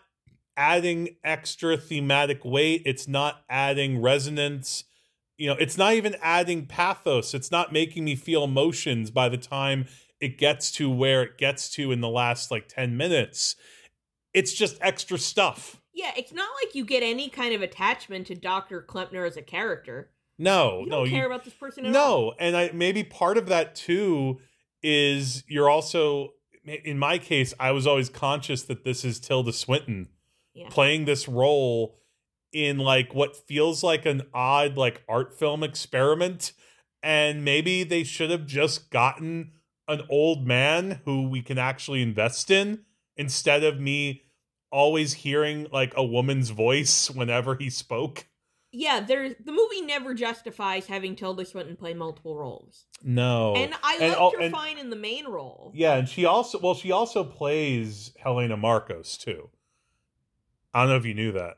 adding 0.57 1.16
extra 1.24 1.78
thematic 1.78 2.43
weight 2.43 2.82
it's 2.86 3.07
not 3.07 3.43
adding 3.49 4.01
resonance 4.01 4.86
you 5.38 5.47
know 5.47 5.55
it's 5.59 5.78
not 5.78 5.93
even 5.93 6.16
adding 6.22 6.66
pathos 6.66 7.34
it's 7.34 7.51
not 7.51 7.74
making 7.74 8.05
me 8.05 8.16
feel 8.16 8.43
emotions 8.43 9.11
by 9.11 9.28
the 9.28 9.38
time 9.38 9.86
it 10.20 10.38
gets 10.38 10.72
to 10.72 10.89
where 10.89 11.24
it 11.24 11.38
gets 11.38 11.70
to 11.70 11.91
in 11.91 12.01
the 12.01 12.09
last 12.09 12.51
like 12.51 12.68
10 12.68 12.95
minutes 12.95 13.55
it's 14.36 14.53
just 14.53 14.77
extra 14.81 15.17
stuff 15.17 15.81
yeah, 15.97 16.11
it's 16.17 16.33
not 16.33 16.49
like 16.61 16.75
you 16.75 16.83
get 16.83 17.03
any 17.03 17.29
kind 17.29 17.55
of 17.55 17.61
attachment 17.61 18.27
to 18.27 18.36
Dr. 18.36 18.81
Klempner 18.86 19.25
as 19.25 19.38
a 19.38 19.41
character. 19.41 20.09
no 20.38 20.81
You 20.81 20.88
no 20.89 20.95
don't 21.05 21.09
care 21.09 21.19
you, 21.21 21.25
about 21.27 21.45
this 21.45 21.53
person 21.53 21.86
at 21.86 21.95
all. 21.95 22.21
no 22.21 22.33
and 22.39 22.55
i 22.55 22.69
maybe 22.73 23.03
part 23.03 23.38
of 23.38 23.47
that 23.47 23.75
too 23.75 24.39
is 24.83 25.43
you're 25.47 25.69
also 25.69 26.33
in 26.65 26.99
my 26.99 27.17
case 27.17 27.53
i 27.59 27.71
was 27.71 27.88
always 27.88 28.09
conscious 28.09 28.63
that 28.63 28.83
this 28.83 29.05
is 29.05 29.19
tilda 29.19 29.53
swinton 29.53 30.09
Yeah. 30.53 30.67
playing 30.69 31.05
this 31.05 31.27
role 31.27 31.97
in 32.51 32.77
like 32.77 33.13
what 33.13 33.36
feels 33.47 33.83
like 33.83 34.05
an 34.05 34.23
odd 34.33 34.77
like 34.77 35.03
art 35.07 35.38
film 35.38 35.63
experiment 35.63 36.51
and 37.01 37.43
maybe 37.45 37.83
they 37.83 38.03
should 38.03 38.31
have 38.31 38.45
just 38.45 38.89
gotten 38.89 39.51
an 39.88 40.01
old 40.09 40.45
man 40.47 41.01
who 41.05 41.27
we 41.29 41.41
can 41.41 41.57
actually 41.57 42.01
invest 42.01 42.49
in 42.51 42.81
instead 43.15 43.63
of 43.63 43.79
me 43.79 44.23
always 44.72 45.13
hearing 45.13 45.68
like 45.72 45.93
a 45.95 46.03
woman's 46.03 46.49
voice 46.49 47.09
whenever 47.09 47.55
he 47.55 47.70
spoke 47.70 48.28
Yeah, 48.72 48.99
there's 48.99 49.34
the 49.43 49.51
movie 49.53 49.82
never 49.82 50.13
justifies 50.13 50.88
having 50.88 51.16
Tilda 51.16 51.45
Swinton 51.45 51.76
play 51.76 51.93
multiple 51.93 52.36
roles. 52.38 52.86
no 53.03 53.55
And 53.55 53.74
I 53.84 53.97
And 54.01 54.13
loved 54.16 54.36
her 54.36 54.41
and- 54.41 54.53
fine 54.53 54.78
in 54.78 54.89
the 54.89 54.95
main 54.97 55.26
role. 55.28 55.72
Yeah, 55.74 55.95
and 55.95 56.09
she 56.09 56.26
also 56.26 56.59
well, 56.59 56.76
she 56.76 56.91
also 56.91 57.24
plays 57.24 58.11
Helena 58.18 58.57
Markos 58.57 59.18
too. 59.18 59.49
I 60.74 60.82
don't 60.82 60.89
know 60.89 60.97
if 60.97 61.05
you 61.05 61.13
knew 61.13 61.32
that. 61.34 61.57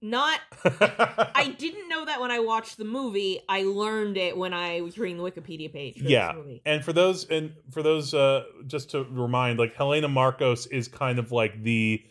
Not 0.00 0.38
I 0.64 1.54
didn't 1.58 1.88
know 1.88 2.04
that 2.04 2.20
when 2.20 2.30
I 2.30 2.38
watched 2.40 2.76
the 2.76 2.84
movie. 2.84 3.40
I 3.48 3.62
learned 3.62 4.18
it 4.18 4.36
when 4.36 4.52
I 4.52 4.82
was 4.82 4.98
reading 4.98 5.16
the 5.16 5.22
Wikipedia 5.28 5.72
page. 5.72 5.98
For 5.98 6.04
yeah, 6.04 6.34
and 6.66 6.84
for 6.84 6.92
those 6.92 7.24
and 7.30 7.54
for 7.70 7.82
those, 7.82 8.12
uh, 8.12 8.44
just 8.66 8.90
to 8.90 9.04
remind, 9.04 9.58
like 9.58 9.74
Helena 9.74 10.08
Markos 10.08 10.70
is 10.70 10.88
kind 10.88 11.18
of 11.18 11.32
like 11.32 11.62
the 11.62 12.04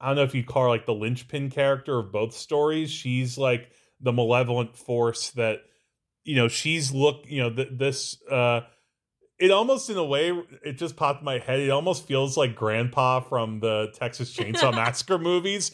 I 0.00 0.08
don't 0.08 0.16
know 0.16 0.22
if 0.22 0.34
you 0.34 0.44
call 0.44 0.64
her 0.64 0.68
like 0.68 0.86
the 0.86 0.94
linchpin 0.94 1.50
character 1.50 1.98
of 1.98 2.10
both 2.10 2.34
stories. 2.34 2.90
She's 2.90 3.36
like 3.36 3.70
the 4.00 4.12
malevolent 4.12 4.76
force 4.76 5.30
that 5.30 5.60
you 6.24 6.36
know 6.36 6.48
she's 6.48 6.92
look 6.92 7.24
you 7.26 7.42
know 7.42 7.50
th- 7.50 7.68
this 7.72 8.16
uh 8.30 8.60
it 9.38 9.50
almost 9.50 9.88
in 9.88 9.96
a 9.96 10.04
way 10.04 10.30
it 10.64 10.78
just 10.78 10.96
popped 10.96 11.20
in 11.20 11.24
my 11.24 11.38
head 11.38 11.60
it 11.60 11.70
almost 11.70 12.06
feels 12.06 12.36
like 12.36 12.54
grandpa 12.54 13.20
from 13.20 13.60
the 13.60 13.88
texas 13.94 14.34
chainsaw 14.34 14.72
massacre 14.74 15.18
movies. 15.18 15.72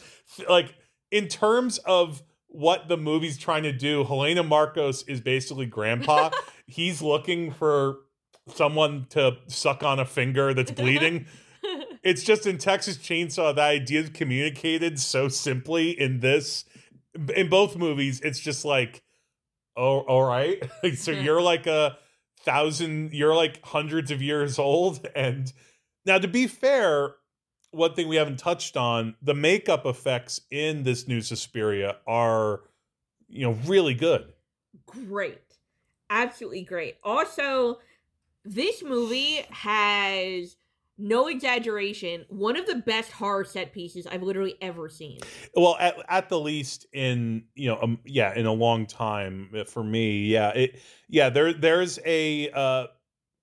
Like 0.49 0.73
in 1.11 1.27
terms 1.27 1.77
of 1.79 2.21
what 2.47 2.87
the 2.87 2.97
movie's 2.97 3.37
trying 3.37 3.63
to 3.63 3.73
do 3.73 4.03
helena 4.03 4.43
markos 4.43 5.07
is 5.07 5.21
basically 5.21 5.65
grandpa. 5.65 6.31
He's 6.65 7.01
looking 7.01 7.51
for 7.51 7.99
someone 8.53 9.07
to 9.11 9.37
suck 9.47 9.83
on 9.83 9.99
a 9.99 10.05
finger 10.05 10.53
that's 10.53 10.71
bleeding 10.81 11.27
it's 12.07 12.23
just 12.23 12.45
in 12.45 12.57
texas 12.57 12.97
chainsaw 12.97 13.55
that 13.55 13.69
idea 13.69 14.01
is 14.01 14.09
communicated 14.09 14.99
so 14.99 15.27
simply 15.27 15.89
in 15.89 16.19
this 16.19 16.65
in 17.35 17.49
both 17.49 17.75
movies 17.75 18.21
it's 18.21 18.39
just 18.39 18.65
like 18.65 19.03
oh 19.77 19.99
all 19.99 20.23
right. 20.23 20.61
So 20.95 21.11
you're 21.11 21.41
like 21.53 21.67
a 21.67 21.97
thousand 22.41 23.13
you're 23.13 23.35
like 23.35 23.63
hundreds 23.63 24.11
of 24.11 24.21
years 24.21 24.59
old 24.59 25.07
and 25.15 25.51
now 26.05 26.17
to 26.17 26.27
be 26.27 26.47
fair 26.47 27.15
one 27.71 27.93
thing 27.93 28.07
we 28.07 28.15
haven't 28.15 28.39
touched 28.39 28.77
on 28.77 29.15
the 29.21 29.33
makeup 29.33 29.85
effects 29.85 30.41
in 30.49 30.83
this 30.83 31.07
new 31.07 31.21
suspiria 31.21 31.97
are 32.07 32.61
you 33.27 33.45
know 33.45 33.57
really 33.65 33.93
good. 33.93 34.33
Great. 34.85 35.41
Absolutely 36.09 36.63
great. 36.63 36.97
Also 37.03 37.79
this 38.45 38.81
movie 38.81 39.45
has 39.49 40.55
no 40.97 41.27
exaggeration 41.27 42.25
one 42.29 42.57
of 42.57 42.65
the 42.65 42.75
best 42.75 43.11
horror 43.11 43.43
set 43.43 43.71
pieces 43.71 44.07
i've 44.07 44.23
literally 44.23 44.55
ever 44.61 44.89
seen. 44.89 45.19
Well 45.55 45.77
at, 45.79 45.95
at 46.09 46.29
the 46.29 46.39
least 46.39 46.87
in 46.93 47.43
you 47.55 47.69
know 47.69 47.79
um, 47.81 47.99
yeah 48.05 48.33
in 48.33 48.45
a 48.45 48.53
long 48.53 48.85
time 48.85 49.49
uh, 49.57 49.63
for 49.63 49.83
me 49.83 50.25
yeah 50.25 50.49
it 50.49 50.81
yeah 51.07 51.29
there 51.29 51.53
there's 51.53 51.99
a 52.05 52.49
uh 52.51 52.87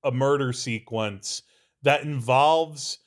a 0.02 0.12
murder 0.12 0.52
sequence 0.52 1.42
that 1.82 2.02
involves 2.02 2.98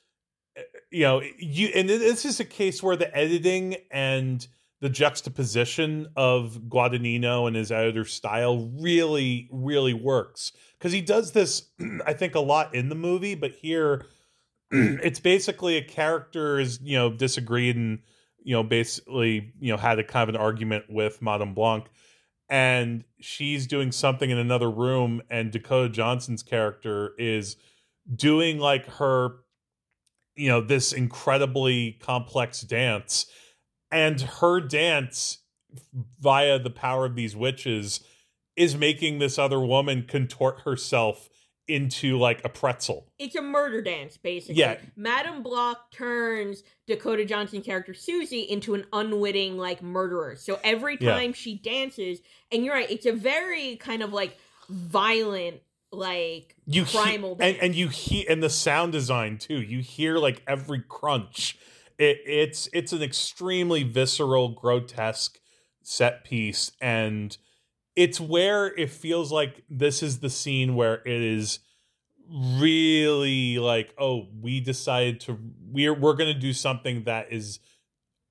uh, 0.58 0.62
you 0.92 1.04
know 1.04 1.22
you 1.38 1.70
and 1.76 1.90
this 1.90 2.26
is 2.26 2.40
a 2.40 2.46
case 2.46 2.82
where 2.82 2.96
the 2.96 3.16
editing 3.16 3.76
and 3.92 4.48
the 4.80 4.90
juxtaposition 4.90 6.08
of 6.16 6.60
Guadagnino 6.70 7.48
and 7.48 7.56
his 7.56 7.72
editor 7.72 8.06
style 8.06 8.70
really 8.80 9.50
really 9.52 9.94
works. 9.94 10.52
Because 10.78 10.94
he 10.94 11.02
does 11.02 11.32
this 11.34 11.70
i 12.06 12.14
think 12.14 12.36
a 12.36 12.40
lot 12.40 12.74
in 12.74 12.90
the 12.90 12.96
movie 12.96 13.36
but 13.36 13.52
here 13.52 14.06
it's 14.72 15.20
basically 15.20 15.78
a 15.78 15.84
character 15.84 16.60
is 16.60 16.80
you 16.82 16.98
know 16.98 17.10
disagreed 17.10 17.76
and 17.76 18.00
you 18.44 18.54
know 18.54 18.64
basically 18.64 19.54
you 19.60 19.72
know 19.72 19.78
had 19.78 20.00
a 20.00 20.04
kind 20.04 20.30
of 20.30 20.36
an 20.36 20.42
argument 20.42 20.86
with 20.90 21.22
Madame 21.22 21.54
Blanc, 21.54 21.86
and 22.50 23.04
she's 23.20 23.68
doing 23.68 23.92
something 23.92 24.30
in 24.30 24.38
another 24.38 24.70
room, 24.70 25.22
and 25.30 25.52
Dakota 25.52 25.90
Johnson's 25.90 26.44
character 26.44 27.14
is 27.18 27.56
doing 28.14 28.58
like 28.58 28.86
her, 28.86 29.38
you 30.36 30.48
know, 30.48 30.62
this 30.62 30.94
incredibly 30.94 31.94
complex 32.02 32.62
dance, 32.62 33.26
and 33.92 34.20
her 34.22 34.60
dance 34.62 35.40
via 36.20 36.60
the 36.60 36.70
power 36.70 37.06
of 37.06 37.16
these 37.16 37.36
witches 37.36 38.02
is 38.56 38.76
making 38.76 39.20
this 39.20 39.38
other 39.38 39.60
woman 39.60 40.06
contort 40.08 40.62
herself 40.62 41.30
into 41.68 42.18
like 42.18 42.44
a 42.46 42.50
pretzel. 42.50 43.08
It's 43.20 43.36
a 43.36 43.42
murder 43.42 43.82
dance, 43.82 44.18
basically. 44.18 44.56
Yeah. 44.56 44.78
Madame 44.96 45.44
Blanc 45.44 45.78
turns 45.92 46.64
Dakota 46.88 47.26
Johnson 47.26 47.62
character 47.62 47.94
Susie 47.94 48.42
into 48.42 48.74
an 48.74 48.86
unwitting 48.94 49.58
like 49.58 49.82
murderer. 49.82 50.36
So 50.36 50.60
every 50.64 50.98
Yeah. 51.00 51.14
time 51.14 51.34
she 51.34 51.56
dances, 51.58 52.20
and 52.52 52.64
you're 52.64 52.74
right, 52.74 52.90
it's 52.90 53.06
a 53.06 53.14
very 53.14 53.76
kind 53.78 54.02
of 54.02 54.14
like 54.14 54.38
violent, 54.70 55.62
like 55.92 56.56
you 56.66 56.84
he- 56.84 56.98
primal 56.98 57.38
and, 57.40 57.56
and 57.58 57.74
you 57.76 57.88
hear 57.88 58.26
and 58.30 58.44
the 58.44 58.50
sound 58.50 58.92
design 58.92 59.38
too 59.38 59.62
you 59.62 59.80
hear 59.80 60.18
like 60.18 60.44
every 60.46 60.82
crunch 60.82 61.58
it, 61.98 62.20
it's 62.26 62.68
it's 62.74 62.92
an 62.92 63.02
extremely 63.02 63.84
visceral 63.84 64.50
grotesque 64.50 65.40
set 65.82 66.26
piece 66.26 66.74
and 66.82 67.38
it's 67.98 68.20
where 68.20 68.68
it 68.68 68.90
feels 68.90 69.32
like 69.32 69.64
this 69.70 70.02
is 70.02 70.20
the 70.20 70.30
scene 70.30 70.76
where 70.76 71.02
it 71.06 71.22
is 71.22 71.60
really 72.30 73.58
like 73.58 73.94
oh 73.98 74.28
we 74.42 74.60
decided 74.60 75.20
to 75.20 75.38
we're 75.70 75.94
we're 75.94 76.14
going 76.14 76.34
to 76.34 76.40
do 76.40 76.54
something 76.54 77.04
that 77.04 77.32
is 77.32 77.60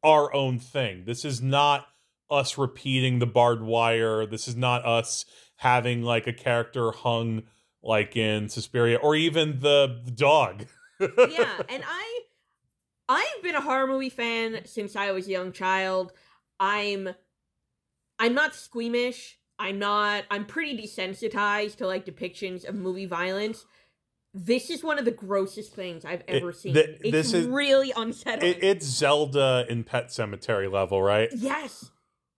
our 0.02 0.32
own 0.34 0.58
thing 0.58 1.04
this 1.04 1.24
is 1.24 1.42
not 1.42 1.86
us 2.30 2.58
repeating 2.58 3.18
the 3.18 3.26
barbed 3.26 3.62
wire 3.62 4.26
this 4.26 4.48
is 4.48 4.56
not 4.56 4.84
us 4.84 5.24
having 5.56 6.02
like 6.02 6.26
a 6.26 6.32
character 6.32 6.90
hung 6.92 7.42
like 7.86 8.16
in 8.16 8.48
Suspiria 8.48 8.96
or 8.96 9.14
even 9.14 9.60
the, 9.60 10.02
dog. 10.14 10.66
yeah, 11.00 11.60
and 11.68 11.82
I 11.86 12.20
I've 13.08 13.42
been 13.42 13.54
a 13.54 13.60
horror 13.60 13.86
movie 13.86 14.10
fan 14.10 14.62
since 14.64 14.96
I 14.96 15.12
was 15.12 15.26
a 15.26 15.30
young 15.30 15.52
child. 15.52 16.12
I'm 16.58 17.10
I'm 18.18 18.34
not 18.34 18.54
squeamish. 18.54 19.38
I'm 19.58 19.78
not 19.78 20.24
I'm 20.30 20.44
pretty 20.44 20.76
desensitized 20.80 21.76
to 21.76 21.86
like 21.86 22.04
depictions 22.04 22.68
of 22.68 22.74
movie 22.74 23.06
violence. 23.06 23.64
This 24.34 24.68
is 24.68 24.84
one 24.84 24.98
of 24.98 25.04
the 25.06 25.10
grossest 25.12 25.72
things 25.72 26.04
I've 26.04 26.22
ever 26.28 26.50
It- 26.50 26.56
seen. 26.56 26.74
th- 26.74 26.98
it's 27.00 27.10
this 27.10 27.32
is- 27.32 27.46
really 27.46 27.92
unsettling. 27.96 28.52
It, 28.56 28.62
it's 28.64 28.84
Zelda 28.86 29.64
in 29.68 29.82
Pet 29.84 30.08
Sematary 30.08 30.70
level, 30.70 31.02
right? 31.02 31.30
Yes, 31.34 31.90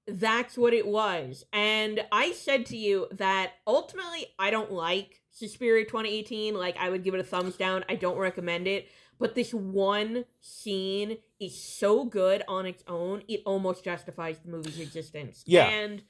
that's 0.07 0.57
what 0.57 0.73
it 0.73 0.87
was. 0.87 1.45
And 1.53 2.05
I 2.13 2.31
said 2.33 2.67
to 2.67 2.77
you 2.77 3.09
that 3.13 3.55
ultimately 3.67 4.27
I 4.39 4.51
don't 4.51 4.71
like 4.71 5.23
Suspiria 5.33 5.85
2018. 5.85 6.55
Like, 6.55 6.77
I 6.79 6.89
would 6.89 7.03
give 7.05 7.15
it 7.15 7.21
a 7.21 7.25
thumbs 7.25 7.57
down. 7.57 7.85
I 7.89 7.95
don't 7.97 8.17
recommend 8.17 8.67
it. 8.69 8.89
But 9.19 9.35
this 9.35 9.53
one 9.53 10.25
scene 10.41 11.19
is 11.41 11.61
so 11.61 12.05
good 12.05 12.43
on 12.47 12.65
its 12.67 12.85
own, 12.87 13.23
it 13.29 13.43
almost 13.45 13.83
justifies 13.85 14.39
the 14.39 14.51
movie's 14.51 14.79
existence. 14.79 15.43
Yeah. 15.47 15.67
And 15.69 16.03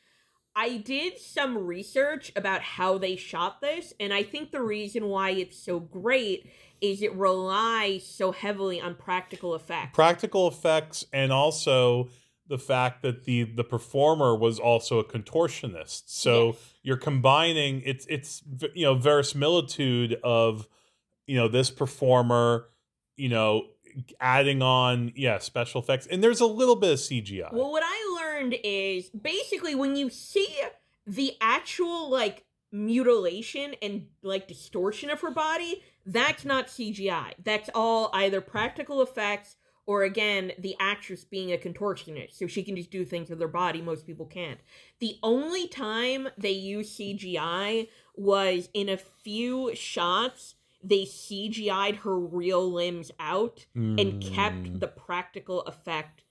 I 0.59 0.79
did 0.79 1.19
some 1.19 1.57
research 1.57 2.33
about 2.35 2.63
how 2.63 2.99
they 2.99 3.15
shot 3.15 3.61
this, 3.61 3.95
and 4.01 4.13
I 4.13 4.25
think 4.25 4.51
the 4.51 4.61
reason 4.61 5.07
why 5.07 5.31
it's 5.31 5.57
so 5.57 5.79
great 5.79 6.51
is 6.81 7.01
it 7.01 7.15
relies 7.15 8.05
so 8.05 8.33
heavily 8.33 8.81
on 8.81 8.97
practical 8.97 9.55
effects. 9.55 9.95
Practical 9.95 10.49
effects 10.49 11.07
and 11.13 11.33
also 11.33 12.09
the 12.49 12.59
fact 12.59 13.03
that 13.03 13.23
the 13.23 13.45
the 13.45 13.63
performer 13.63 14.35
was 14.35 14.59
also 14.59 14.99
a 14.99 15.05
contortionist. 15.05 16.05
So 16.07 16.57
you're 16.83 16.97
combining 16.97 17.81
it's 17.87 18.05
it's 18.09 18.43
you 18.75 18.83
know 18.83 18.97
verisimilitude 18.97 20.19
of 20.25 20.67
you 21.29 21.37
know 21.37 21.47
this 21.47 21.71
performer, 21.71 22.67
you 23.17 23.29
know 23.29 23.69
adding 24.21 24.61
on 24.63 25.13
yeah 25.17 25.39
special 25.39 25.81
effects 25.81 26.07
and 26.07 26.23
there's 26.23 26.41
a 26.41 26.47
little 26.47 26.77
bit 26.77 26.93
of 26.93 26.99
CGI. 26.99 27.53
Well, 27.53 27.71
what 27.71 27.83
I 27.85 28.18
learned 28.39 28.57
is 28.65 29.11
basically 29.11 29.75
when 29.75 29.97
you 29.97 30.11
see 30.11 30.49
the 31.07 31.35
actual 31.41 32.11
like 32.11 32.45
mutilation 32.71 33.75
and 33.81 34.07
like 34.23 34.47
distortion 34.47 35.11
of 35.11 35.21
her 35.21 35.31
body, 35.31 35.83
that's 36.05 36.45
not 36.45 36.69
CGI. 36.69 37.33
That's 37.43 37.71
all 37.75 38.11
either 38.13 38.41
practical 38.41 39.03
effects 39.03 39.57
or 39.87 40.03
again 40.03 40.53
the 40.59 40.77
actress 40.79 41.25
being 41.25 41.53
a 41.53 41.57
contortionist 41.57 42.37
so 42.37 42.47
she 42.47 42.63
can 42.63 42.77
just 42.77 42.91
do 42.91 43.05
things 43.05 43.31
with 43.31 43.41
her 43.41 43.49
body 43.49 43.81
most 43.81 44.07
people 44.07 44.27
can't. 44.27 44.61
The 45.01 45.17
only 45.23 45.67
time 45.67 46.29
they 46.37 46.51
used 46.51 46.99
CGI 46.99 47.89
was 48.15 48.69
in 48.75 48.89
a 48.89 48.99
few 48.99 49.75
shots 49.75 50.55
they 50.81 51.03
CGI'd 51.05 51.97
her 51.97 52.17
real 52.17 52.71
limbs 52.71 53.11
out 53.19 53.67
and 53.75 53.99
Mm. 53.99 54.23
kept 54.23 54.79
the 54.79 54.87
practical 54.87 55.63
effect 55.63 56.23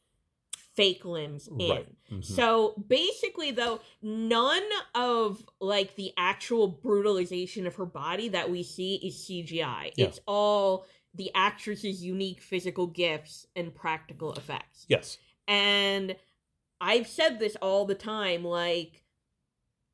fake 0.78 1.03
limbs 1.03 1.47
in. 1.47 1.69
Right. 1.69 1.88
Mhm. 2.09 2.23
So 2.23 2.75
basically 2.88 3.51
though, 3.51 3.82
none 4.01 4.63
of 4.95 5.43
like 5.59 5.95
the 5.95 6.13
actual 6.15 6.67
brutalization 6.67 7.67
of 7.67 7.75
her 7.75 7.86
body 7.86 8.30
that 8.30 8.49
we 8.49 8.63
see 8.63 8.95
is 8.95 9.17
CGI. 9.25 9.91
Yeah. 9.97 10.05
It's 10.05 10.19
all 10.28 10.86
the 11.15 11.32
actress's 11.34 12.03
unique 12.03 12.41
physical 12.41 12.86
gifts 12.88 13.47
and 13.55 13.73
practical 13.73 14.34
effects. 14.34 14.86
Yes. 14.88 15.17
And 15.47 16.15
I've 16.80 17.07
said 17.07 17.39
this 17.39 17.55
all 17.55 17.86
the 17.86 17.95
time 17.95 18.45
like 18.45 19.03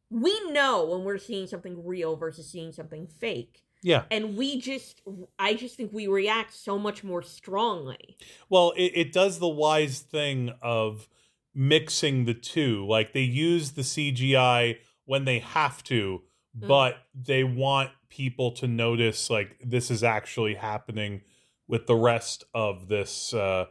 we 0.10 0.52
know 0.52 0.86
when 0.86 1.06
we're 1.06 1.18
seeing 1.18 1.48
something 1.48 1.86
real 1.86 2.18
versus 2.18 2.50
seeing 2.50 2.74
something 2.74 3.08
fake. 3.08 3.64
Yeah. 3.84 4.06
And 4.10 4.36
we 4.38 4.60
just 4.60 5.02
I 5.38 5.54
just 5.54 5.76
think 5.76 5.92
we 5.94 6.08
react 6.08 6.54
so 6.54 6.80
much 6.80 7.04
more 7.04 7.22
strongly. 7.22 8.18
Well, 8.50 8.74
it, 8.78 8.92
it 8.96 9.14
does 9.14 9.40
the 9.40 9.48
wise 9.50 10.00
thing 10.00 10.52
of 10.62 11.08
mixing 11.54 12.26
the 12.26 12.34
two. 12.34 12.88
Like 12.88 13.14
they 13.14 13.22
use 13.22 13.72
the 13.74 13.82
CGI 13.84 14.78
when 15.06 15.26
they 15.26 15.40
have 15.40 15.84
to, 15.86 16.22
Mm. 16.56 16.68
but 16.68 16.98
they 17.16 17.44
want 17.44 17.90
people 18.10 18.52
to 18.52 18.68
notice 18.68 19.32
like 19.32 19.58
this 19.60 19.90
is 19.90 20.04
actually 20.04 20.54
happening 20.54 21.22
with 21.68 21.88
the 21.88 21.96
rest 21.96 22.44
of 22.54 22.88
this 22.90 23.34
uh 23.34 23.66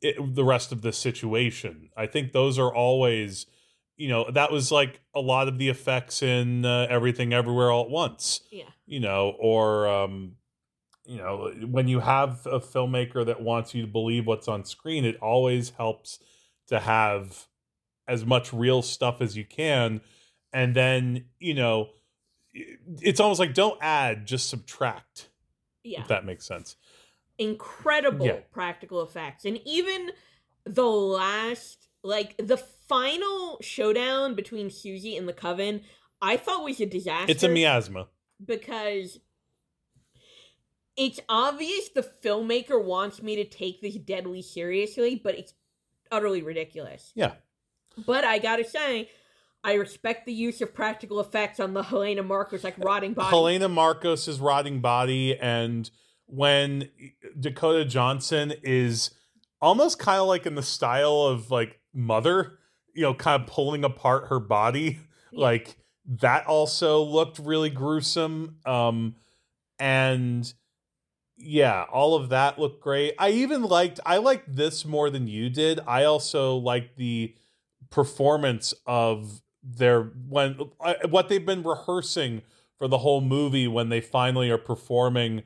it, 0.00 0.34
the 0.34 0.42
rest 0.44 0.72
of 0.72 0.80
this 0.80 0.96
situation. 0.96 1.90
I 1.96 2.06
think 2.06 2.32
those 2.32 2.58
are 2.58 2.74
always 2.74 3.44
you 3.96 4.08
know 4.08 4.30
that 4.30 4.50
was 4.50 4.70
like 4.72 5.00
a 5.14 5.20
lot 5.20 5.48
of 5.48 5.58
the 5.58 5.68
effects 5.68 6.22
in 6.22 6.64
uh, 6.64 6.86
everything 6.90 7.32
everywhere 7.32 7.70
all 7.70 7.84
at 7.84 7.90
once 7.90 8.40
Yeah. 8.50 8.64
you 8.86 9.00
know 9.00 9.34
or 9.38 9.86
um 9.88 10.32
you 11.06 11.16
know 11.18 11.52
when 11.66 11.86
you 11.88 12.00
have 12.00 12.46
a 12.46 12.58
filmmaker 12.60 13.24
that 13.26 13.40
wants 13.42 13.74
you 13.74 13.82
to 13.82 13.88
believe 13.88 14.26
what's 14.26 14.48
on 14.48 14.64
screen 14.64 15.04
it 15.04 15.16
always 15.22 15.70
helps 15.70 16.18
to 16.68 16.80
have 16.80 17.46
as 18.08 18.24
much 18.26 18.52
real 18.52 18.82
stuff 18.82 19.20
as 19.20 19.36
you 19.36 19.44
can 19.44 20.00
and 20.52 20.74
then 20.74 21.26
you 21.38 21.54
know 21.54 21.88
it's 23.00 23.20
almost 23.20 23.38
like 23.40 23.54
don't 23.54 23.78
add 23.82 24.26
just 24.26 24.48
subtract 24.48 25.28
Yeah. 25.82 26.00
if 26.00 26.08
that 26.08 26.24
makes 26.24 26.46
sense 26.46 26.76
incredible 27.38 28.26
Yeah. 28.26 28.38
practical 28.52 29.02
effects 29.02 29.44
and 29.44 29.60
even 29.64 30.10
the 30.64 30.86
last 30.86 31.88
like 32.02 32.36
the 32.38 32.56
final 32.88 33.58
showdown 33.60 34.34
between 34.34 34.70
Susie 34.70 35.16
and 35.16 35.28
the 35.28 35.32
coven 35.32 35.82
i 36.22 36.36
thought 36.36 36.64
was 36.64 36.80
a 36.80 36.86
disaster. 36.86 37.30
It's 37.30 37.42
a 37.42 37.48
miasma. 37.48 38.08
Because 38.44 39.18
it's 40.96 41.20
obvious 41.28 41.88
the 41.90 42.08
filmmaker 42.24 42.82
wants 42.82 43.22
me 43.22 43.36
to 43.36 43.44
take 43.44 43.80
this 43.80 43.96
deadly 43.96 44.42
seriously 44.42 45.20
but 45.22 45.34
it's 45.34 45.54
utterly 46.10 46.42
ridiculous. 46.42 47.12
Yeah. 47.14 47.32
But 48.06 48.24
i 48.24 48.38
gotta 48.38 48.64
say 48.64 49.10
i 49.62 49.74
respect 49.74 50.26
the 50.26 50.32
use 50.32 50.60
of 50.60 50.74
practical 50.74 51.20
effects 51.20 51.60
on 51.60 51.74
the 51.74 51.82
helena 51.82 52.22
markos 52.22 52.64
like 52.64 52.76
rotting 52.78 53.14
body. 53.14 53.30
Helena 53.30 53.68
Markos's 53.68 54.40
rotting 54.40 54.80
body, 54.80 55.38
and 55.38 55.90
when 56.26 56.90
Dakota 57.38 57.84
Johnson 57.84 58.52
is 58.62 59.10
almost 59.60 59.98
kind 59.98 60.20
of 60.20 60.26
like 60.26 60.46
in 60.46 60.54
the 60.54 60.62
style 60.62 61.22
of 61.22 61.50
like 61.50 61.80
Mother, 61.92 62.58
you 62.94 63.02
know, 63.02 63.14
kind 63.14 63.42
of 63.42 63.48
pulling 63.48 63.84
apart 63.84 64.28
her 64.28 64.40
body, 64.40 65.00
like 65.32 65.76
that 66.06 66.46
also 66.46 67.02
looked 67.02 67.38
really 67.38 67.70
gruesome. 67.70 68.56
Um, 68.64 69.16
and 69.78 70.52
yeah, 71.36 71.84
all 71.92 72.14
of 72.14 72.28
that 72.30 72.58
looked 72.58 72.80
great. 72.82 73.14
I 73.18 73.30
even 73.30 73.62
liked 73.62 74.00
I 74.06 74.18
liked 74.18 74.54
this 74.54 74.84
more 74.84 75.10
than 75.10 75.26
you 75.26 75.50
did. 75.50 75.80
I 75.86 76.04
also 76.04 76.56
liked 76.56 76.96
the 76.96 77.34
performance 77.90 78.74
of 78.86 79.42
their 79.62 80.02
when 80.28 80.58
uh, 80.80 80.94
what 81.08 81.28
they've 81.28 81.44
been 81.44 81.62
rehearsing 81.62 82.42
for 82.78 82.88
the 82.88 82.98
whole 82.98 83.20
movie 83.20 83.66
when 83.68 83.88
they 83.88 84.00
finally 84.00 84.50
are 84.50 84.58
performing 84.58 85.42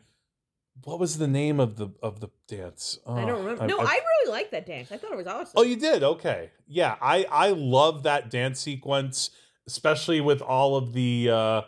what 0.84 0.98
was 0.98 1.18
the 1.18 1.28
name 1.28 1.58
of 1.60 1.76
the 1.76 1.88
of 2.02 2.20
the 2.20 2.28
dance? 2.46 2.98
I 3.06 3.20
don't 3.22 3.30
Oh, 3.30 3.38
remember 3.38 3.62
I- 3.64 3.66
no 3.66 3.78
I- 3.78 3.84
I, 3.84 4.00
really 4.24 4.32
liked 4.32 4.52
that 4.52 4.66
dance. 4.66 4.90
I 4.92 4.96
thought 4.96 5.12
it 5.12 5.16
was 5.16 5.26
awesome. 5.26 5.52
Oh 5.56 5.62
you 5.62 5.76
did? 5.76 6.02
Okay. 6.02 6.50
Yeah 6.66 6.96
i 7.00 7.24
i 7.30 7.50
love 7.50 8.02
that 8.02 8.30
dance 8.30 8.60
sequence 8.60 9.30
especially 9.66 10.20
with 10.20 10.40
all 10.42 10.76
of 10.76 10.92
the 10.92 11.30
uh 11.30 11.62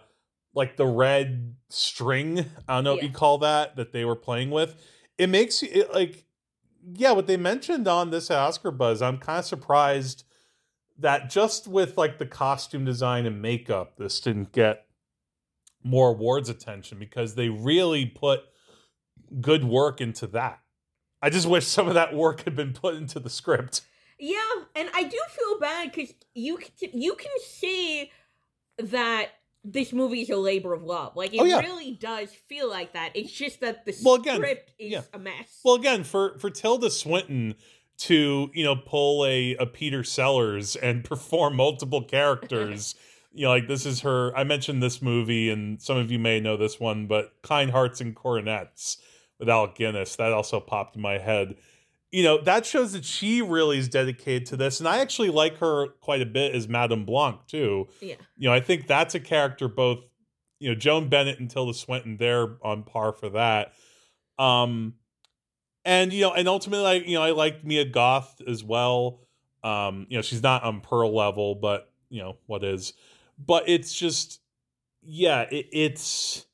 like 0.55 0.77
the 0.77 0.87
red 0.87 1.55
string 1.69 2.41
i 2.69 2.75
don't 2.75 2.85
know 2.85 2.95
what 2.95 3.03
Yeah. 3.03 3.09
you 3.09 3.15
call 3.15 3.39
that 3.39 3.77
that 3.77 3.93
they 3.93 4.05
were 4.05 4.17
playing 4.17 4.51
with. 4.51 4.75
It 5.19 5.29
makes 5.29 5.63
you 5.63 5.69
it, 5.73 5.93
like 5.95 6.25
yeah 6.95 7.13
what 7.13 7.27
they 7.27 7.37
mentioned 7.37 7.87
on 7.89 8.11
this 8.11 8.31
oscar 8.31 8.71
buzz 8.71 9.03
i'm 9.03 9.19
kind 9.19 9.39
of 9.39 9.45
surprised 9.45 10.25
that 10.99 11.29
just 11.31 11.67
with 11.69 11.97
like 11.99 12.19
the 12.19 12.27
costume 12.27 12.85
design 12.85 13.27
and 13.27 13.41
makeup 13.43 13.97
this 13.99 14.19
didn't 14.21 14.53
get 14.53 14.87
more 15.83 16.11
awards 16.11 16.49
attention 16.49 16.99
because 16.99 17.35
they 17.35 17.49
really 17.49 18.05
put 18.07 18.41
good 19.41 19.65
work 19.65 20.01
into 20.01 20.27
that 20.27 20.61
i 21.23 21.29
just 21.31 21.47
wish 21.47 21.67
some 21.67 21.89
of 21.89 21.95
that 21.95 22.15
work 22.15 22.45
had 22.45 22.57
been 22.57 22.73
put 22.73 22.95
into 22.95 23.19
the 23.21 23.31
script 23.31 23.83
Yeah, 24.19 24.37
and 24.77 24.91
I 24.95 25.05
do 25.05 25.19
feel 25.31 25.59
bad 25.59 25.93
because 25.93 26.13
you 26.35 26.59
can, 26.59 26.91
you 26.93 27.15
can 27.15 27.33
see 27.43 28.11
that 28.79 29.29
this 29.65 29.93
movie 29.95 30.21
is 30.23 30.31
a 30.31 30.37
labor 30.37 30.73
of 30.75 30.83
love. 30.83 31.17
Like 31.17 31.33
it 31.35 31.41
Oh, 31.41 31.45
yeah. 31.45 31.61
really 31.61 31.93
does 31.93 32.31
feel 32.49 32.69
like 32.69 32.93
that. 32.93 33.13
It's 33.15 33.33
just 33.33 33.61
that 33.61 33.85
the 33.87 33.95
Well, 34.05 34.17
again, 34.17 34.37
script 34.37 34.73
is 34.79 34.93
yeah. 34.93 35.03
a 35.15 35.19
mess. 35.19 35.61
Well, 35.65 35.75
again, 35.75 36.05
for 36.05 36.39
for 36.39 36.51
Tilda 36.51 36.91
Swinton 36.91 37.55
to 37.99 38.51
you 38.55 38.65
know 38.65 38.77
pull 38.77 39.25
a, 39.25 39.55
a 39.57 39.65
Peter 39.67 40.05
Sellers 40.05 40.77
and 40.77 41.03
perform 41.13 41.57
multiple 41.57 42.03
characters, 42.05 42.95
you 43.33 43.45
know, 43.45 43.51
like 43.51 43.69
this 43.69 43.87
is 43.87 44.01
her. 44.01 44.37
I 44.37 44.45
mentioned 44.45 44.83
this 44.83 45.01
movie, 45.01 45.49
and 45.51 45.81
some 45.81 45.97
of 45.97 46.11
you 46.11 46.19
may 46.19 46.41
know 46.41 46.57
this 46.59 46.79
one, 46.81 47.07
but 47.07 47.33
Kind 47.43 47.71
Hearts 47.71 48.01
and 48.03 48.15
Coronets 48.15 48.99
with 49.41 49.49
Alec 49.49 49.75
Guinness 49.75 50.15
that 50.17 50.33
also 50.33 50.61
popped 50.61 50.95
in 50.95 51.03
my 51.03 51.19
head. 51.19 51.57
You 52.13 52.25
know, 52.25 52.41
that 52.43 52.67
shows 52.67 52.93
that 52.93 53.05
she 53.05 53.41
really 53.41 53.79
is 53.79 53.89
dedicated 53.89 54.47
to 54.47 54.57
this, 54.57 54.81
and 54.81 54.89
I 54.89 54.99
actually 54.99 55.31
like 55.31 55.59
her 55.59 55.89
quite 56.01 56.21
a 56.21 56.27
bit 56.27 56.55
as 56.55 56.69
Madame 56.69 57.05
Blanc 57.05 57.47
too. 57.47 57.89
yeah, 58.01 58.17
You 58.37 58.49
know, 58.49 58.53
I 58.55 58.61
think 58.61 58.87
that's 58.87 59.15
a 59.15 59.21
character 59.21 59.69
both, 59.69 60.01
you 60.59 60.69
know, 60.69 60.75
Joan 60.75 61.09
Bennett 61.09 61.41
and 61.41 61.51
Tilda 61.51 61.75
Swinton, 61.75 62.17
they're 62.17 62.57
on 62.63 62.83
par 62.83 63.13
for 63.13 63.31
that. 63.31 63.73
Um 64.39 64.95
and 65.85 66.13
you 66.13 66.23
know, 66.23 66.33
and 66.33 66.49
ultimately 66.49 66.85
like, 66.85 67.07
you 67.07 67.15
know, 67.15 67.23
I 67.23 67.31
like 67.31 67.65
Mia 67.65 67.85
Goth 67.85 68.41
as 68.47 68.63
well. 68.63 69.21
Um, 69.63 70.07
you 70.09 70.19
know, 70.19 70.23
she's 70.23 70.43
not 70.43 70.63
on 70.63 70.81
Pearl 70.81 71.15
level, 71.15 71.55
but 71.55 71.91
you 72.09 72.21
know, 72.21 72.37
what 72.47 72.65
is. 72.65 72.93
But 73.39 73.69
it's 73.69 73.95
just 73.95 74.41
yeah, 75.03 75.43
it, 75.43 75.67
it's 75.73 76.45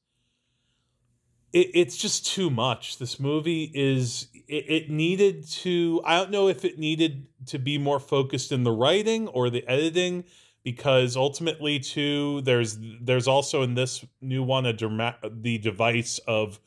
it, 1.59 1.71
it's 1.81 1.97
just 1.97 2.27
too 2.27 2.51
much. 2.51 2.99
This 2.99 3.19
movie 3.19 3.71
is 3.75 4.29
it, 4.49 4.65
it 4.77 4.91
needed 4.91 5.47
to 5.65 6.01
I 6.05 6.17
don't 6.19 6.31
know 6.31 6.49
if 6.49 6.65
it 6.65 6.79
needed 6.79 7.27
to 7.47 7.59
be 7.59 7.79
more 7.79 8.01
focused 8.01 8.53
in 8.53 8.63
the 8.65 8.73
writing 8.73 9.29
or 9.29 9.51
the 9.51 9.67
editing 9.69 10.25
because 10.63 11.17
ultimately 11.17 11.79
too 11.79 12.41
there's 12.43 12.79
there's 13.01 13.29
also 13.29 13.63
in 13.63 13.75
this 13.75 14.05
new 14.21 14.43
one 14.43 14.67
a 14.67 14.73
drama- 14.73 15.17
the 15.47 15.59
device 15.59 16.19
of 16.27 16.59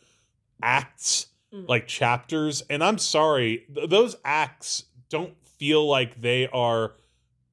acts 0.62 1.28
Mhm. 1.54 1.68
like 1.68 1.88
chapters 1.88 2.62
and 2.70 2.84
I'm 2.84 3.00
sorry 3.00 3.66
th- 3.74 3.90
those 3.90 4.16
acts 4.24 4.84
don't 5.10 5.34
feel 5.58 5.88
like 5.88 6.22
they 6.22 6.48
are 6.50 6.94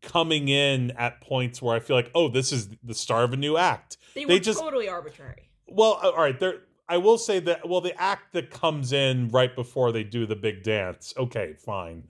coming 0.03 0.49
in 0.49 0.91
at 0.93 1.20
points 1.22 1.62
where 1.62 1.74
I 1.74 1.80
feel 1.80 1.97
like 1.97 2.11
oh 2.14 2.28
this 2.28 2.53
is 2.53 2.68
the 2.84 2.95
start 2.95 3.24
of 3.24 3.32
a 3.32 3.37
new 3.39 3.57
act 3.57 3.97
they 4.14 4.26
were 4.26 4.28
they 4.32 4.41
just 4.41 4.61
totally 4.61 4.89
arbitrary. 4.89 5.49
well, 5.66 5.93
all 5.95 6.14
right. 6.16 6.39
There, 6.39 6.57
I 6.89 6.99
will 6.99 7.18
say 7.18 7.41
that. 7.41 7.68
Well, 7.68 7.80
the 7.80 8.01
act 8.01 8.32
that 8.32 8.51
comes 8.51 8.93
in 8.93 9.28
right 9.28 9.55
before 9.55 9.93
they 9.93 10.05
do 10.05 10.26
the 10.26 10.37
big 10.37 10.62
dance. 10.62 11.12
Okay, 11.16 11.55
fine, 11.55 12.05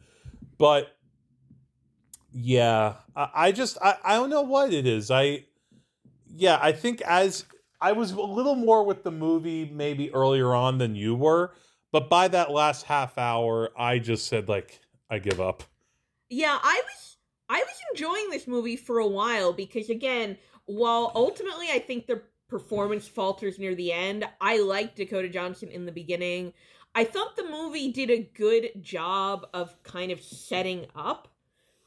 but 0.59 0.97
yeah, 2.33 2.95
I, 3.15 3.29
I 3.35 3.53
just 3.53 3.79
I, 3.83 3.97
I 4.05 4.15
don't 4.17 4.31
know 4.31 4.43
what 4.43 4.73
it 4.73 4.87
is. 4.87 5.11
I 5.11 5.45
yeah, 6.29 6.59
I 6.61 6.73
think 6.73 7.01
as 7.03 7.47
I 7.81 7.93
was 7.93 8.13
a 8.13 8.21
little 8.21 8.55
more 8.55 8.85
with 8.85 9.03
the 9.03 9.11
movie 9.11 9.71
maybe 9.73 10.13
earlier 10.13 10.55
on 10.55 10.79
than 10.79 10.95
you 10.95 11.15
were, 11.15 11.55
but 11.93 12.11
by 12.11 12.29
that 12.29 12.51
last 12.51 12.85
half 12.85 13.17
hour, 13.17 13.71
I 13.79 13.99
just 13.99 14.27
said 14.27 14.49
like 14.49 14.81
I 15.09 15.19
give 15.19 15.41
up. 15.41 15.63
Yeah, 16.29 16.59
I 16.63 16.83
was 16.85 17.17
I 17.49 17.59
was 17.59 17.77
enjoying 17.93 18.29
this 18.31 18.47
movie 18.47 18.77
for 18.77 18.99
a 18.99 19.07
while 19.07 19.53
because 19.53 19.89
again, 19.89 20.37
while 20.67 21.13
ultimately 21.15 21.69
I 21.71 21.79
think 21.79 22.07
the 22.07 22.23
performance 22.49 23.09
falters 23.09 23.59
near 23.59 23.75
the 23.75 23.93
end, 23.93 24.25
I 24.41 24.61
liked 24.61 24.97
Dakota 24.97 25.29
Johnson 25.29 25.69
in 25.69 25.87
the 25.87 25.93
beginning. 25.93 26.53
I 26.95 27.05
thought 27.05 27.37
the 27.37 27.45
movie 27.45 27.93
did 27.93 28.11
a 28.11 28.31
good 28.35 28.71
job 28.81 29.47
of 29.53 29.83
kind 29.83 30.11
of 30.11 30.23
setting 30.23 30.87
up 30.95 31.29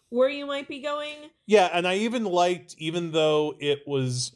where 0.10 0.30
you 0.30 0.45
might 0.45 0.68
be 0.68 0.82
going. 0.82 1.16
Yeah, 1.47 1.70
and 1.74 1.88
I 1.88 1.95
even 1.95 2.26
liked, 2.26 2.76
even 2.78 3.12
though 3.12 3.55
it 3.60 3.80
was, 3.88 4.36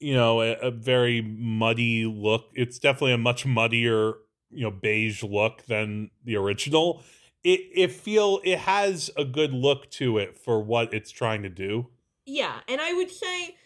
you 0.00 0.14
know, 0.14 0.42
a, 0.42 0.52
a 0.54 0.70
very 0.70 1.22
muddy 1.22 2.04
look. 2.04 2.50
It's 2.54 2.78
definitely 2.78 3.12
a 3.12 3.18
much 3.18 3.46
muddier, 3.46 4.14
you 4.50 4.64
know, 4.64 4.70
beige 4.70 5.22
look 5.22 5.64
than 5.66 6.10
the 6.24 6.36
original. 6.36 7.02
It 7.42 7.60
it 7.74 7.92
feel 7.92 8.40
it 8.44 8.58
has 8.58 9.10
a 9.16 9.24
good 9.24 9.52
look 9.52 9.90
to 9.92 10.18
it 10.18 10.36
for 10.36 10.62
what 10.62 10.92
it's 10.92 11.10
trying 11.10 11.42
to 11.42 11.50
do. 11.50 11.88
Yeah, 12.26 12.60
and 12.68 12.80
I 12.80 12.94
would 12.94 13.10
say 13.10 13.56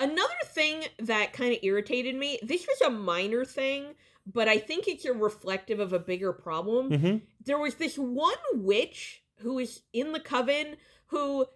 another 0.00 0.34
thing 0.46 0.84
that 0.98 1.32
kind 1.32 1.52
of 1.52 1.58
irritated 1.62 2.14
me, 2.14 2.38
this 2.42 2.66
was 2.66 2.80
a 2.80 2.90
minor 2.90 3.44
thing, 3.44 3.94
but 4.26 4.48
I 4.48 4.58
think 4.58 4.86
it's 4.86 5.04
a 5.04 5.12
reflective 5.12 5.80
of 5.80 5.92
a 5.92 5.98
bigger 5.98 6.32
problem. 6.32 6.90
Mm-hmm. 6.90 7.16
There 7.44 7.58
was 7.58 7.76
this 7.76 7.96
one 7.96 8.36
witch 8.54 9.22
who 9.38 9.58
is 9.58 9.82
in 9.92 10.12
the 10.12 10.20
coven 10.20 10.76
who 11.06 11.46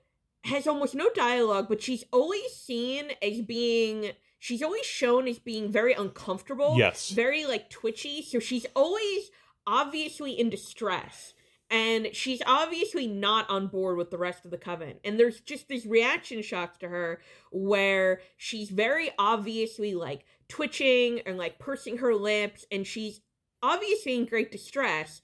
has 0.45 0.67
almost 0.67 0.95
no 0.95 1.09
dialogue, 1.15 1.67
but 1.69 1.83
she's 1.83 2.05
always 2.13 2.55
seen 2.55 3.13
as 3.23 3.41
being 3.41 4.13
she's 4.39 4.63
always 4.63 4.85
shown 4.85 5.29
as 5.29 5.39
being 5.39 5.71
very 5.71 5.93
uncomfortable. 5.93 6.75
Yes. 6.77 7.11
Very 7.11 7.47
like 7.47 7.71
twitchy. 7.71 8.23
So 8.23 8.41
she's 8.41 8.67
always 8.75 9.31
obviously 9.67 10.33
in 10.33 10.51
distress. 10.51 11.35
And 11.73 12.11
she's 12.13 12.43
obviously 12.47 13.07
not 13.07 13.49
on 13.49 13.67
board 13.69 13.97
with 13.97 14.11
the 14.11 14.19
rest 14.19 14.45
of 14.45 14.51
the 14.51 14.59
coven. 14.59 14.99
And 15.05 15.19
there's 15.19 15.41
just 15.41 15.69
these 15.69 15.87
reaction 15.87 16.43
shots 16.43 16.77
to 16.79 16.89
her 16.89 17.23
where 17.51 18.21
she's 18.37 18.69
very 18.69 19.11
obviously 19.19 19.95
like 19.95 20.27
twitching 20.49 21.21
and 21.25 21.39
like 21.39 21.59
pursing 21.59 21.97
her 21.97 22.15
lips, 22.15 22.67
and 22.71 22.87
she's 22.87 23.23
obviously 23.63 24.17
in 24.17 24.27
great 24.27 24.53
distress. 24.53 25.23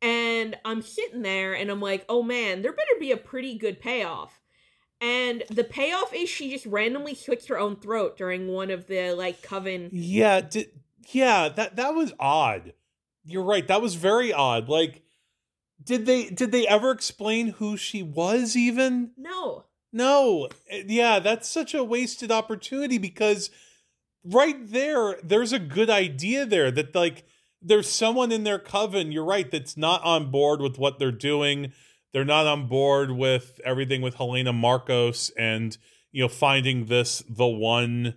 And 0.00 0.56
I'm 0.64 0.82
sitting 0.82 1.22
there 1.22 1.54
and 1.54 1.68
I'm 1.68 1.80
like, 1.80 2.04
oh 2.08 2.22
man, 2.22 2.62
there 2.62 2.72
better 2.72 3.00
be 3.00 3.10
a 3.10 3.16
pretty 3.16 3.58
good 3.58 3.80
payoff. 3.80 4.40
And 5.00 5.42
the 5.50 5.64
payoff 5.64 6.14
is 6.14 6.28
she 6.28 6.48
just 6.48 6.66
randomly 6.66 7.16
slits 7.16 7.48
her 7.48 7.58
own 7.58 7.74
throat 7.74 8.16
during 8.16 8.46
one 8.46 8.70
of 8.70 8.86
the 8.86 9.14
like 9.14 9.42
coven. 9.42 9.88
Yeah, 9.92 10.42
did, 10.42 10.68
yeah, 11.08 11.48
that 11.48 11.74
that 11.74 11.96
was 11.96 12.12
odd. 12.20 12.74
You're 13.24 13.42
right. 13.42 13.66
That 13.66 13.82
was 13.82 13.96
very 13.96 14.32
odd. 14.32 14.68
Like 14.68 15.02
did 15.82 16.06
they 16.06 16.28
did 16.30 16.52
they 16.52 16.66
ever 16.66 16.90
explain 16.90 17.48
who 17.48 17.76
she 17.76 18.02
was 18.02 18.56
even? 18.56 19.12
No. 19.16 19.64
No. 19.92 20.48
Yeah, 20.70 21.18
that's 21.18 21.48
such 21.48 21.74
a 21.74 21.84
wasted 21.84 22.30
opportunity 22.30 22.98
because 22.98 23.50
right 24.24 24.56
there 24.70 25.18
there's 25.22 25.52
a 25.52 25.58
good 25.58 25.88
idea 25.88 26.44
there 26.44 26.70
that 26.70 26.94
like 26.94 27.24
there's 27.62 27.88
someone 27.88 28.30
in 28.30 28.44
their 28.44 28.58
coven, 28.58 29.10
you're 29.12 29.24
right, 29.24 29.50
that's 29.50 29.76
not 29.76 30.02
on 30.04 30.30
board 30.30 30.60
with 30.60 30.78
what 30.78 30.98
they're 30.98 31.10
doing. 31.10 31.72
They're 32.12 32.24
not 32.24 32.46
on 32.46 32.68
board 32.68 33.10
with 33.10 33.60
everything 33.64 34.00
with 34.02 34.14
Helena 34.14 34.52
Markos 34.52 35.30
and 35.38 35.76
you 36.12 36.22
know 36.22 36.28
finding 36.28 36.86
this 36.86 37.22
the 37.28 37.46
one, 37.46 38.14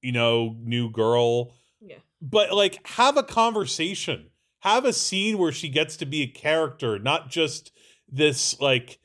you 0.00 0.12
know, 0.12 0.56
new 0.60 0.90
girl 0.90 1.52
Yeah. 1.80 1.96
but 2.20 2.52
like 2.52 2.84
have 2.88 3.16
a 3.16 3.22
conversation 3.22 4.30
have 4.62 4.84
a 4.84 4.92
scene 4.92 5.38
where 5.38 5.52
she 5.52 5.68
gets 5.68 5.96
to 5.98 6.06
be 6.06 6.22
a 6.22 6.26
character 6.26 6.98
not 6.98 7.30
just 7.30 7.70
this 8.10 8.60
like 8.60 8.98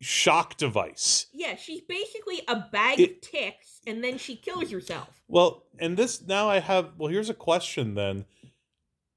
shock 0.00 0.56
device. 0.56 1.26
Yeah, 1.32 1.56
she's 1.56 1.80
basically 1.82 2.42
a 2.48 2.56
bag 2.72 3.00
It- 3.00 3.10
of 3.10 3.20
ticks 3.20 3.80
and 3.86 4.02
then 4.02 4.16
she 4.18 4.36
kills 4.36 4.70
herself. 4.70 5.22
well 5.28 5.64
and 5.78 5.96
this 5.96 6.22
now 6.22 6.48
i 6.48 6.58
have 6.60 6.92
well 6.96 7.10
here's 7.10 7.30
a 7.30 7.34
question 7.34 7.94
then. 7.94 8.24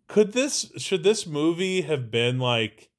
Could 0.08 0.32
this 0.34 0.72
should 0.78 1.04
this 1.04 1.26
movie 1.28 1.82
have 1.82 2.10
been 2.12 2.40
like 2.40 2.90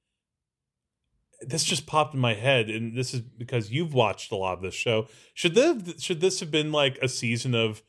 this 1.40 1.62
just 1.64 1.86
popped 1.86 2.14
in 2.14 2.20
my 2.20 2.34
head 2.34 2.68
and 2.68 2.96
this 2.96 3.14
is 3.14 3.20
because 3.20 3.70
you've 3.70 3.94
watched 3.94 4.32
a 4.32 4.36
lot 4.36 4.54
of 4.54 4.62
this 4.62 4.74
show. 4.74 5.06
Should 5.34 5.54
this 5.54 6.02
should 6.02 6.20
this 6.20 6.40
have 6.40 6.50
been 6.50 6.72
like 6.72 6.98
a 7.00 7.08
season 7.08 7.54
of 7.54 7.82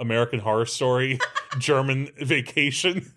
american 0.00 0.40
horror 0.40 0.64
story 0.64 1.18
german 1.58 2.08
vacation 2.16 3.12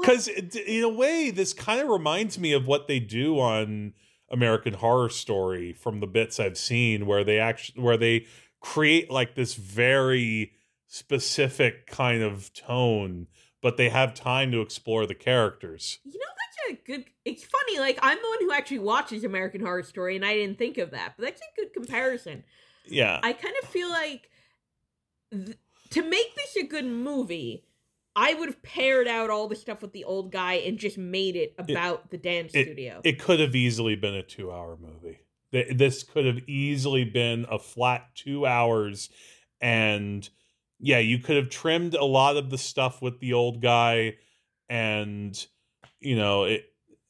because 0.00 0.28
in 0.28 0.82
a 0.84 0.88
way 0.88 1.30
this 1.30 1.52
kind 1.52 1.80
of 1.80 1.88
reminds 1.88 2.38
me 2.38 2.52
of 2.52 2.66
what 2.66 2.88
they 2.88 3.00
do 3.00 3.38
on 3.38 3.92
american 4.30 4.74
horror 4.74 5.08
story 5.08 5.72
from 5.72 6.00
the 6.00 6.06
bits 6.06 6.38
i've 6.38 6.58
seen 6.58 7.06
where 7.06 7.24
they 7.24 7.38
actually 7.38 7.82
where 7.82 7.96
they 7.96 8.26
create 8.60 9.10
like 9.10 9.34
this 9.34 9.54
very 9.54 10.52
specific 10.86 11.86
kind 11.86 12.22
of 12.22 12.52
tone 12.52 13.26
but 13.62 13.76
they 13.76 13.88
have 13.88 14.14
time 14.14 14.50
to 14.52 14.60
explore 14.60 15.06
the 15.06 15.14
characters 15.14 15.98
You 16.04 16.12
know, 16.18 16.26
that's 16.26 16.80
a 16.80 16.86
good. 16.86 17.04
It's 17.24 17.44
funny. 17.44 17.78
Like 17.78 17.98
I'm 18.02 18.16
the 18.18 18.28
one 18.28 18.38
who 18.40 18.52
actually 18.52 18.78
watches 18.80 19.24
American 19.24 19.60
Horror 19.60 19.82
Story, 19.82 20.16
and 20.16 20.24
I 20.24 20.34
didn't 20.34 20.58
think 20.58 20.78
of 20.78 20.92
that. 20.92 21.14
But 21.16 21.24
that's 21.24 21.40
a 21.40 21.60
good 21.60 21.72
comparison. 21.74 22.44
yeah 22.86 23.18
I 23.22 23.32
kind 23.32 23.54
of 23.62 23.68
feel 23.68 23.90
like 23.90 24.30
th- 25.32 25.56
to 25.90 26.02
make 26.02 26.34
this 26.36 26.56
a 26.56 26.66
good 26.66 26.86
movie, 26.86 27.64
I 28.16 28.34
would 28.34 28.48
have 28.48 28.62
pared 28.62 29.06
out 29.06 29.30
all 29.30 29.48
the 29.48 29.56
stuff 29.56 29.82
with 29.82 29.92
the 29.92 30.04
old 30.04 30.32
guy 30.32 30.54
and 30.54 30.78
just 30.78 30.98
made 30.98 31.36
it 31.36 31.54
about 31.58 32.10
the 32.10 32.18
dance 32.18 32.52
it, 32.54 32.64
studio. 32.64 33.00
it 33.04 33.20
could 33.20 33.40
have 33.40 33.54
easily 33.54 33.94
been 33.94 34.14
a 34.14 34.22
two 34.22 34.50
hour 34.50 34.76
movie 34.80 35.20
this 35.50 36.02
could 36.02 36.26
have 36.26 36.46
easily 36.48 37.04
been 37.04 37.46
a 37.50 37.58
flat 37.58 38.06
two 38.14 38.46
hours 38.46 39.08
and 39.60 40.28
yeah 40.78 40.98
you 40.98 41.18
could 41.18 41.36
have 41.36 41.48
trimmed 41.48 41.94
a 41.94 42.04
lot 42.04 42.36
of 42.36 42.50
the 42.50 42.58
stuff 42.58 43.00
with 43.00 43.18
the 43.20 43.32
old 43.32 43.62
guy 43.62 44.14
and 44.68 45.46
you 46.00 46.16
know 46.16 46.44
it 46.44 46.66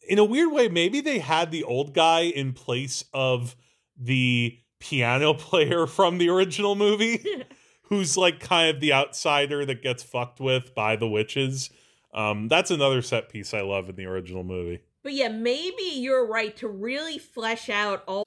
in 0.09 0.18
a 0.18 0.24
weird 0.24 0.53
way 0.53 0.68
maybe 0.68 1.01
they 1.01 1.18
had 1.18 1.51
the 1.51 1.64
old 1.64 1.94
guy 1.94 2.20
in 2.20 2.53
place 2.53 3.05
of 3.12 3.57
the 3.96 4.57
piano 4.78 5.34
player 5.34 5.86
from 5.86 6.18
the 6.18 6.28
original 6.28 6.74
movie 6.74 7.24
who's 7.89 8.16
like 8.16 8.41
kind 8.41 8.74
of 8.74 8.80
the 8.80 8.93
outsider 8.93 9.64
that 9.64 9.82
gets 9.82 10.03
fucked 10.03 10.41
with 10.41 10.74
by 10.74 10.97
the 10.97 11.09
witches 11.09 11.70
um 12.14 12.49
that's 12.49 12.70
another 12.70 13.03
set 13.03 13.28
piece 13.28 13.53
i 13.53 13.61
love 13.61 13.89
in 13.89 13.97
the 13.97 14.07
original 14.07 14.45
movie 14.45 14.80
but 15.09 15.12
yeah, 15.12 15.28
maybe 15.28 15.84
you're 15.84 16.26
right 16.26 16.55
to 16.59 16.68
really 16.68 17.18
flesh 17.18 17.68
out 17.68 18.03
all. 18.07 18.24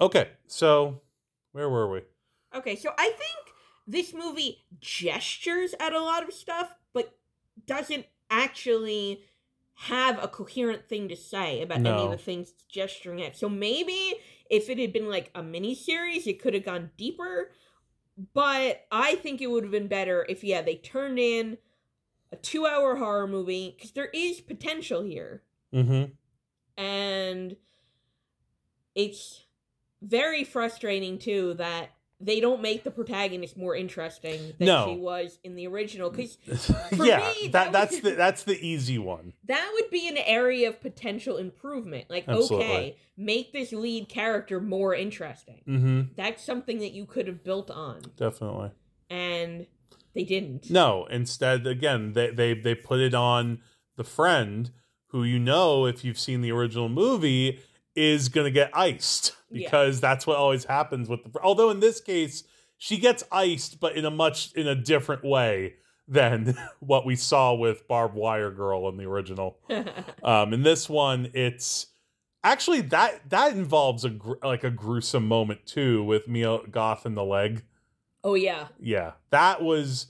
Okay, 0.00 0.30
so 0.46 1.02
where 1.52 1.68
were 1.68 1.90
we? 1.90 2.00
Okay, 2.54 2.76
so 2.76 2.92
I 2.96 3.10
think 3.10 3.54
this 3.86 4.14
movie 4.14 4.64
gestures 4.80 5.74
at 5.78 5.92
a 5.92 6.00
lot 6.00 6.26
of 6.26 6.32
stuff, 6.32 6.74
but 6.92 7.14
doesn't 7.66 8.06
actually 8.30 9.22
have 9.74 10.22
a 10.22 10.28
coherent 10.28 10.88
thing 10.88 11.08
to 11.08 11.16
say 11.16 11.60
about 11.60 11.78
any 11.78 11.90
of 11.90 12.10
the 12.10 12.16
things 12.16 12.52
gesturing 12.68 13.20
at. 13.22 13.36
So 13.36 13.48
maybe 13.48 14.14
if 14.48 14.70
it 14.70 14.78
had 14.78 14.92
been 14.92 15.10
like 15.10 15.30
a 15.34 15.42
mini 15.42 15.74
series, 15.74 16.26
it 16.26 16.40
could 16.40 16.54
have 16.54 16.64
gone 16.64 16.90
deeper. 16.96 17.50
But 18.32 18.86
I 18.92 19.16
think 19.16 19.40
it 19.40 19.48
would 19.48 19.64
have 19.64 19.72
been 19.72 19.88
better 19.88 20.24
if, 20.28 20.44
yeah, 20.44 20.62
they 20.62 20.76
turned 20.76 21.18
in 21.18 21.58
a 22.32 22.36
two 22.36 22.66
hour 22.66 22.96
horror 22.96 23.26
movie 23.26 23.74
because 23.76 23.92
there 23.92 24.10
is 24.12 24.40
potential 24.40 25.02
here. 25.02 25.42
Mm-hmm. 25.72 26.12
And 26.82 27.56
it's 28.94 29.44
very 30.02 30.44
frustrating 30.44 31.18
too 31.18 31.54
that 31.54 31.93
they 32.26 32.40
don't 32.40 32.62
make 32.62 32.84
the 32.84 32.90
protagonist 32.90 33.54
more 33.56 33.76
interesting 33.76 34.54
than 34.58 34.66
No. 34.66 34.86
she 34.88 34.98
was 34.98 35.38
in 35.44 35.54
the 35.56 35.66
original 35.66 36.08
because 36.10 36.38
yeah, 36.92 37.18
me, 37.40 37.48
that, 37.48 37.52
that 37.52 37.72
that's 37.72 37.92
was- 37.92 38.00
the 38.02 38.10
that's 38.16 38.42
the 38.44 38.58
easy 38.66 38.98
one. 38.98 39.34
that 39.46 39.70
would 39.74 39.90
be 39.90 40.08
an 40.08 40.16
area 40.16 40.68
of 40.70 40.80
potential 40.80 41.36
improvement 41.36 42.06
like 42.08 42.24
Absolutely. 42.26 42.64
okay 42.66 42.96
make 43.16 43.52
this 43.52 43.72
lead 43.72 44.08
character 44.08 44.60
more 44.60 44.94
interesting 44.94 45.60
Mm-hmm. 45.68 46.00
that's 46.16 46.42
something 46.44 46.78
that 46.78 46.92
you 46.92 47.04
could 47.06 47.26
have 47.26 47.44
built 47.44 47.70
on 47.70 48.00
Definitely. 48.16 48.70
and 49.10 49.66
they 50.14 50.24
didn't 50.24 50.70
No, 50.70 51.06
instead, 51.10 51.66
again, 51.66 52.12
they 52.12 52.30
they 52.30 52.54
they 52.54 52.74
put 52.74 53.00
it 53.00 53.14
on 53.14 53.58
the 53.96 54.04
friend 54.04 54.70
who 55.08 55.24
you 55.24 55.38
know, 55.38 55.86
if 55.86 56.04
you've 56.04 56.18
seen 56.18 56.40
the 56.40 56.50
original 56.52 56.88
movie, 56.88 57.60
is 57.96 58.28
gonna 58.28 58.50
get 58.50 58.70
iced 58.72 59.32
Yeah. 59.54 59.66
because 59.68 60.00
that's 60.00 60.26
what 60.26 60.36
always 60.36 60.64
happens 60.64 61.08
with 61.08 61.24
the. 61.24 61.40
Although 61.42 61.70
in 61.70 61.80
this 61.80 62.00
case, 62.00 62.44
she 62.76 62.98
gets 62.98 63.24
iced, 63.32 63.80
but 63.80 63.96
in 63.96 64.04
a 64.04 64.10
much 64.10 64.52
in 64.54 64.66
a 64.66 64.74
different 64.74 65.24
way 65.24 65.74
than 66.06 66.56
what 66.80 67.06
we 67.06 67.16
saw 67.16 67.54
with 67.54 67.86
Barbed 67.88 68.14
Wire 68.14 68.50
Girl 68.50 68.88
in 68.88 68.96
the 68.96 69.04
original. 69.04 69.58
Um, 70.22 70.52
in 70.54 70.62
this 70.62 70.88
one, 70.88 71.30
it's 71.34 71.86
actually 72.42 72.80
that 72.82 73.28
that 73.30 73.52
involves 73.52 74.04
a 74.04 74.10
gr- 74.10 74.34
like 74.42 74.64
a 74.64 74.70
gruesome 74.70 75.26
moment 75.28 75.66
too 75.66 76.02
with 76.04 76.26
Mia 76.28 76.58
Goth 76.70 77.04
in 77.06 77.14
the 77.14 77.24
leg. 77.24 77.62
oh 78.22 78.34
yeah 78.34 78.68
Yeah, 78.80 79.12
that 79.30 79.62
was, 79.62 80.06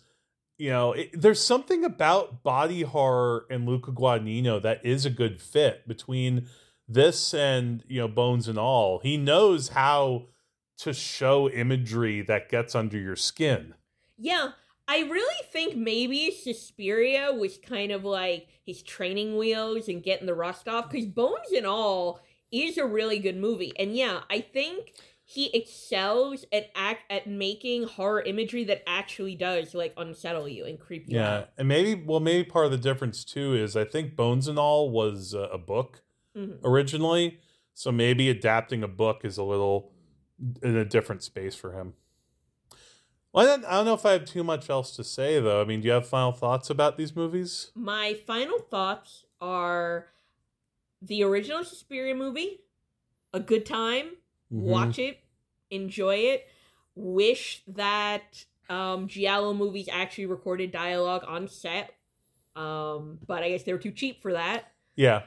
you 0.56 0.70
know, 0.70 0.92
it, 0.92 1.10
there's 1.20 1.40
something 1.40 1.84
about 1.84 2.42
body 2.44 2.82
horror 2.82 3.44
and 3.50 3.66
Luca 3.66 3.90
Guadagnino 3.90 4.62
that 4.62 4.84
is 4.86 5.04
a 5.04 5.10
good 5.10 5.40
fit 5.40 5.86
between 5.88 6.46
this 6.88 7.32
and 7.34 7.82
you 7.88 8.00
know 8.00 8.08
Bones 8.08 8.48
and 8.48 8.58
All. 8.58 8.98
He 9.00 9.16
knows 9.16 9.68
how 9.68 10.26
to 10.78 10.92
show 10.92 11.48
imagery 11.48 12.22
that 12.22 12.48
gets 12.48 12.74
under 12.74 12.98
your 12.98 13.16
skin. 13.16 13.74
Yeah, 14.18 14.50
I 14.86 15.00
really 15.00 15.44
think 15.52 15.76
maybe 15.76 16.30
Suspiria 16.30 17.32
was 17.32 17.58
kind 17.58 17.92
of 17.92 18.04
like 18.04 18.48
his 18.64 18.82
training 18.82 19.36
wheels 19.36 19.88
and 19.88 20.02
getting 20.02 20.26
the 20.26 20.34
rust 20.34 20.68
off 20.68 20.90
because 20.90 21.06
Bones 21.06 21.52
and 21.56 21.66
All 21.66 22.20
is 22.52 22.76
a 22.78 22.86
really 22.86 23.18
good 23.18 23.36
movie. 23.36 23.72
And 23.78 23.96
yeah, 23.96 24.20
I 24.30 24.40
think 24.40 24.92
he 25.26 25.46
excels 25.56 26.44
at 26.52 26.70
act 26.74 27.10
at 27.10 27.26
making 27.26 27.84
horror 27.84 28.20
imagery 28.22 28.62
that 28.64 28.82
actually 28.86 29.34
does 29.34 29.74
like 29.74 29.94
unsettle 29.96 30.46
you 30.48 30.66
and 30.66 30.78
creep 30.78 31.08
you 31.08 31.16
Yeah, 31.16 31.34
out. 31.38 31.48
and 31.56 31.66
maybe 31.66 31.94
well, 32.04 32.20
maybe 32.20 32.44
part 32.48 32.66
of 32.66 32.72
the 32.72 32.78
difference 32.78 33.24
too 33.24 33.54
is 33.54 33.74
I 33.76 33.84
think 33.84 34.16
Bones 34.16 34.48
and 34.48 34.58
All 34.58 34.90
was 34.90 35.32
a, 35.32 35.40
a 35.44 35.58
book 35.58 36.02
Mhm. 36.36 36.58
originally, 36.64 37.38
so 37.74 37.90
maybe 37.92 38.28
adapting 38.28 38.82
a 38.82 38.88
book 38.88 39.24
is 39.24 39.38
a 39.38 39.42
little 39.42 39.92
in 40.62 40.76
a 40.76 40.84
different 40.84 41.22
space 41.22 41.54
for 41.54 41.72
him. 41.72 41.94
Well, 43.32 43.44
I 43.44 43.46
don't, 43.56 43.64
I 43.64 43.70
don't 43.72 43.86
know 43.86 43.94
if 43.94 44.06
I 44.06 44.12
have 44.12 44.24
too 44.24 44.44
much 44.44 44.70
else 44.70 44.94
to 44.96 45.04
say 45.04 45.40
though. 45.40 45.60
I 45.60 45.64
mean, 45.64 45.80
do 45.80 45.86
you 45.86 45.92
have 45.92 46.06
final 46.06 46.32
thoughts 46.32 46.70
about 46.70 46.96
these 46.96 47.14
movies? 47.16 47.70
My 47.74 48.14
final 48.14 48.58
thoughts 48.58 49.24
are 49.40 50.06
the 51.02 51.22
original 51.24 51.64
Suspiria 51.64 52.14
movie, 52.14 52.60
a 53.32 53.40
good 53.40 53.66
time. 53.66 54.16
Mhm. 54.52 54.60
watch 54.60 54.98
it, 55.00 55.18
enjoy 55.70 56.16
it. 56.16 56.46
Wish 56.94 57.62
that 57.66 58.44
um, 58.68 59.08
Giallo 59.08 59.52
movies 59.52 59.88
actually 59.90 60.26
recorded 60.26 60.70
dialogue 60.70 61.24
on 61.26 61.48
set, 61.48 61.92
um, 62.54 63.18
but 63.26 63.42
I 63.42 63.48
guess 63.50 63.64
they 63.64 63.72
were 63.72 63.78
too 63.80 63.90
cheap 63.90 64.20
for 64.22 64.32
that. 64.32 64.72
Yeah, 64.96 65.24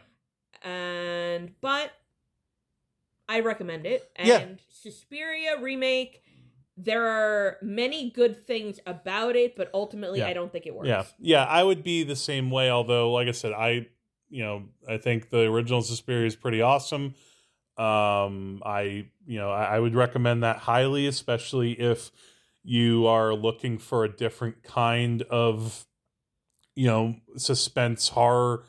And 0.64 1.54
but 1.62 1.92
I 3.30 3.42
recommend 3.42 3.86
it. 3.86 4.10
And 4.16 4.28
Yeah. 4.28 4.46
Suspiria 4.70 5.60
remake. 5.62 6.24
There 6.80 7.08
are 7.08 7.58
many 7.64 8.12
good 8.12 8.46
things 8.46 8.80
about 8.86 9.36
it, 9.36 9.56
but 9.56 9.72
ultimately, 9.74 10.20
Yeah. 10.20 10.28
I 10.28 10.34
don't 10.34 10.52
think 10.52 10.68
it 10.68 10.76
works. 10.76 10.88
yeah, 10.88 11.06
yeah. 11.20 11.44
I 11.46 11.64
would 11.64 11.84
be 11.84 12.04
the 12.04 12.16
same 12.16 12.52
way. 12.52 12.70
Although, 12.70 13.12
like 13.12 13.28
I 13.28 13.32
said, 13.32 13.52
I 13.54 13.88
you 14.30 14.44
know 14.44 14.66
I 14.88 14.98
think 14.98 15.30
the 15.30 15.42
original 15.52 15.82
Suspiria 15.82 16.28
is 16.28 16.36
pretty 16.36 16.62
awesome. 16.62 17.16
Um, 17.78 18.62
I 18.66 19.08
you 19.26 19.40
know 19.40 19.50
I, 19.52 19.76
I 19.76 19.80
would 19.80 19.96
recommend 19.96 20.44
that 20.44 20.58
highly, 20.58 21.08
especially 21.08 21.74
if 21.80 22.12
you 22.64 23.08
are 23.08 23.34
looking 23.34 23.78
for 23.80 24.04
a 24.04 24.10
different 24.10 24.62
kind 24.62 25.22
of 25.24 25.86
you 26.76 26.86
know 26.86 27.16
suspense 27.38 28.10
horror 28.10 28.66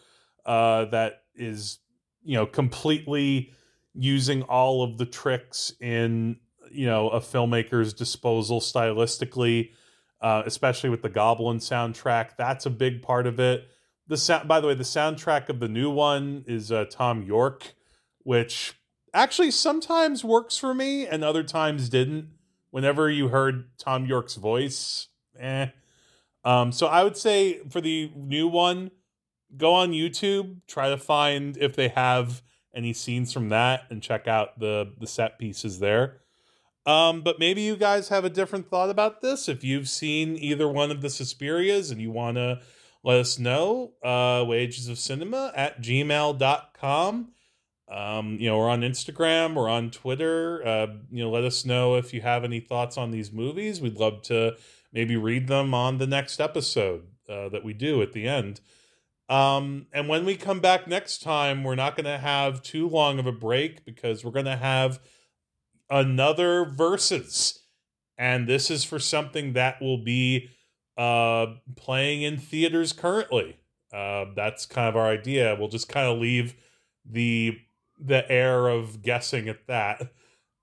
uh, 0.47 0.87
that 0.87 1.25
is 1.39 1.79
you 2.23 2.35
know 2.35 2.47
completely 2.47 3.53
using 3.95 4.43
all 4.43 4.83
of 4.83 4.99
the 4.99 5.07
tricks 5.07 5.73
in 5.81 6.37
you 6.71 6.87
know 6.87 7.09
a 7.11 7.21
filmmaker's 7.21 7.93
disposal 7.93 8.61
stylistically 8.61 9.71
uh, 10.21 10.43
especially 10.47 10.91
with 10.91 11.03
the 11.03 11.09
goblin 11.09 11.59
soundtrack. 11.59 12.31
That's 12.37 12.67
a 12.67 12.71
big 12.71 13.03
part 13.03 13.27
of 13.27 13.39
it. 13.39 13.69
The 14.09 14.17
sound 14.17 14.49
by 14.49 14.61
the 14.61 14.67
way 14.67 14.75
the 14.75 14.85
soundtrack 14.85 15.49
of 15.49 15.61
the 15.61 15.69
new 15.69 15.91
one 15.91 16.45
is 16.47 16.73
uh, 16.73 16.87
thom 16.91 17.23
yorke 17.23 17.75
which 18.21 18.75
actually 19.15 19.51
sometimes 19.51 20.25
works 20.25 20.59
for 20.59 20.75
me 20.75 21.07
and 21.07 21.23
other 21.23 21.43
times 21.43 21.89
didn't. 21.89 22.31
Whenever 22.71 23.11
you 23.11 23.29
heard 23.29 23.69
thom 23.79 24.07
yorke's 24.07 24.35
voice 24.37 25.09
eh. 25.39 25.67
Um, 26.45 26.73
so 26.73 26.87
i 26.87 27.05
would 27.05 27.17
say 27.17 27.61
for 27.69 27.81
the 27.81 28.11
new 28.17 28.49
one 28.49 28.91
go 29.57 29.75
on 29.75 29.93
youtube 29.93 30.57
try 30.67 30.89
to 30.89 30.99
find 30.99 31.57
if 31.57 31.75
they 31.75 31.89
have 31.89 32.43
any 32.75 32.93
scenes 32.93 33.33
from 33.33 33.49
that 33.49 33.83
and 33.91 34.03
check 34.03 34.27
out 34.29 34.59
the 34.59 34.93
the 34.99 35.07
set 35.07 35.39
pieces 35.39 35.81
there. 35.81 36.21
Um, 36.87 37.21
but 37.21 37.39
maybe 37.39 37.61
you 37.61 37.77
guys 37.77 38.09
have 38.09 38.25
a 38.25 38.31
different 38.31 38.71
thought 38.71 38.89
about 38.89 39.21
this. 39.21 39.49
If 39.49 39.63
you've 39.63 39.89
seen 39.89 40.37
either 40.37 40.67
one 40.69 40.91
of 40.91 41.03
the 41.03 41.09
Suspirias 41.09 41.93
and 41.93 42.01
you 42.01 42.11
want 42.11 42.37
to 42.37 42.61
let 43.03 43.19
us 43.19 43.39
know, 43.39 43.93
uh, 44.03 44.45
wages 44.47 44.89
of 44.89 44.99
cinema 44.99 45.53
at 45.55 45.83
gmail.com. 45.83 47.33
Um, 47.91 48.37
you 48.39 48.49
know, 48.49 48.59
we're 48.59 48.69
on 48.69 48.83
Instagram, 48.83 49.55
we're 49.55 49.69
on 49.69 49.91
Twitter. 49.91 50.67
Uh, 50.67 50.87
you 51.11 51.25
know, 51.25 51.31
let 51.31 51.45
us 51.45 51.65
know 51.65 51.97
if 51.97 52.15
you 52.15 52.21
have 52.23 52.45
any 52.45 52.61
thoughts 52.61 52.97
on 52.97 53.11
these 53.11 53.33
movies. 53.33 53.81
We'd 53.81 53.97
love 53.97 54.23
to 54.23 54.57
maybe 54.93 55.17
read 55.17 55.49
them 55.49 55.75
on 55.75 55.99
the 55.99 56.07
next 56.07 56.41
episode 56.41 57.07
uh, 57.29 57.49
that 57.51 57.65
we 57.65 57.75
do 57.75 58.01
at 58.03 58.13
the 58.13 58.27
end. 58.27 58.61
Um, 59.29 59.87
and 59.93 60.09
when 60.09 60.25
we 60.25 60.37
come 60.37 60.61
back 60.61 60.87
next 60.87 61.23
time, 61.23 61.63
we're 61.63 61.75
not 61.75 61.97
going 61.97 62.07
to 62.07 62.19
have 62.19 62.63
too 62.63 62.89
long 62.89 63.19
of 63.19 63.27
a 63.27 63.33
break 63.33 63.85
because 63.85 64.25
we're 64.25 64.31
going 64.31 64.47
to 64.47 64.57
have 64.57 65.01
another 65.91 66.65
verses. 66.65 67.61
And 68.17 68.49
this 68.49 68.71
is 68.71 68.85
for 68.85 68.99
something 68.99 69.53
that 69.53 69.81
will 69.83 70.03
be 70.03 70.49
uh, 70.97 71.47
playing 71.77 72.23
in 72.23 72.39
theaters 72.39 72.93
currently. 72.93 73.59
Uh, 73.93 74.27
that's 74.35 74.67
kind 74.67 74.89
of 74.89 74.97
our 74.97 75.07
idea. 75.07 75.57
We'll 75.59 75.69
just 75.69 75.89
kind 75.89 76.07
of 76.07 76.19
leave 76.19 76.55
the 77.05 77.59
the 78.01 78.31
air 78.31 78.69
of 78.69 79.03
guessing 79.03 79.49
at 79.49 79.67
that. 79.67 80.13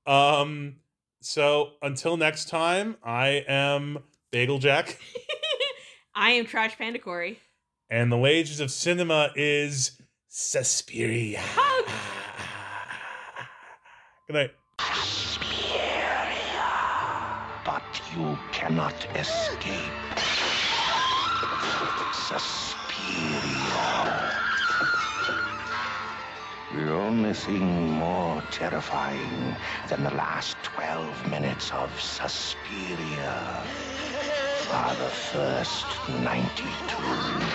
Um, 0.05 0.77
so 1.21 1.71
until 1.81 2.17
next 2.17 2.49
time, 2.49 2.95
I 3.03 3.43
am 3.47 3.99
Bagel 4.31 4.59
Jack. 4.59 4.99
I 6.15 6.31
am 6.31 6.45
Trash 6.45 6.77
Panda 6.77 6.99
Korey. 6.99 7.37
And 7.89 8.11
the 8.11 8.17
wages 8.17 8.59
of 8.59 8.71
cinema 8.71 9.31
is 9.35 9.91
Suspiria. 10.27 11.41
Good 14.27 14.33
night. 14.33 14.51
Suspiria, 14.81 16.31
But 17.63 17.83
you 18.15 18.37
cannot 18.51 18.95
escape. 19.15 19.93
Suspiria. 22.27 22.75
The 26.73 26.91
only 26.91 27.33
thing 27.33 27.91
more 27.91 28.41
terrifying 28.49 29.55
than 29.89 30.03
the 30.03 30.09
last 30.15 30.57
12 30.63 31.29
minutes 31.29 31.71
of 31.71 31.91
Suspiria 32.01 33.63
the 34.67 35.11
first 35.11 35.85
92. 36.07 37.53